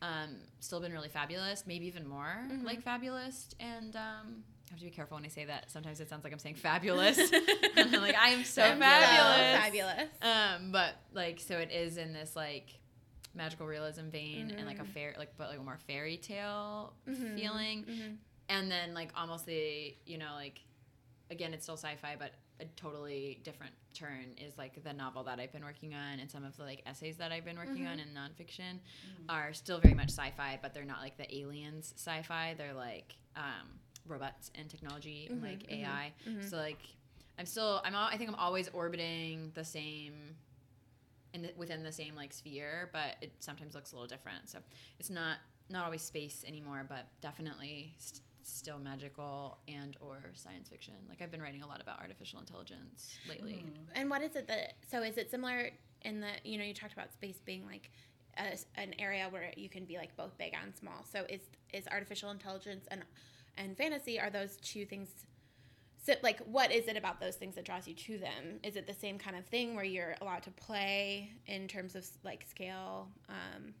um, 0.00 0.36
still 0.60 0.80
been 0.80 0.92
really 0.92 1.08
fabulous, 1.08 1.64
maybe 1.66 1.86
even 1.86 2.06
more 2.08 2.38
Mhm. 2.48 2.64
like 2.64 2.80
fabulous. 2.82 3.48
And 3.60 3.94
um, 3.96 4.44
I 4.68 4.70
have 4.70 4.78
to 4.78 4.84
be 4.84 4.90
careful 4.90 5.16
when 5.16 5.24
I 5.24 5.28
say 5.28 5.44
that. 5.46 5.70
Sometimes 5.70 6.00
it 6.00 6.08
sounds 6.08 6.22
like 6.24 6.32
I'm 6.32 6.38
saying 6.38 6.54
fabulous. 6.56 7.18
like 7.76 8.16
I 8.16 8.30
am 8.30 8.44
so 8.44 8.62
I'm 8.62 8.78
fabulous. 8.78 9.62
fabulous 9.62 10.08
Um, 10.22 10.70
but 10.72 10.94
like, 11.12 11.40
so 11.40 11.58
it 11.58 11.70
is 11.72 11.96
in 11.96 12.12
this 12.12 12.34
like 12.36 12.78
magical 13.34 13.66
realism 13.66 14.08
vein 14.10 14.50
and 14.56 14.66
like 14.66 14.78
a 14.78 14.82
Mhm. 14.84 14.88
fair, 14.94 15.14
like, 15.18 15.36
but 15.36 15.48
like 15.50 15.58
a 15.58 15.62
more 15.62 15.78
fairy 15.88 16.16
tale 16.18 16.94
Mhm. 17.08 17.34
feeling. 17.36 17.84
Mhm. 17.84 18.16
And 18.48 18.70
then 18.70 18.94
like 18.94 19.10
almost 19.16 19.44
the, 19.46 19.96
you 20.06 20.18
know, 20.18 20.34
like, 20.34 20.60
again, 21.32 21.52
it's 21.54 21.64
still 21.64 21.76
sci-fi, 21.76 22.14
but 22.18 22.32
a 22.60 22.64
totally 22.76 23.40
different 23.42 23.72
turn 23.94 24.26
is 24.38 24.56
like 24.56 24.82
the 24.84 24.92
novel 24.92 25.24
that 25.24 25.40
I've 25.40 25.52
been 25.52 25.64
working 25.64 25.94
on 25.94 26.20
and 26.20 26.30
some 26.30 26.44
of 26.44 26.56
the 26.56 26.62
like 26.62 26.82
essays 26.86 27.16
that 27.16 27.32
I've 27.32 27.44
been 27.44 27.56
working 27.56 27.86
on 27.86 27.98
in 27.98 28.08
nonfiction 28.14 28.78
are 29.28 29.52
still 29.52 29.80
very 29.80 29.94
much 29.94 30.10
sci-fi, 30.10 30.58
but 30.62 30.72
they're 30.72 30.84
not 30.84 31.00
like 31.00 31.16
the 31.16 31.34
aliens 31.36 31.92
sci-fi. 31.96 32.54
They're 32.56 32.74
like, 32.74 33.16
um, 33.36 33.66
robots 34.06 34.50
and 34.54 34.68
technology 34.68 35.28
and 35.30 35.40
Mhm, 35.42 35.46
like 35.48 35.62
mhm, 35.64 35.82
AI. 35.82 36.12
mhm. 36.28 36.48
So 36.50 36.56
like 36.56 36.78
I'm 37.38 37.46
still 37.46 37.80
I'm 37.84 37.94
al- 37.94 38.08
I 38.08 38.16
think 38.16 38.28
I'm 38.30 38.36
always 38.36 38.68
orbiting 38.68 39.50
the 39.54 39.64
same 39.64 40.36
in 41.34 41.42
the, 41.42 41.52
within 41.56 41.82
the 41.82 41.92
same 41.92 42.14
like 42.14 42.32
sphere, 42.32 42.90
but 42.92 43.16
it 43.22 43.32
sometimes 43.40 43.74
looks 43.74 43.92
a 43.92 43.94
little 43.96 44.08
different. 44.08 44.48
So 44.50 44.58
it's 44.98 45.10
not 45.10 45.38
not 45.70 45.84
always 45.84 46.02
space 46.02 46.44
anymore, 46.46 46.84
but 46.88 47.06
definitely 47.22 47.94
st- 47.98 48.22
still 48.50 48.78
magical 48.78 49.58
and 49.68 49.96
or 50.00 50.30
science 50.34 50.68
fiction. 50.68 50.94
Like 51.08 51.22
I've 51.22 51.30
been 51.30 51.42
writing 51.42 51.62
a 51.62 51.66
lot 51.66 51.80
about 51.80 52.00
artificial 52.00 52.40
intelligence 52.40 53.16
lately. 53.28 53.64
Mm. 53.66 54.00
And 54.00 54.10
what 54.10 54.22
is 54.22 54.36
it 54.36 54.48
that? 54.48 54.74
So 54.90 55.02
is 55.02 55.18
it 55.18 55.30
similar 55.30 55.70
in 56.02 56.20
the? 56.20 56.30
You 56.44 56.58
know, 56.58 56.64
you 56.64 56.74
talked 56.74 56.92
about 56.92 57.12
space 57.12 57.40
being 57.44 57.66
like 57.66 57.90
a, 58.38 58.56
an 58.80 58.94
area 58.98 59.26
where 59.30 59.52
you 59.56 59.68
can 59.68 59.84
be 59.84 59.96
like 59.96 60.16
both 60.16 60.36
big 60.38 60.54
and 60.60 60.74
small. 60.76 61.04
So 61.10 61.24
is 61.28 61.40
is 61.72 61.86
artificial 61.88 62.30
intelligence 62.30 62.86
and 62.90 63.02
and 63.56 63.76
fantasy 63.76 64.18
are 64.18 64.30
those 64.30 64.56
two 64.56 64.84
things? 64.84 65.10
So 66.04 66.14
like, 66.22 66.40
what 66.40 66.72
is 66.72 66.88
it 66.88 66.96
about 66.96 67.20
those 67.20 67.36
things 67.36 67.54
that 67.54 67.64
draws 67.64 67.86
you 67.86 67.94
to 67.94 68.18
them? 68.18 68.58
Is 68.64 68.74
it 68.74 68.86
the 68.86 68.94
same 68.94 69.18
kind 69.18 69.36
of 69.36 69.46
thing 69.46 69.76
where 69.76 69.84
you're 69.84 70.16
allowed 70.20 70.42
to 70.44 70.50
play 70.50 71.30
in 71.46 71.68
terms 71.68 71.94
of 71.94 72.04
like 72.24 72.44
scale, 72.48 73.08
um, 73.28 73.74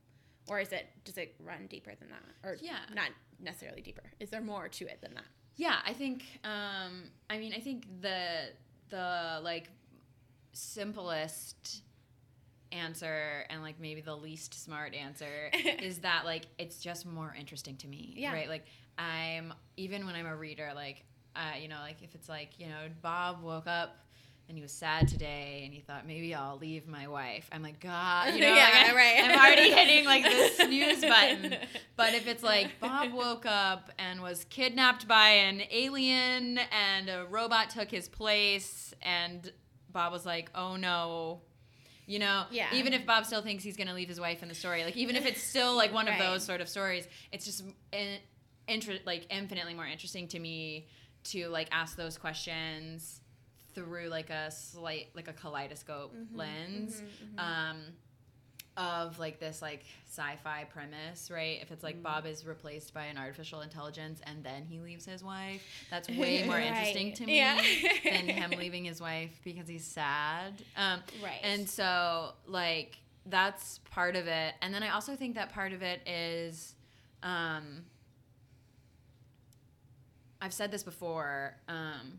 or 0.48 0.60
is 0.60 0.72
it 0.72 0.86
does 1.04 1.16
it 1.18 1.34
run 1.40 1.66
deeper 1.68 1.92
than 1.94 2.08
that, 2.10 2.48
or 2.48 2.56
Yeah. 2.60 2.78
not 2.94 3.10
necessarily 3.40 3.82
deeper? 3.82 4.02
Is 4.20 4.30
there 4.30 4.40
more 4.40 4.68
to 4.68 4.86
it 4.86 5.00
than 5.00 5.14
that? 5.14 5.24
Yeah, 5.56 5.78
I 5.86 5.92
think. 5.92 6.24
Um, 6.44 7.10
I 7.28 7.38
mean, 7.38 7.52
I 7.54 7.60
think 7.60 7.84
the 8.00 8.50
the 8.90 9.40
like 9.42 9.68
simplest 10.52 11.82
answer 12.70 13.44
and 13.50 13.62
like 13.62 13.78
maybe 13.80 14.00
the 14.00 14.14
least 14.16 14.54
smart 14.62 14.94
answer 14.94 15.50
is 15.82 15.98
that 15.98 16.24
like 16.24 16.46
it's 16.58 16.78
just 16.78 17.04
more 17.06 17.34
interesting 17.38 17.76
to 17.76 17.86
me, 17.88 18.14
Yeah. 18.16 18.32
right? 18.32 18.48
Like 18.48 18.64
I'm 18.98 19.52
even 19.76 20.06
when 20.06 20.14
I'm 20.14 20.26
a 20.26 20.36
reader, 20.36 20.70
like 20.74 21.04
uh, 21.34 21.56
you 21.60 21.68
know, 21.68 21.78
like 21.80 22.02
if 22.02 22.14
it's 22.14 22.28
like 22.28 22.58
you 22.58 22.66
know 22.68 22.88
Bob 23.00 23.42
woke 23.42 23.66
up. 23.66 23.96
And 24.52 24.58
he 24.58 24.62
was 24.62 24.72
sad 24.72 25.08
today, 25.08 25.62
and 25.64 25.72
he 25.72 25.80
thought 25.80 26.06
maybe 26.06 26.34
I'll 26.34 26.58
leave 26.58 26.86
my 26.86 27.08
wife. 27.08 27.48
I'm 27.50 27.62
like, 27.62 27.80
God, 27.80 28.34
you 28.34 28.40
know, 28.42 28.48
Yeah, 28.54 28.64
like, 28.64 28.90
I- 28.90 28.94
right. 28.94 29.24
I'm 29.24 29.38
already 29.38 29.70
hitting 29.72 30.04
like 30.04 30.24
the 30.24 30.50
snooze 30.66 31.00
button. 31.00 31.56
But 31.96 32.12
if 32.12 32.26
it's 32.28 32.42
like 32.42 32.78
Bob 32.78 33.14
woke 33.14 33.46
up 33.46 33.90
and 33.98 34.20
was 34.20 34.44
kidnapped 34.50 35.08
by 35.08 35.28
an 35.30 35.62
alien 35.70 36.58
and 36.70 37.08
a 37.08 37.24
robot 37.30 37.70
took 37.70 37.90
his 37.90 38.10
place 38.10 38.92
and 39.00 39.50
Bob 39.90 40.12
was 40.12 40.26
like, 40.26 40.50
"Oh 40.54 40.76
no." 40.76 41.40
You 42.04 42.18
know, 42.18 42.44
Yeah. 42.50 42.66
even 42.74 42.92
if 42.92 43.06
Bob 43.06 43.24
still 43.24 43.40
thinks 43.40 43.64
he's 43.64 43.78
going 43.78 43.86
to 43.86 43.94
leave 43.94 44.08
his 44.10 44.20
wife 44.20 44.42
in 44.42 44.50
the 44.50 44.54
story, 44.54 44.84
like 44.84 44.98
even 44.98 45.16
if 45.16 45.24
it's 45.24 45.42
still 45.42 45.74
like 45.74 45.94
one 45.94 46.04
Right. 46.04 46.20
of 46.20 46.26
those 46.26 46.44
sort 46.44 46.60
of 46.60 46.68
stories, 46.68 47.08
it's 47.32 47.46
just 47.46 47.64
in, 47.90 48.18
inter- 48.68 48.98
like 49.06 49.24
infinitely 49.30 49.72
more 49.72 49.86
interesting 49.86 50.28
to 50.28 50.38
me 50.38 50.88
to 51.24 51.48
like 51.48 51.68
ask 51.72 51.96
those 51.96 52.18
questions 52.18 53.20
through 53.74 54.08
like 54.08 54.30
a 54.30 54.50
slight 54.50 55.08
like 55.14 55.28
a 55.28 55.32
kaleidoscope 55.32 56.12
Mhm, 56.14 56.36
lens 56.38 57.02
mhm, 57.02 57.38
mhm. 57.38 57.42
um 57.72 57.76
of 58.76 59.18
like 59.18 59.38
this 59.38 59.60
like 59.60 59.84
sci-fi 60.08 60.64
premise 60.64 61.30
right 61.30 61.58
if 61.60 61.70
it's 61.70 61.82
like 61.84 61.98
Mm. 61.98 62.02
bob 62.02 62.24
is 62.26 62.46
replaced 62.46 62.94
by 62.94 63.04
an 63.04 63.18
artificial 63.18 63.60
intelligence 63.60 64.20
and 64.26 64.42
then 64.42 64.64
he 64.64 64.80
leaves 64.80 65.04
his 65.04 65.22
wife 65.22 65.60
that's 65.90 66.08
way 66.18 66.42
more 66.44 66.56
Right. 66.56 66.68
interesting 66.68 67.12
to 67.12 67.26
me 67.26 67.36
Yeah. 67.36 67.58
than 68.08 68.28
him 68.28 68.52
leaving 68.56 68.86
his 68.86 68.98
wife 69.00 69.38
because 69.44 69.68
he's 69.68 69.84
sad 69.84 70.64
um 70.76 71.02
right. 71.20 71.40
and 71.42 71.68
so 71.68 72.32
like 72.46 72.96
that's 73.26 73.78
part 73.90 74.16
of 74.16 74.26
it 74.26 74.54
and 74.62 74.72
then 74.72 74.82
i 74.82 74.88
also 74.88 75.14
think 75.16 75.34
that 75.34 75.52
part 75.52 75.72
of 75.74 75.82
it 75.82 76.00
is 76.08 76.74
um 77.22 77.84
i've 80.40 80.52
said 80.54 80.70
this 80.70 80.82
before 80.82 81.54
um 81.68 82.18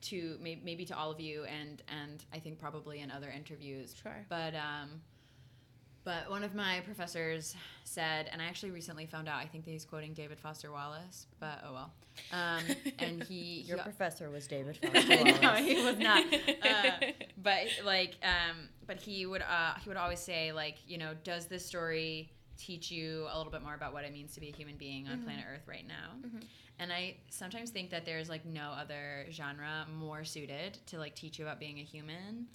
to 0.00 0.38
may- 0.40 0.60
maybe 0.64 0.84
to 0.84 0.96
all 0.96 1.10
of 1.10 1.20
you 1.20 1.44
and 1.44 1.82
and 2.02 2.24
i 2.32 2.38
think 2.38 2.58
probably 2.58 3.00
in 3.00 3.10
other 3.10 3.30
interviews 3.30 3.94
sure. 4.02 4.24
but 4.28 4.54
um 4.54 4.88
but 6.04 6.30
one 6.30 6.44
of 6.44 6.54
my 6.54 6.80
professors 6.84 7.54
said 7.84 8.28
and 8.32 8.40
i 8.40 8.44
actually 8.44 8.70
recently 8.70 9.06
found 9.06 9.28
out 9.28 9.36
i 9.36 9.46
think 9.46 9.64
that 9.64 9.70
he's 9.70 9.84
quoting 9.84 10.12
david 10.14 10.38
foster 10.38 10.70
wallace 10.72 11.26
but 11.40 11.60
oh 11.66 11.72
well 11.72 11.92
um 12.32 12.62
and 12.98 13.22
he, 13.24 13.62
Your 13.66 13.76
he 13.78 13.82
professor 13.84 14.28
was 14.30 14.46
David 14.46 14.76
Foster 14.82 15.24
no, 15.24 15.32
Wallace. 15.40 15.60
he 15.64 15.84
was 15.84 15.98
not. 15.98 16.24
Uh, 16.62 17.06
but 17.42 17.66
like, 17.84 18.16
um, 18.24 18.68
but 18.88 18.98
he 19.00 19.24
would 19.24 19.42
uh, 19.42 19.74
he 19.82 19.88
would 19.88 19.96
always 19.96 20.18
say 20.18 20.50
like, 20.52 20.78
you 20.86 20.98
know, 20.98 21.12
does 21.22 21.46
this 21.46 21.64
story 21.64 22.32
teach 22.58 22.90
you 22.90 23.26
a 23.32 23.36
little 23.38 23.52
bit 23.52 23.62
more 23.62 23.74
about 23.74 23.92
what 23.94 24.04
it 24.04 24.12
means 24.12 24.34
to 24.34 24.40
be 24.40 24.48
a 24.48 24.52
human 24.52 24.76
being 24.76 25.08
on 25.08 25.18
Mhm. 25.20 25.24
planet 25.24 25.44
Earth 25.48 25.66
right 25.66 25.86
now? 25.86 26.16
Mhm. 26.20 26.44
And 26.80 26.92
I 26.92 27.16
sometimes 27.30 27.70
think 27.70 27.90
that 27.90 28.04
there's 28.04 28.28
like 28.28 28.44
no 28.44 28.70
other 28.72 29.26
genre 29.30 29.86
more 29.90 30.24
suited 30.24 30.74
to 30.86 30.98
like 30.98 31.14
teach 31.14 31.38
you 31.38 31.44
about 31.44 31.58
being 31.58 31.78
a 31.78 31.82
human 31.84 32.48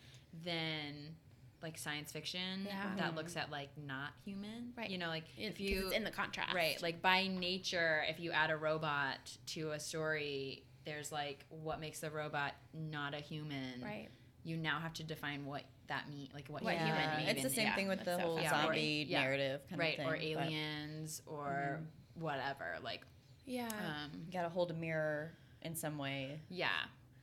than 0.44 1.16
like 1.62 1.78
science 1.78 2.12
fiction 2.12 2.66
Yeah. 2.66 2.94
that 2.98 3.14
Mhm. 3.14 3.16
looks 3.16 3.38
at 3.38 3.50
like 3.50 3.76
not 3.78 4.14
human. 4.26 4.74
Right. 4.76 4.90
You 4.90 4.98
know, 4.98 5.08
like 5.08 5.24
It- 5.38 5.44
if 5.44 5.54
'cause 5.54 5.62
you 5.62 5.88
it's 5.88 5.96
in 5.96 6.04
the 6.04 6.12
contrast, 6.12 6.54
Right. 6.54 6.82
Like 6.82 7.02
by 7.02 7.28
nature, 7.28 8.04
if 8.10 8.20
you 8.20 8.32
add 8.34 8.52
a 8.52 8.58
robot 8.58 9.38
to 9.48 9.72
a 9.72 9.80
story, 9.80 10.66
there's 10.84 11.12
like 11.14 11.46
what 11.50 11.80
makes 11.80 12.02
the 12.02 12.12
robot 12.12 12.56
not 12.74 13.14
a 13.14 13.20
human. 13.22 13.82
right. 13.82 14.10
You 14.44 14.58
now 14.58 14.80
have 14.82 14.94
to 14.96 15.04
define 15.06 15.46
what 15.46 15.64
that 15.88 16.10
mean, 16.10 16.30
like 16.34 16.48
what, 16.48 16.64
What 16.64 16.74
human 16.76 16.96
yeah, 16.96 17.20
it's 17.30 17.44
the 17.44 17.50
same 17.50 17.68
yeah, 17.68 17.76
thing 17.76 17.88
with 17.88 18.04
the 18.06 18.18
whole 18.20 18.40
zombie 18.42 19.06
Yeah. 19.10 19.22
narrative 19.22 19.62
kind 19.70 19.80
right 19.80 20.00
of 20.00 20.06
or 20.08 20.18
thing. 20.18 20.36
but 20.36 20.44
aliens 20.44 21.22
or 21.26 21.82
whatever. 22.16 22.78
Like, 22.84 23.02
Yeah. 23.46 23.68
um, 23.68 24.12
You 24.26 24.32
gotta 24.32 24.50
hold 24.50 24.72
a 24.72 24.74
mirror 24.74 25.34
in 25.62 25.76
some 25.76 25.98
way. 25.98 26.40
yeah. 26.50 26.70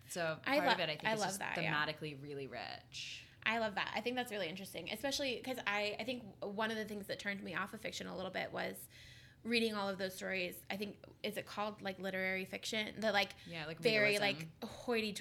So 0.08 0.36
I 0.44 0.56
part 0.56 0.66
lo- 0.66 0.72
of 0.74 0.80
it, 0.80 0.82
I 0.84 0.86
think, 0.96 1.04
I 1.06 1.12
is 1.14 1.20
love 1.20 1.28
just 1.28 1.38
that, 1.38 1.56
yeah. 1.62 1.72
thematically 1.72 2.20
really 2.22 2.46
rich. 2.48 3.24
I 3.46 3.58
love 3.58 3.76
that. 3.76 3.90
I 3.94 4.00
think 4.00 4.16
that's 4.16 4.30
really 4.32 4.48
interesting, 4.48 4.90
especially 4.92 5.40
because 5.42 5.58
I, 5.66 5.96
I 5.98 6.04
think 6.04 6.24
one 6.42 6.70
of 6.70 6.76
the 6.76 6.84
things 6.84 7.06
that 7.06 7.18
turned 7.18 7.42
me 7.42 7.54
off 7.54 7.72
of 7.72 7.80
fiction 7.80 8.06
a 8.08 8.14
little 8.16 8.30
bit 8.32 8.52
was 8.52 8.74
reading 9.44 9.74
all 9.74 9.88
of 9.88 9.96
those 9.98 10.14
stories. 10.14 10.54
I 10.70 10.76
think 10.76 10.96
is 11.22 11.36
it 11.38 11.46
called 11.46 11.80
like 11.80 11.98
literary 11.98 12.44
fiction? 12.44 12.88
The 12.98 13.12
like 13.12 13.30
Yeah, 13.46 13.64
like 13.66 13.80
very 13.80 14.18
realism. 14.18 14.22
like 14.22 14.46
hoity. 14.70 15.16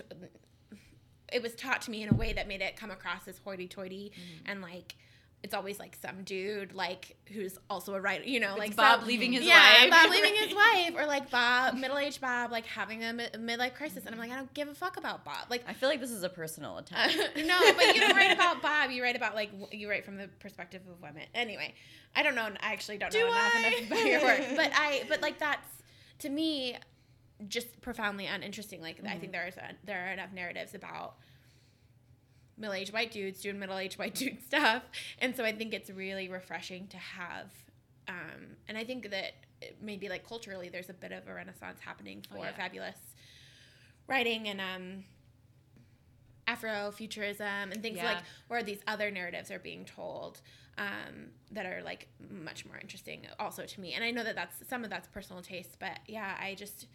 It 1.32 1.42
was 1.42 1.54
taught 1.56 1.82
to 1.84 1.92
me 1.92 2.04
in 2.04 2.10
a 2.10 2.14
way 2.16 2.34
that 2.34 2.48
made 2.48 2.62
it 2.62 2.76
come 2.76 2.92
across 2.92 3.28
as 3.28 3.38
hoity-toity 3.40 4.12
Mm-hmm. 4.16 4.52
and 4.52 4.62
like 4.62 4.96
it's 5.42 5.54
always 5.54 5.80
like 5.80 5.96
some 6.02 6.24
dude 6.26 6.74
like 6.74 7.16
who's 7.32 7.58
also 7.70 7.94
a 7.96 8.02
writer, 8.02 8.26
you 8.26 8.42
know, 8.42 8.50
It's 8.50 8.60
like 8.60 8.76
Bob 8.76 9.00
some- 9.00 9.08
leaving 9.08 9.32
his 9.32 9.46
yeah, 9.46 9.84
wife. 9.84 9.90
Bob 9.90 10.10
leaving 10.12 10.36
his 10.44 10.54
wife, 10.54 10.92
or 10.98 11.06
like 11.06 11.32
Bob, 11.32 11.76
middle-aged 11.76 12.20
Bob, 12.20 12.52
like 12.52 12.66
having 12.66 13.06
a 13.06 13.14
mi- 13.14 13.28
midlife 13.38 13.74
crisis, 13.74 14.06
and 14.06 14.14
I'm 14.14 14.20
like, 14.20 14.32
I 14.32 14.36
don't 14.36 14.54
give 14.54 14.68
a 14.68 14.76
fuck 14.76 14.98
about 14.98 15.24
Bob. 15.24 15.46
Like, 15.50 15.64
I 15.66 15.72
feel 15.72 15.88
like 15.88 16.02
this 16.02 16.12
is 16.12 16.24
a 16.24 16.30
personal 16.30 16.76
uh, 16.76 16.80
attack. 16.80 17.16
no, 17.38 17.58
but 17.74 17.96
you 17.96 18.02
don't 18.02 18.18
write 18.18 18.34
about 18.34 18.62
Bob. 18.70 18.92
You 18.92 19.02
write 19.02 19.16
about 19.16 19.34
like 19.34 19.50
you 19.72 19.90
write 19.90 20.04
from 20.04 20.18
the 20.18 20.28
perspective 20.42 20.82
of 20.92 21.02
women. 21.02 21.24
Anyway, 21.34 21.74
I 22.18 22.22
don't 22.22 22.36
know. 22.36 22.50
I 22.60 22.74
actually 22.74 22.98
don't 22.98 23.10
Do 23.14 23.20
know 23.20 23.28
enough, 23.28 23.52
I? 23.56 23.60
enough 23.68 23.88
about 23.88 24.06
your 24.06 24.22
work, 24.22 24.42
but 24.58 24.72
I 24.76 25.04
but 25.08 25.22
like 25.22 25.40
that's 25.40 25.68
to 26.20 26.30
me 26.30 26.76
just 27.48 27.80
profoundly 27.82 28.26
uninteresting. 28.26 28.82
Like 28.82 28.98
I 29.08 29.18
think 29.18 29.32
there 29.32 29.48
is 29.48 29.58
a, 29.58 29.72
there 29.86 30.08
are 30.08 30.12
enough 30.12 30.34
narratives 30.34 30.74
about 30.76 31.16
middle-aged 32.58 32.92
white 32.92 33.12
dudes 33.12 33.42
doing 33.42 33.58
middle-aged 33.58 33.98
white 33.98 34.16
dude 34.16 34.44
stuff, 34.46 34.84
and 35.20 35.36
so 35.36 35.44
I 35.46 35.52
think 35.54 35.74
it's 35.74 35.90
really 35.90 36.28
refreshing 36.28 36.88
to 36.88 36.98
have. 36.98 37.52
Um, 38.08 38.58
and 38.68 38.78
I 38.78 38.84
think 38.84 39.12
that 39.12 39.34
maybe 39.82 40.10
like 40.10 40.28
culturally, 40.28 40.68
there's 40.70 40.90
a 40.90 40.94
bit 40.94 41.12
of 41.12 41.28
a 41.28 41.34
renaissance 41.34 41.80
happening 41.80 42.24
Oh, 42.32 42.36
for 42.38 42.46
yeah. 42.46 42.54
fabulous 42.54 42.98
writing 44.08 44.48
and 44.50 44.60
um, 44.60 45.04
Afrofuturism 46.48 47.72
and 47.72 47.82
things 47.84 47.98
Yeah. 47.98 48.14
like 48.14 48.24
where 48.48 48.64
these 48.64 48.80
other 48.88 49.12
narratives 49.12 49.52
are 49.52 49.60
being 49.60 49.86
told 49.86 50.42
um, 50.80 51.30
that 51.52 51.66
are 51.68 51.84
like 51.84 52.08
much 52.32 52.66
more 52.66 52.78
interesting 52.78 53.28
also 53.40 53.66
to 53.66 53.80
me. 53.82 53.94
And 53.94 54.04
I 54.04 54.10
know 54.12 54.24
that 54.24 54.36
that's 54.36 54.68
some 54.68 54.84
of 54.84 54.90
that's 54.90 55.08
personal 55.08 55.44
taste, 55.44 55.78
but 55.80 56.00
yeah, 56.08 56.36
I 56.42 56.56
just 56.56 56.88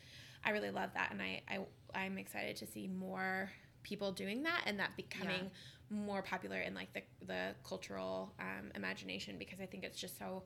I 0.45 0.51
really 0.51 0.70
love 0.70 0.90
that, 0.95 1.11
and 1.11 1.22
I, 1.22 1.42
I 1.49 1.59
I'm 1.95 2.18
excited 2.18 2.57
to 2.57 2.66
see 2.66 2.88
more 2.88 3.51
people 3.82 4.12
doing 4.12 4.42
that 4.42 4.62
and 4.66 4.78
that 4.80 4.97
becoming 4.97 5.51
more 5.90 6.22
popular 6.22 6.61
in 6.61 6.74
like 6.74 6.92
the 6.92 7.03
the 7.26 7.55
cultural 7.66 8.32
um, 8.40 8.70
imagination 8.74 9.36
because 9.38 9.61
I 9.61 9.66
think 9.66 9.84
it's 9.84 9.99
just 9.99 10.18
so 10.18 10.42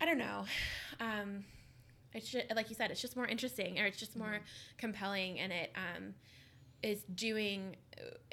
I 0.00 0.04
don't 0.04 0.18
know. 0.18 0.44
Um, 0.98 1.44
it's 2.12 2.28
just, 2.28 2.46
like 2.54 2.68
you 2.68 2.74
said, 2.74 2.90
it's 2.90 3.00
just 3.00 3.16
more 3.16 3.26
interesting 3.26 3.78
or 3.78 3.86
it's 3.86 3.98
just 3.98 4.16
more 4.16 4.40
compelling, 4.76 5.38
and 5.38 5.52
it 5.52 5.72
um, 5.76 6.14
is 6.82 7.04
doing. 7.14 7.76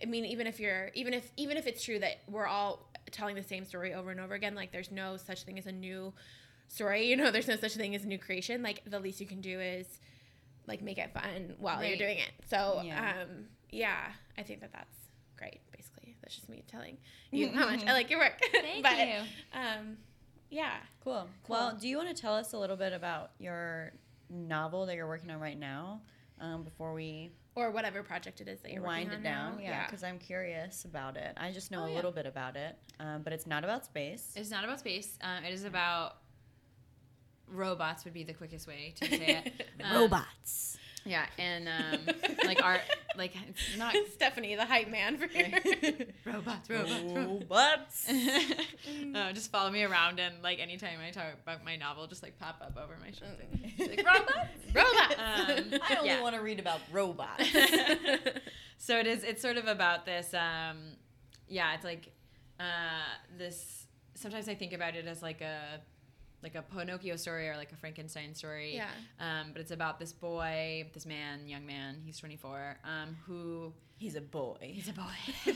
I 0.01 0.05
mean, 0.05 0.25
even 0.25 0.47
if 0.47 0.59
you're, 0.59 0.89
even 0.95 1.13
if 1.13 1.31
even 1.37 1.57
if 1.57 1.67
it's 1.67 1.83
true 1.83 1.99
that 1.99 2.21
we're 2.27 2.47
all 2.47 2.89
telling 3.11 3.35
the 3.35 3.43
same 3.43 3.65
story 3.65 3.93
over 3.93 4.09
and 4.11 4.19
over 4.19 4.33
again, 4.33 4.55
like 4.55 4.71
there's 4.71 4.91
no 4.91 5.15
such 5.17 5.43
thing 5.43 5.59
as 5.59 5.67
a 5.67 5.71
new 5.71 6.11
story. 6.67 7.05
You 7.09 7.15
know, 7.15 7.31
there's 7.31 7.47
no 7.47 7.55
such 7.55 7.75
thing 7.75 7.95
as 7.95 8.03
a 8.03 8.07
new 8.07 8.17
creation. 8.17 8.63
Like 8.63 8.81
the 8.85 8.99
least 8.99 9.21
you 9.21 9.27
can 9.27 9.41
do 9.41 9.59
is 9.59 9.99
like 10.69 10.81
make 10.81 10.97
it 10.97 11.11
fun 11.13 11.55
while 11.59 11.83
you're 11.83 11.97
doing 11.97 12.19
it. 12.19 12.31
So 12.49 12.81
Yeah. 12.85 13.13
um, 13.23 13.45
yeah, 13.71 14.11
I 14.37 14.43
think 14.43 14.61
that 14.61 14.71
that's 14.71 14.95
great. 15.37 15.59
Basically, 15.75 16.15
that's 16.21 16.35
just 16.35 16.47
me 16.47 16.63
telling 16.67 16.97
you 17.31 17.49
how 17.53 17.65
much 17.65 17.85
I 17.85 17.91
like 17.91 18.09
your 18.09 18.19
work. 18.19 18.39
Thank 18.53 18.83
but, 18.83 18.97
you. 18.99 19.15
Um, 19.53 19.97
yeah. 20.49 20.77
Cool. 21.03 21.27
Well, 21.47 21.75
do 21.79 21.87
you 21.87 21.97
want 21.97 22.15
to 22.15 22.19
tell 22.19 22.33
us 22.35 22.53
a 22.53 22.57
little 22.57 22.77
bit 22.77 22.93
about 22.93 23.31
your 23.39 23.91
novel 24.29 24.85
that 24.85 24.95
you're 24.95 25.07
working 25.07 25.29
on 25.31 25.39
right 25.39 25.59
now 25.59 26.01
um, 26.39 26.63
before 26.63 26.93
we 26.93 27.31
or 27.55 27.71
whatever 27.71 28.03
project 28.03 28.39
it 28.41 28.47
is 28.47 28.59
that 28.61 28.71
you're 28.71 28.81
wind 28.83 29.09
working 29.09 29.25
it 29.25 29.27
on 29.27 29.33
down? 29.33 29.57
now. 29.57 29.63
Yeah, 29.63 29.85
because 29.85 30.03
I'm 30.03 30.17
curious 30.19 30.85
about 30.85 31.17
it. 31.17 31.33
I 31.35 31.51
just 31.51 31.71
know 31.71 31.81
Oh, 31.81 31.85
a 31.85 31.89
yeah. 31.89 31.95
little 31.95 32.11
bit 32.11 32.25
about 32.25 32.55
it, 32.55 32.77
um, 32.99 33.21
but 33.23 33.33
it's 33.33 33.45
not 33.47 33.63
about 33.63 33.85
space. 33.85 34.31
It's 34.35 34.51
not 34.51 34.63
about 34.63 34.79
space. 34.79 35.17
Um, 35.21 35.43
it 35.43 35.53
is 35.53 35.65
about 35.65 36.17
robots. 37.51 38.05
Would 38.05 38.13
be 38.13 38.23
the 38.23 38.33
quickest 38.33 38.67
way 38.67 38.93
to 38.99 39.05
say 39.05 39.43
it. 39.45 39.65
Um, 39.83 39.93
Robots. 40.01 40.77
Yeah, 41.05 41.25
and 41.37 41.67
um, 41.67 42.15
like 42.45 42.61
art, 42.63 42.81
like 43.17 43.33
it's 43.47 43.77
not 43.77 43.95
Stephanie, 44.13 44.55
the 44.55 44.65
hype 44.65 44.89
man 44.89 45.17
for 45.17 45.27
here. 45.27 45.51
robots, 46.25 46.69
robots, 46.69 47.13
Robots. 47.13 48.09
uh, 49.15 49.31
just 49.31 49.49
follow 49.49 49.71
me 49.71 49.83
around 49.83 50.19
and 50.19 50.35
like 50.43 50.59
anytime 50.59 50.99
I 51.05 51.11
talk 51.11 51.25
about 51.41 51.63
my 51.63 51.77
novel, 51.77 52.05
just 52.07 52.21
like 52.21 52.37
pop 52.37 52.61
up 52.61 52.77
over 52.77 52.97
my 52.99 53.11
shoulder. 53.11 53.45
Like, 53.79 54.05
robots. 54.05 54.49
Robots. 54.73 55.15
Um, 55.17 55.79
I 55.89 55.95
only 55.97 56.09
yeah. 56.09 56.21
want 56.21 56.35
to 56.35 56.41
read 56.41 56.59
about 56.59 56.81
robots. 56.91 57.49
so 58.77 58.99
it 58.99 59.07
is. 59.07 59.23
It's 59.23 59.41
sort 59.41 59.57
of 59.57 59.67
about 59.67 60.05
this. 60.05 60.33
Um, 60.33 60.77
yeah, 61.47 61.73
it's 61.75 61.85
like 61.85 62.11
uh, 62.59 62.63
this. 63.37 63.85
Sometimes 64.15 64.49
I 64.49 64.55
think 64.55 64.73
about 64.73 64.95
it 64.95 65.07
as 65.07 65.21
like 65.23 65.39
a 65.39 65.79
like 66.43 66.55
a 66.55 66.61
Pinocchio 66.61 67.15
story 67.15 67.49
or 67.49 67.57
like 67.57 67.71
a 67.71 67.75
Frankenstein 67.75 68.33
story. 68.35 68.75
yeah. 68.75 68.87
Um, 69.19 69.47
but 69.51 69.61
it's 69.61 69.71
about 69.71 69.99
this 69.99 70.13
boy, 70.13 70.89
this 70.93 71.05
man, 71.05 71.47
young 71.47 71.65
man. 71.65 72.01
He's 72.05 72.17
24. 72.19 72.77
Um, 72.83 73.17
who 73.25 73.73
He's 73.97 74.15
a 74.15 74.21
boy. 74.21 74.55
he's 74.61 74.87
a 74.87 74.93
boy, 74.93 75.03
uh, 75.47 75.51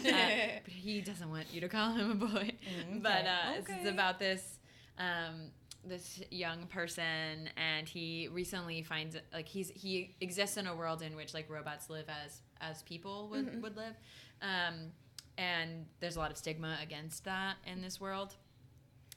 but 0.65 0.73
he 0.73 0.99
doesn't 1.01 1.29
want 1.29 1.45
you 1.53 1.61
to 1.61 1.69
call 1.69 1.93
him 1.93 2.11
a 2.11 2.15
boy. 2.15 2.51
Mm, 2.91 3.01
But 3.01 3.21
okay. 3.21 3.27
uh, 3.29 3.75
it's 3.79 3.89
about 3.89 4.19
this. 4.19 4.59
Um, 4.97 5.51
this 5.85 6.21
young 6.31 6.65
person 6.67 7.49
and 7.57 7.89
he 7.89 8.29
recently 8.31 8.83
finds 8.83 9.17
like 9.33 9.49
he's 9.49 9.69
he 9.71 10.15
exists 10.21 10.55
in 10.55 10.65
a 10.65 10.73
world 10.73 11.01
in 11.01 11.13
which 11.13 11.33
like 11.33 11.49
robots 11.49 11.89
live 11.89 12.05
as 12.23 12.41
as 12.61 12.81
people 12.83 13.27
would, 13.29 13.47
Mhm. 13.47 13.61
would 13.61 13.75
live 13.75 13.93
um, 14.41 14.93
and 15.37 15.85
there's 15.99 16.15
a 16.15 16.19
lot 16.19 16.31
of 16.31 16.37
stigma 16.37 16.77
against 16.81 17.25
that 17.25 17.55
in 17.67 17.81
this 17.81 17.99
world 17.99 18.33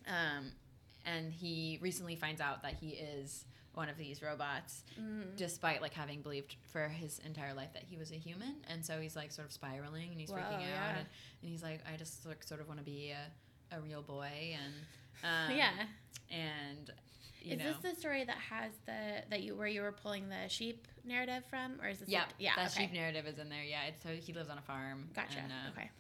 um, 0.09 0.51
and 1.07 1.33
he 1.33 1.79
recently 1.81 2.17
finds 2.17 2.41
out 2.43 2.63
that 2.63 2.75
he 2.75 2.89
is 2.91 3.45
one 3.75 3.89
of 3.89 3.97
these 3.97 4.23
robots 4.23 4.83
Mm. 5.01 5.37
despite 5.37 5.81
like 5.83 5.93
having 5.95 6.21
believed 6.23 6.57
for 6.73 6.89
his 6.89 7.19
entire 7.27 7.53
life 7.55 7.73
that 7.75 7.83
he 7.85 7.97
was 7.97 8.11
a 8.11 8.15
human 8.17 8.55
and 8.69 8.85
so 8.85 8.99
he's 9.01 9.15
like 9.17 9.31
sort 9.33 9.47
of 9.47 9.53
spiraling 9.53 10.11
and 10.11 10.19
he's 10.21 10.31
Wow, 10.31 10.39
freaking 10.39 10.55
out 10.55 10.61
yeah. 10.61 10.89
and, 10.99 11.07
and 11.43 11.51
he's 11.51 11.63
like 11.63 11.81
i 11.93 11.97
just 11.97 12.25
like, 12.27 12.43
sort 12.43 12.61
of 12.63 12.69
want 12.69 12.81
to 12.81 12.85
be 12.85 13.13
a, 13.13 13.77
a 13.77 13.81
real 13.81 14.01
boy 14.03 14.31
and 14.65 14.75
um, 15.51 15.57
yeah. 15.57 15.71
and 16.31 16.91
you 17.43 17.53
Is 17.53 17.59
know 17.59 17.73
this 17.83 17.93
the 17.95 18.01
story 18.01 18.25
that 18.25 18.37
has 18.39 18.73
the 18.87 19.23
that 19.31 19.43
you 19.43 19.55
where 19.55 19.67
you 19.69 19.83
were 19.83 19.93
pulling 19.93 20.29
the 20.29 20.49
sheep 20.49 20.89
narrative 21.05 21.45
from, 21.49 21.79
or 21.83 21.89
is 21.89 22.01
this? 22.01 22.09
yeah 22.09 22.23
a- 22.25 22.43
yeah. 22.43 22.53
that 22.57 22.73
okay. 22.73 22.83
sheep 22.85 22.93
narrative 22.93 23.27
is 23.27 23.39
in 23.39 23.49
there 23.49 23.63
yeah 23.63 23.85
it's 23.89 24.03
so 24.03 24.09
he 24.09 24.33
lives 24.33 24.49
on 24.49 24.59
a 24.59 24.63
farm 24.63 25.09
Gotcha. 25.15 25.39
and, 25.39 25.53
uh, 25.53 25.71
okay. 25.79 25.91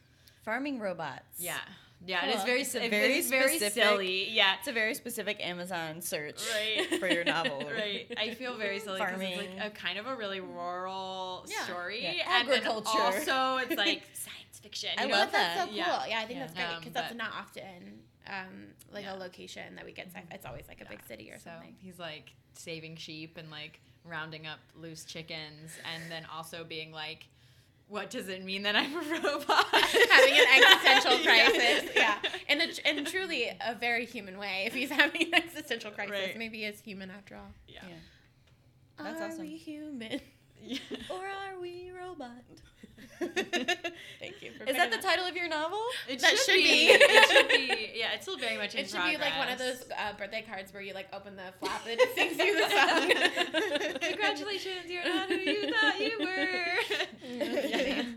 Farming 0.44 0.80
robots. 0.80 1.38
yeah 1.38 1.59
yeah 2.05 2.26
it 2.26 2.28
is 2.30 2.36
Cool. 2.36 2.44
very 2.47 2.61
It's 2.61 2.74
a 2.74 2.88
very 2.88 3.18
is 3.18 3.30
very 3.30 3.57
specific- 3.59 3.82
silly 3.82 4.28
yeah 4.30 4.55
It's 4.59 4.68
a 4.68 4.72
very 4.72 4.94
specific 4.94 5.38
Amazon 5.40 6.01
search 6.03 6.40
right 6.55 7.01
for 7.01 7.09
your 7.09 7.24
novel. 7.24 7.62
right 7.74 8.12
i 8.18 8.34
feel 8.34 8.57
very 8.57 8.78
silly 8.80 8.99
because 9.01 9.20
it's 9.20 9.34
Farming. 9.34 9.57
like 9.59 9.66
a 9.66 9.70
kind 9.70 9.99
of 9.99 10.07
a 10.07 10.14
really 10.14 10.40
rural 10.40 11.47
Yeah. 11.49 11.62
story 11.64 12.03
Yeah. 12.03 12.38
and 12.40 12.49
then 12.49 12.59
Agriculture. 12.59 12.99
also 12.99 13.57
it's 13.59 13.76
like 13.86 14.03
science 14.12 14.61
fiction 14.62 14.90
I 14.99 15.05
you 15.07 15.12
love 15.12 15.32
know? 15.32 15.32
But 15.32 15.32
that's 15.32 15.55
so 15.61 15.61
that. 15.61 15.68
cool. 15.68 15.76
Yeah. 15.76 16.07
Yeah, 16.07 16.18
I 16.20 16.26
think 16.26 16.38
Yeah. 16.38 16.47
that's 16.47 16.55
great 16.55 16.64
Um, 16.66 16.78
because 16.80 16.92
that's 16.92 17.14
not 17.14 17.30
often 17.32 18.01
um, 18.28 18.66
like 18.92 19.05
Yeah. 19.05 19.14
a 19.14 19.16
location 19.16 19.76
that 19.76 19.84
we 19.84 19.92
get. 19.92 20.09
Sci- 20.12 20.24
it's 20.32 20.44
always 20.44 20.64
like 20.68 20.80
a 20.80 20.84
big 20.84 21.01
city 21.07 21.30
or 21.30 21.38
so 21.38 21.51
something. 21.51 21.76
he's 21.78 21.99
like 21.99 22.32
saving 22.55 22.97
sheep 22.97 23.36
and 23.36 23.51
like 23.51 23.80
rounding 24.05 24.47
up 24.47 24.59
loose 24.76 25.05
chickens 25.05 25.72
and 25.94 26.11
then 26.11 26.24
also 26.34 26.64
being 26.64 26.90
like 26.92 27.26
what 27.89 28.11
does 28.11 28.28
it 28.28 28.45
mean 28.45 28.62
that 28.62 28.74
i'm 28.76 28.93
a 28.95 28.99
robot 29.22 29.66
having 29.72 30.34
an 30.34 30.47
existential 30.57 31.18
Yeah. 31.24 31.51
crisis. 31.51 31.91
Yeah, 31.95 32.14
in 32.49 32.61
a, 32.61 32.89
in 32.99 33.05
truly 33.05 33.49
a 33.64 33.74
very 33.74 34.05
human 34.07 34.39
way. 34.39 34.64
If 34.66 34.74
he's 34.74 34.91
having 35.03 35.22
an 35.32 35.34
existential 35.34 35.91
crisis, 35.93 36.12
Right. 36.12 36.39
maybe 36.39 36.59
he 36.59 36.64
is 36.64 36.80
human 36.80 37.11
after 37.11 37.37
all. 37.37 37.53
yeah, 37.68 37.80
Yeah. 37.89 37.95
That's 38.99 39.20
are 39.20 39.26
awesome. 39.28 39.41
we 39.43 39.57
human? 39.57 40.20
Yeah. 40.62 40.78
Or 41.11 41.18
are 41.26 41.61
we 41.61 41.93
robot? 41.97 42.30
Thank 43.20 44.43
you. 44.43 44.53
For 44.59 44.64
Is 44.64 44.76
that 44.76 44.91
the 44.91 44.99
title 44.99 45.24
of 45.26 45.37
your 45.37 45.49
novel? 45.49 45.80
It 46.09 46.18
That 46.20 46.30
should, 46.30 46.39
should 46.41 46.55
be. 46.55 46.89
be. 46.89 46.93
it 46.93 47.30
should 47.30 47.49
be. 47.49 47.93
Yeah, 47.95 48.05
it's 48.16 48.24
still 48.24 48.36
very 48.38 48.56
much 48.56 48.74
in 48.74 48.84
progress. 48.86 49.06
It 49.08 49.12
should 49.12 49.18
be 49.18 49.24
like 49.24 49.38
one 49.38 49.48
of 49.48 49.58
those 49.58 49.84
uh, 49.96 50.12
birthday 50.18 50.44
cards 50.48 50.72
where 50.74 50.82
you 50.82 50.92
like 50.94 51.08
open 51.12 51.36
the 51.36 51.52
flap 51.60 51.82
and 51.88 51.98
it 52.00 52.14
sings 52.14 52.36
you 52.38 52.56
the 52.56 52.68
song. 52.68 54.00
Congratulations, 54.00 54.86
you're 54.90 55.04
not 55.04 55.28
who 55.28 55.36
you 55.36 55.72
thought 55.72 56.00
you 56.00 56.18
were. 56.20 57.36
yeah. 57.68 58.02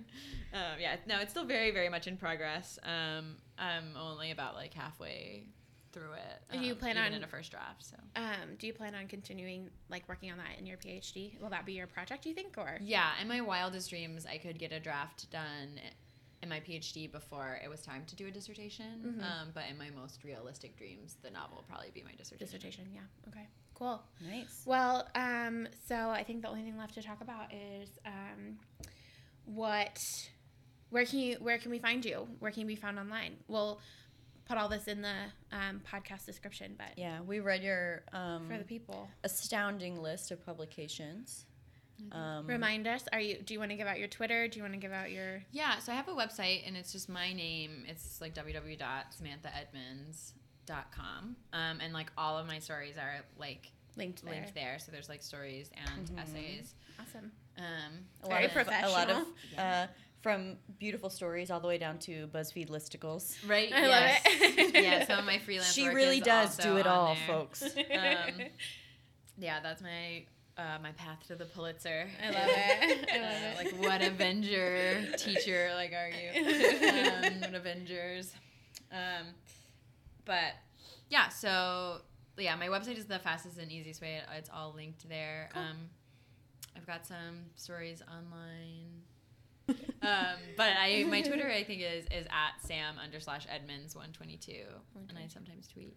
Um, 0.52 0.80
yeah, 0.80 0.96
no, 1.06 1.20
it's 1.20 1.30
still 1.30 1.46
very, 1.46 1.70
very 1.70 1.90
much 1.90 2.08
in 2.08 2.18
progress. 2.18 2.80
Um, 2.82 3.36
I'm 3.60 3.96
only 3.96 4.32
about 4.32 4.56
like 4.56 4.74
halfway 4.74 5.46
through 5.92 6.14
it. 6.14 6.42
And 6.50 6.66
you 6.66 6.72
um, 6.72 6.80
plan 6.80 6.92
even 6.98 7.04
on- 7.04 7.14
in 7.14 7.24
a 7.24 7.28
first 7.28 7.52
draft? 7.52 7.86
So 7.86 7.96
Um, 8.16 8.56
do 8.58 8.66
you 8.66 8.74
plan 8.74 8.96
on 8.96 9.08
continuing 9.08 9.70
like 9.90 10.10
working 10.10 10.32
on 10.32 10.40
that 10.40 10.58
in 10.58 10.66
your 10.66 10.78
PhD? 10.78 11.40
Will 11.40 11.50
that 11.52 11.68
be 11.68 11.74
your 11.74 11.86
project? 11.86 12.24
Do 12.24 12.30
you 12.30 12.36
think, 12.36 12.56
or 12.58 12.80
yeah, 12.82 13.12
in 13.22 13.28
my 13.28 13.42
wildest 13.42 13.92
dreams, 13.92 14.26
I 14.26 14.40
could 14.40 14.58
get 14.58 14.72
a 14.72 14.80
draft 14.80 15.30
done 15.30 15.80
in 16.42 16.50
my 16.50 16.60
PhD 16.62 17.12
before 17.12 17.60
it 17.64 17.70
was 17.70 17.82
time 17.82 18.06
to 18.08 18.16
do 18.16 18.28
a 18.28 18.32
dissertation. 18.32 19.18
Mhm. 19.20 19.24
Um, 19.24 19.52
but 19.54 19.64
in 19.70 19.78
my 19.78 19.90
most 19.90 20.24
realistic 20.24 20.78
dreams, 20.78 21.18
the 21.22 21.30
novel 21.32 21.58
will 21.58 21.64
probably 21.64 21.92
be 21.92 22.02
my 22.04 22.14
dissertation. 22.14 22.46
dissertation? 22.60 22.92
Yeah. 22.94 23.02
Okay. 23.28 23.48
Cool. 23.74 24.02
Nice. 24.22 24.64
Well, 24.66 25.08
um, 25.16 25.68
so 25.88 25.96
I 26.10 26.24
think 26.24 26.42
the 26.42 26.50
only 26.50 26.64
thing 26.64 26.78
left 26.78 26.94
to 26.96 27.02
talk 27.02 27.22
about 27.22 27.54
is 27.54 27.90
um, 28.06 28.60
what, 29.46 29.98
where 30.90 31.06
can 31.06 31.20
you, 31.20 31.38
where 31.40 31.58
can 31.58 31.72
we 31.72 31.80
find 31.80 32.04
you? 32.06 32.28
Where 32.40 32.52
can 32.52 32.62
you 32.62 32.68
be 32.68 32.76
found 32.76 33.00
online? 33.00 33.38
We'll 33.48 33.80
put 34.46 34.58
all 34.58 34.68
this 34.70 34.88
in 34.88 35.02
the 35.02 35.16
um, 35.52 35.82
podcast 35.90 36.26
description, 36.26 36.76
but 36.78 36.98
Yeah, 36.98 37.22
we 37.22 37.40
read 37.40 37.64
your 37.64 38.04
um, 38.14 38.48
for 38.50 38.58
the 38.58 38.64
people, 38.64 39.10
astounding 39.24 40.02
list 40.02 40.32
of 40.32 40.44
publications. 40.46 41.46
Um, 42.12 42.48
remind 42.48 42.88
us. 42.88 43.04
Are 43.14 43.20
you? 43.20 43.38
Do 43.44 43.54
you 43.54 43.60
want 43.60 43.70
to 43.72 43.78
give 43.78 43.88
out 43.88 44.00
your 44.00 44.08
Twitter? 44.08 44.48
Do 44.48 44.58
you 44.58 44.64
want 44.64 44.74
to 44.74 44.80
give 44.80 44.92
out 44.94 45.12
your? 45.12 45.44
Yeah, 45.52 45.78
so 45.80 45.92
I 45.92 45.96
have 45.96 46.08
a 46.08 46.14
website 46.14 46.68
and 46.68 46.76
it's 46.78 46.92
just 46.92 47.10
my 47.10 47.34
name. 47.34 47.84
It's 47.88 48.20
like 48.22 48.34
www.samanthaedmonds.com. 48.36 51.36
Um, 51.54 51.80
and 51.82 51.94
like 51.94 52.12
all 52.18 52.38
of 52.38 52.48
my 52.48 52.60
stories 52.60 52.96
are 52.98 53.22
like 53.38 53.72
Linked 53.96 54.24
there. 54.24 54.34
linked 54.34 54.54
there. 54.56 54.80
So 54.80 54.92
there's 54.92 55.10
like 55.10 55.22
stories 55.22 55.70
and 55.96 56.08
Mhm. 56.10 56.24
essays. 56.24 56.74
Awesome. 57.00 57.32
Um, 57.58 58.06
a 58.24 58.28
Very 58.30 58.48
lot 58.48 58.58
of, 58.58 58.68
A 58.84 58.90
lot 58.90 59.10
of 59.10 59.28
uh, 59.58 59.88
from 60.22 60.58
beautiful 60.80 61.10
stories 61.10 61.52
all 61.52 61.60
the 61.60 61.68
way 61.68 61.78
down 61.78 61.98
to 62.00 62.28
BuzzFeed 62.28 62.70
listicles. 62.70 63.36
right. 63.48 63.72
I 63.74 63.88
yes. 63.88 64.26
love 64.26 64.34
it. 64.76 64.84
yeah, 64.84 65.06
some 65.06 65.20
of 65.20 65.26
my 65.26 65.38
freelance 65.40 65.74
She 65.74 65.84
work 65.84 65.96
really 65.96 66.18
is 66.20 66.24
does 66.24 66.58
also 66.60 66.72
do 66.74 66.78
it 66.78 66.88
all, 66.88 67.16
there. 67.16 67.28
folks. 67.28 67.62
Um, 67.64 68.40
Yeah, 69.42 69.62
that's 69.62 69.82
my 69.82 70.26
uh, 70.60 70.78
my 70.84 70.92
path 70.94 71.26
to 71.28 71.36
the 71.36 71.46
Pulitzer. 71.46 72.08
I 72.22 72.30
love 72.32 72.50
it. 72.50 73.10
I 73.12 73.20
love 73.20 73.32
Uh, 73.32 73.62
it. 73.62 73.74
Like 73.74 73.84
what 73.86 74.02
Avenger 74.02 75.06
teacher 75.18 75.72
like 75.76 75.94
are 75.94 76.10
you? 76.10 76.46
Um, 76.90 77.42
what 77.42 77.56
Avengers? 77.56 78.34
Um, 78.92 79.28
but 80.26 80.54
yeah, 81.10 81.30
so 81.30 82.02
yeah, 82.38 82.56
my 82.56 82.68
website 82.68 82.98
is 82.98 83.06
the 83.06 83.20
fastest 83.20 83.58
and 83.58 83.72
easiest 83.72 84.02
way. 84.02 84.22
It's 84.38 84.50
all 84.54 84.74
linked 84.76 85.08
there. 85.10 85.50
Cool. 85.54 85.62
Um, 85.64 85.78
I've 86.76 86.86
got 86.88 87.06
some 87.06 87.46
stories 87.56 88.02
online. 88.12 89.02
um, 90.02 90.38
but 90.58 90.72
I 90.80 91.04
my 91.08 91.22
Twitter 91.22 91.48
I 91.50 91.64
think 91.64 91.82
is 91.82 92.06
is 92.06 92.26
at 92.28 92.60
Sam 92.66 92.96
under 93.04 93.20
slash 93.20 93.46
Edmonds 93.54 93.96
one 93.96 94.12
twenty 94.12 94.38
two, 94.38 94.66
and 95.10 95.18
I 95.18 95.28
sometimes 95.28 95.68
tweet. 95.68 95.96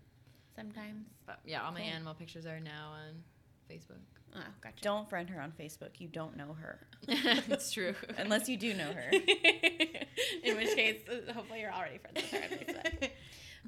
Sometimes. 0.54 1.06
But 1.26 1.38
yeah, 1.46 1.62
all 1.64 1.72
my 1.72 1.80
animal 1.80 2.12
pictures 2.14 2.44
are 2.44 2.60
now 2.60 2.90
on 2.92 3.22
Facebook. 3.70 4.00
Oh, 4.34 4.40
gotcha. 4.62 4.82
Don't 4.82 5.08
friend 5.10 5.28
her 5.28 5.40
on 5.40 5.52
Facebook. 5.52 5.90
You 5.98 6.08
don't 6.08 6.36
know 6.36 6.56
her. 6.60 6.80
it's 7.08 7.70
true. 7.70 7.94
Unless 8.18 8.48
you 8.48 8.56
do 8.56 8.74
know 8.74 8.92
her. 8.92 9.10
In 9.12 10.56
which 10.56 10.74
case, 10.74 11.02
uh, 11.08 11.32
hopefully, 11.32 11.60
you're 11.60 11.72
already 11.72 11.98
friends 11.98 12.22
with 12.22 12.30
her 12.30 12.42
on 12.42 12.48
Facebook. 12.50 13.10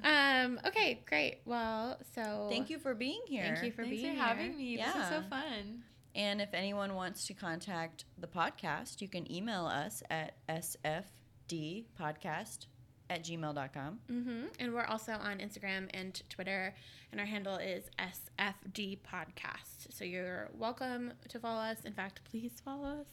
Um. 0.03 0.59
Okay. 0.65 1.01
Great. 1.07 1.39
Well, 1.45 1.99
so 2.15 2.47
Thank 2.49 2.69
you 2.69 2.79
for 2.79 2.93
being 2.95 3.21
here. 3.27 3.43
Thank 3.43 3.63
you 3.63 3.71
for 3.71 3.83
Thanks 3.83 4.01
being 4.01 4.15
for 4.15 4.21
having 4.21 4.57
here. 4.57 4.57
me. 4.57 4.77
This 4.77 4.95
is 4.95 5.07
so 5.09 5.21
fun. 5.29 5.83
And 6.15 6.41
if 6.41 6.53
anyone 6.53 6.95
wants 6.95 7.27
to 7.27 7.33
contact 7.33 8.05
the 8.17 8.27
podcast, 8.27 9.01
you 9.01 9.07
can 9.09 9.29
email 9.31 9.65
us 9.65 10.01
at 10.09 10.35
sfdpodcast 10.49 12.65
at 13.09 13.23
gmail.com. 13.23 13.99
Mm-hmm. 14.11 14.45
And 14.59 14.73
we're 14.73 14.85
also 14.85 15.13
on 15.13 15.37
Instagram 15.39 15.89
and 15.93 16.21
Twitter, 16.29 16.73
and 17.11 17.19
our 17.21 17.27
handle 17.27 17.55
is 17.57 17.85
SFD 17.99 18.99
Podcast. 18.99 19.91
So 19.91 20.03
you're 20.03 20.49
welcome 20.53 21.13
to 21.29 21.39
follow 21.39 21.61
us. 21.61 21.77
In 21.85 21.93
fact, 21.93 22.21
please 22.29 22.61
follow 22.63 23.01
us. 23.01 23.07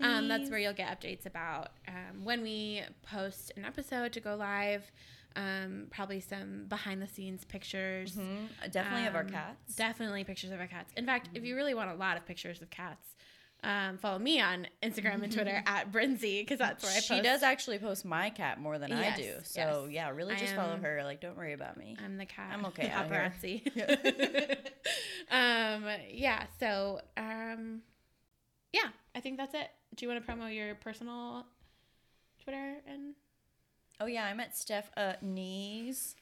Um, 0.00 0.26
that's 0.26 0.50
where 0.50 0.58
you'll 0.58 0.72
get 0.72 0.88
updates 1.00 1.26
about 1.26 1.68
um, 1.86 2.24
when 2.24 2.42
we 2.42 2.82
post 3.02 3.52
an 3.56 3.64
episode 3.64 4.12
to 4.14 4.20
go 4.20 4.34
live. 4.36 4.90
um, 5.34 5.86
probably 5.90 6.20
some 6.20 6.66
behind 6.68 7.00
the 7.00 7.08
scenes 7.08 7.42
pictures. 7.46 8.16
Mhm. 8.16 8.48
Definitely 8.70 9.06
of 9.06 9.14
our 9.14 9.22
Um, 9.22 9.30
cats. 9.30 9.74
Definitely 9.76 10.24
pictures 10.24 10.50
of 10.50 10.60
our 10.60 10.66
cats. 10.66 10.92
In 10.94 11.06
fact, 11.06 11.30
if 11.32 11.42
you 11.42 11.56
really 11.56 11.72
want 11.72 11.90
a 11.90 11.94
lot 11.94 12.18
of 12.18 12.26
pictures 12.26 12.60
of 12.60 12.68
cats, 12.68 13.14
um, 13.64 13.98
follow 13.98 14.18
me 14.18 14.40
on 14.40 14.66
Instagram 14.82 15.22
and 15.22 15.32
Twitter 15.32 15.62
at 15.66 15.92
Brinzy 15.92 16.40
because 16.40 16.58
that's 16.58 16.82
where 16.82 16.90
I 16.92 16.96
post. 16.96 17.06
she 17.06 17.20
does 17.20 17.42
actually 17.42 17.78
post 17.78 18.04
my 18.04 18.30
cat 18.30 18.60
more 18.60 18.78
than 18.78 18.92
I 18.92 19.14
do. 19.16 19.34
So 19.44 19.84
yes. 19.86 19.92
yeah, 19.94 20.10
really 20.10 20.34
just 20.36 20.54
follow 20.54 20.76
her. 20.76 21.02
Like, 21.04 21.20
don't 21.20 21.36
worry 21.36 21.52
about 21.52 21.76
me. 21.76 21.96
I'm 22.04 22.16
the 22.16 22.26
cat. 22.26 22.50
I'm 22.52 22.64
okay. 22.66 22.88
Paparazzi. 22.94 23.62
um, 25.30 25.84
yeah. 26.10 26.44
So, 26.58 27.00
um, 27.16 27.82
yeah, 28.72 28.88
I 29.14 29.20
think 29.20 29.36
that's 29.38 29.54
it. 29.54 29.68
Do 29.94 30.04
you 30.04 30.10
want 30.12 30.24
to 30.26 30.32
promo 30.32 30.54
your 30.54 30.74
personal 30.74 31.46
Twitter 32.42 32.76
and 32.86 33.14
Oh 34.00 34.06
yeah, 34.06 34.24
I'm 34.24 34.40
at 34.40 34.56
Steph 34.56 34.90
uh, 34.96 35.12
knees. 35.22 36.16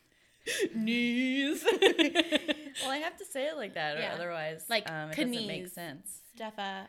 knees? 0.75 1.65
Well, 1.65 2.91
I 2.91 2.99
have 2.99 3.17
to 3.19 3.25
say 3.25 3.47
it 3.47 3.57
like 3.57 3.75
that, 3.75 3.97
or 3.97 4.01
Yeah. 4.01 4.13
otherwise, 4.15 4.67
Like 4.69 4.91
um, 4.91 5.11
it 5.11 5.17
doesn't 5.17 5.47
make 5.47 5.69
sense. 5.69 6.21
Steffa. 6.37 6.89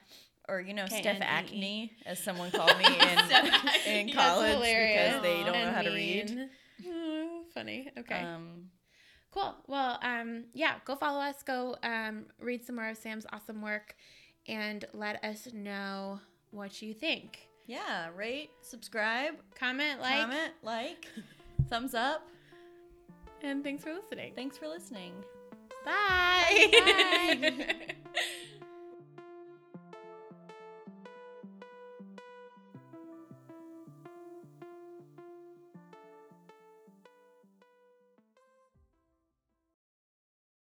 Or 0.52 0.60
you 0.60 0.74
know, 0.74 0.86
Steph 0.86 1.04
K-N-E-E. 1.04 1.24
Acne, 1.26 1.92
as 2.06 2.20
someone 2.20 2.52
called 2.58 2.78
me 2.78 2.84
in 2.86 4.10
in 4.10 4.14
college 4.14 4.58
because 4.60 5.22
they 5.22 5.44
don't 5.46 5.54
know 5.54 5.72
how 5.72 5.82
to 5.82 5.90
read. 5.92 6.50
Oh, 6.86 7.44
funny. 7.54 7.90
Okay. 7.98 8.20
Um, 8.20 8.70
Cool. 9.34 9.56
Well, 9.68 9.98
um, 10.04 10.44
yeah, 10.54 10.74
go 10.84 10.98
follow 10.98 11.22
us. 11.22 11.42
Go 11.42 11.78
um, 11.84 12.26
read 12.42 12.66
some 12.66 12.76
more 12.76 12.90
of 12.90 12.98
Sam's 12.98 13.26
awesome 13.32 13.62
work 13.62 13.96
and 14.46 14.84
let 14.94 15.24
us 15.24 15.48
know 15.54 16.20
what 16.52 16.82
you 16.82 16.94
think. 16.94 17.48
yeah, 17.66 18.10
rate, 18.14 18.50
subscribe, 18.62 19.36
Comment, 19.58 20.02
like, 20.02 20.20
comment, 20.20 20.52
like, 20.64 21.08
thumbs 21.70 21.94
up. 21.96 22.28
and 23.42 23.64
thanks 23.64 23.84
for 23.86 23.94
listening. 23.94 24.34
Thanks 24.36 24.58
for 24.58 24.68
listening. 24.68 25.14
Bye. 25.86 26.68
Bye. 26.74 27.76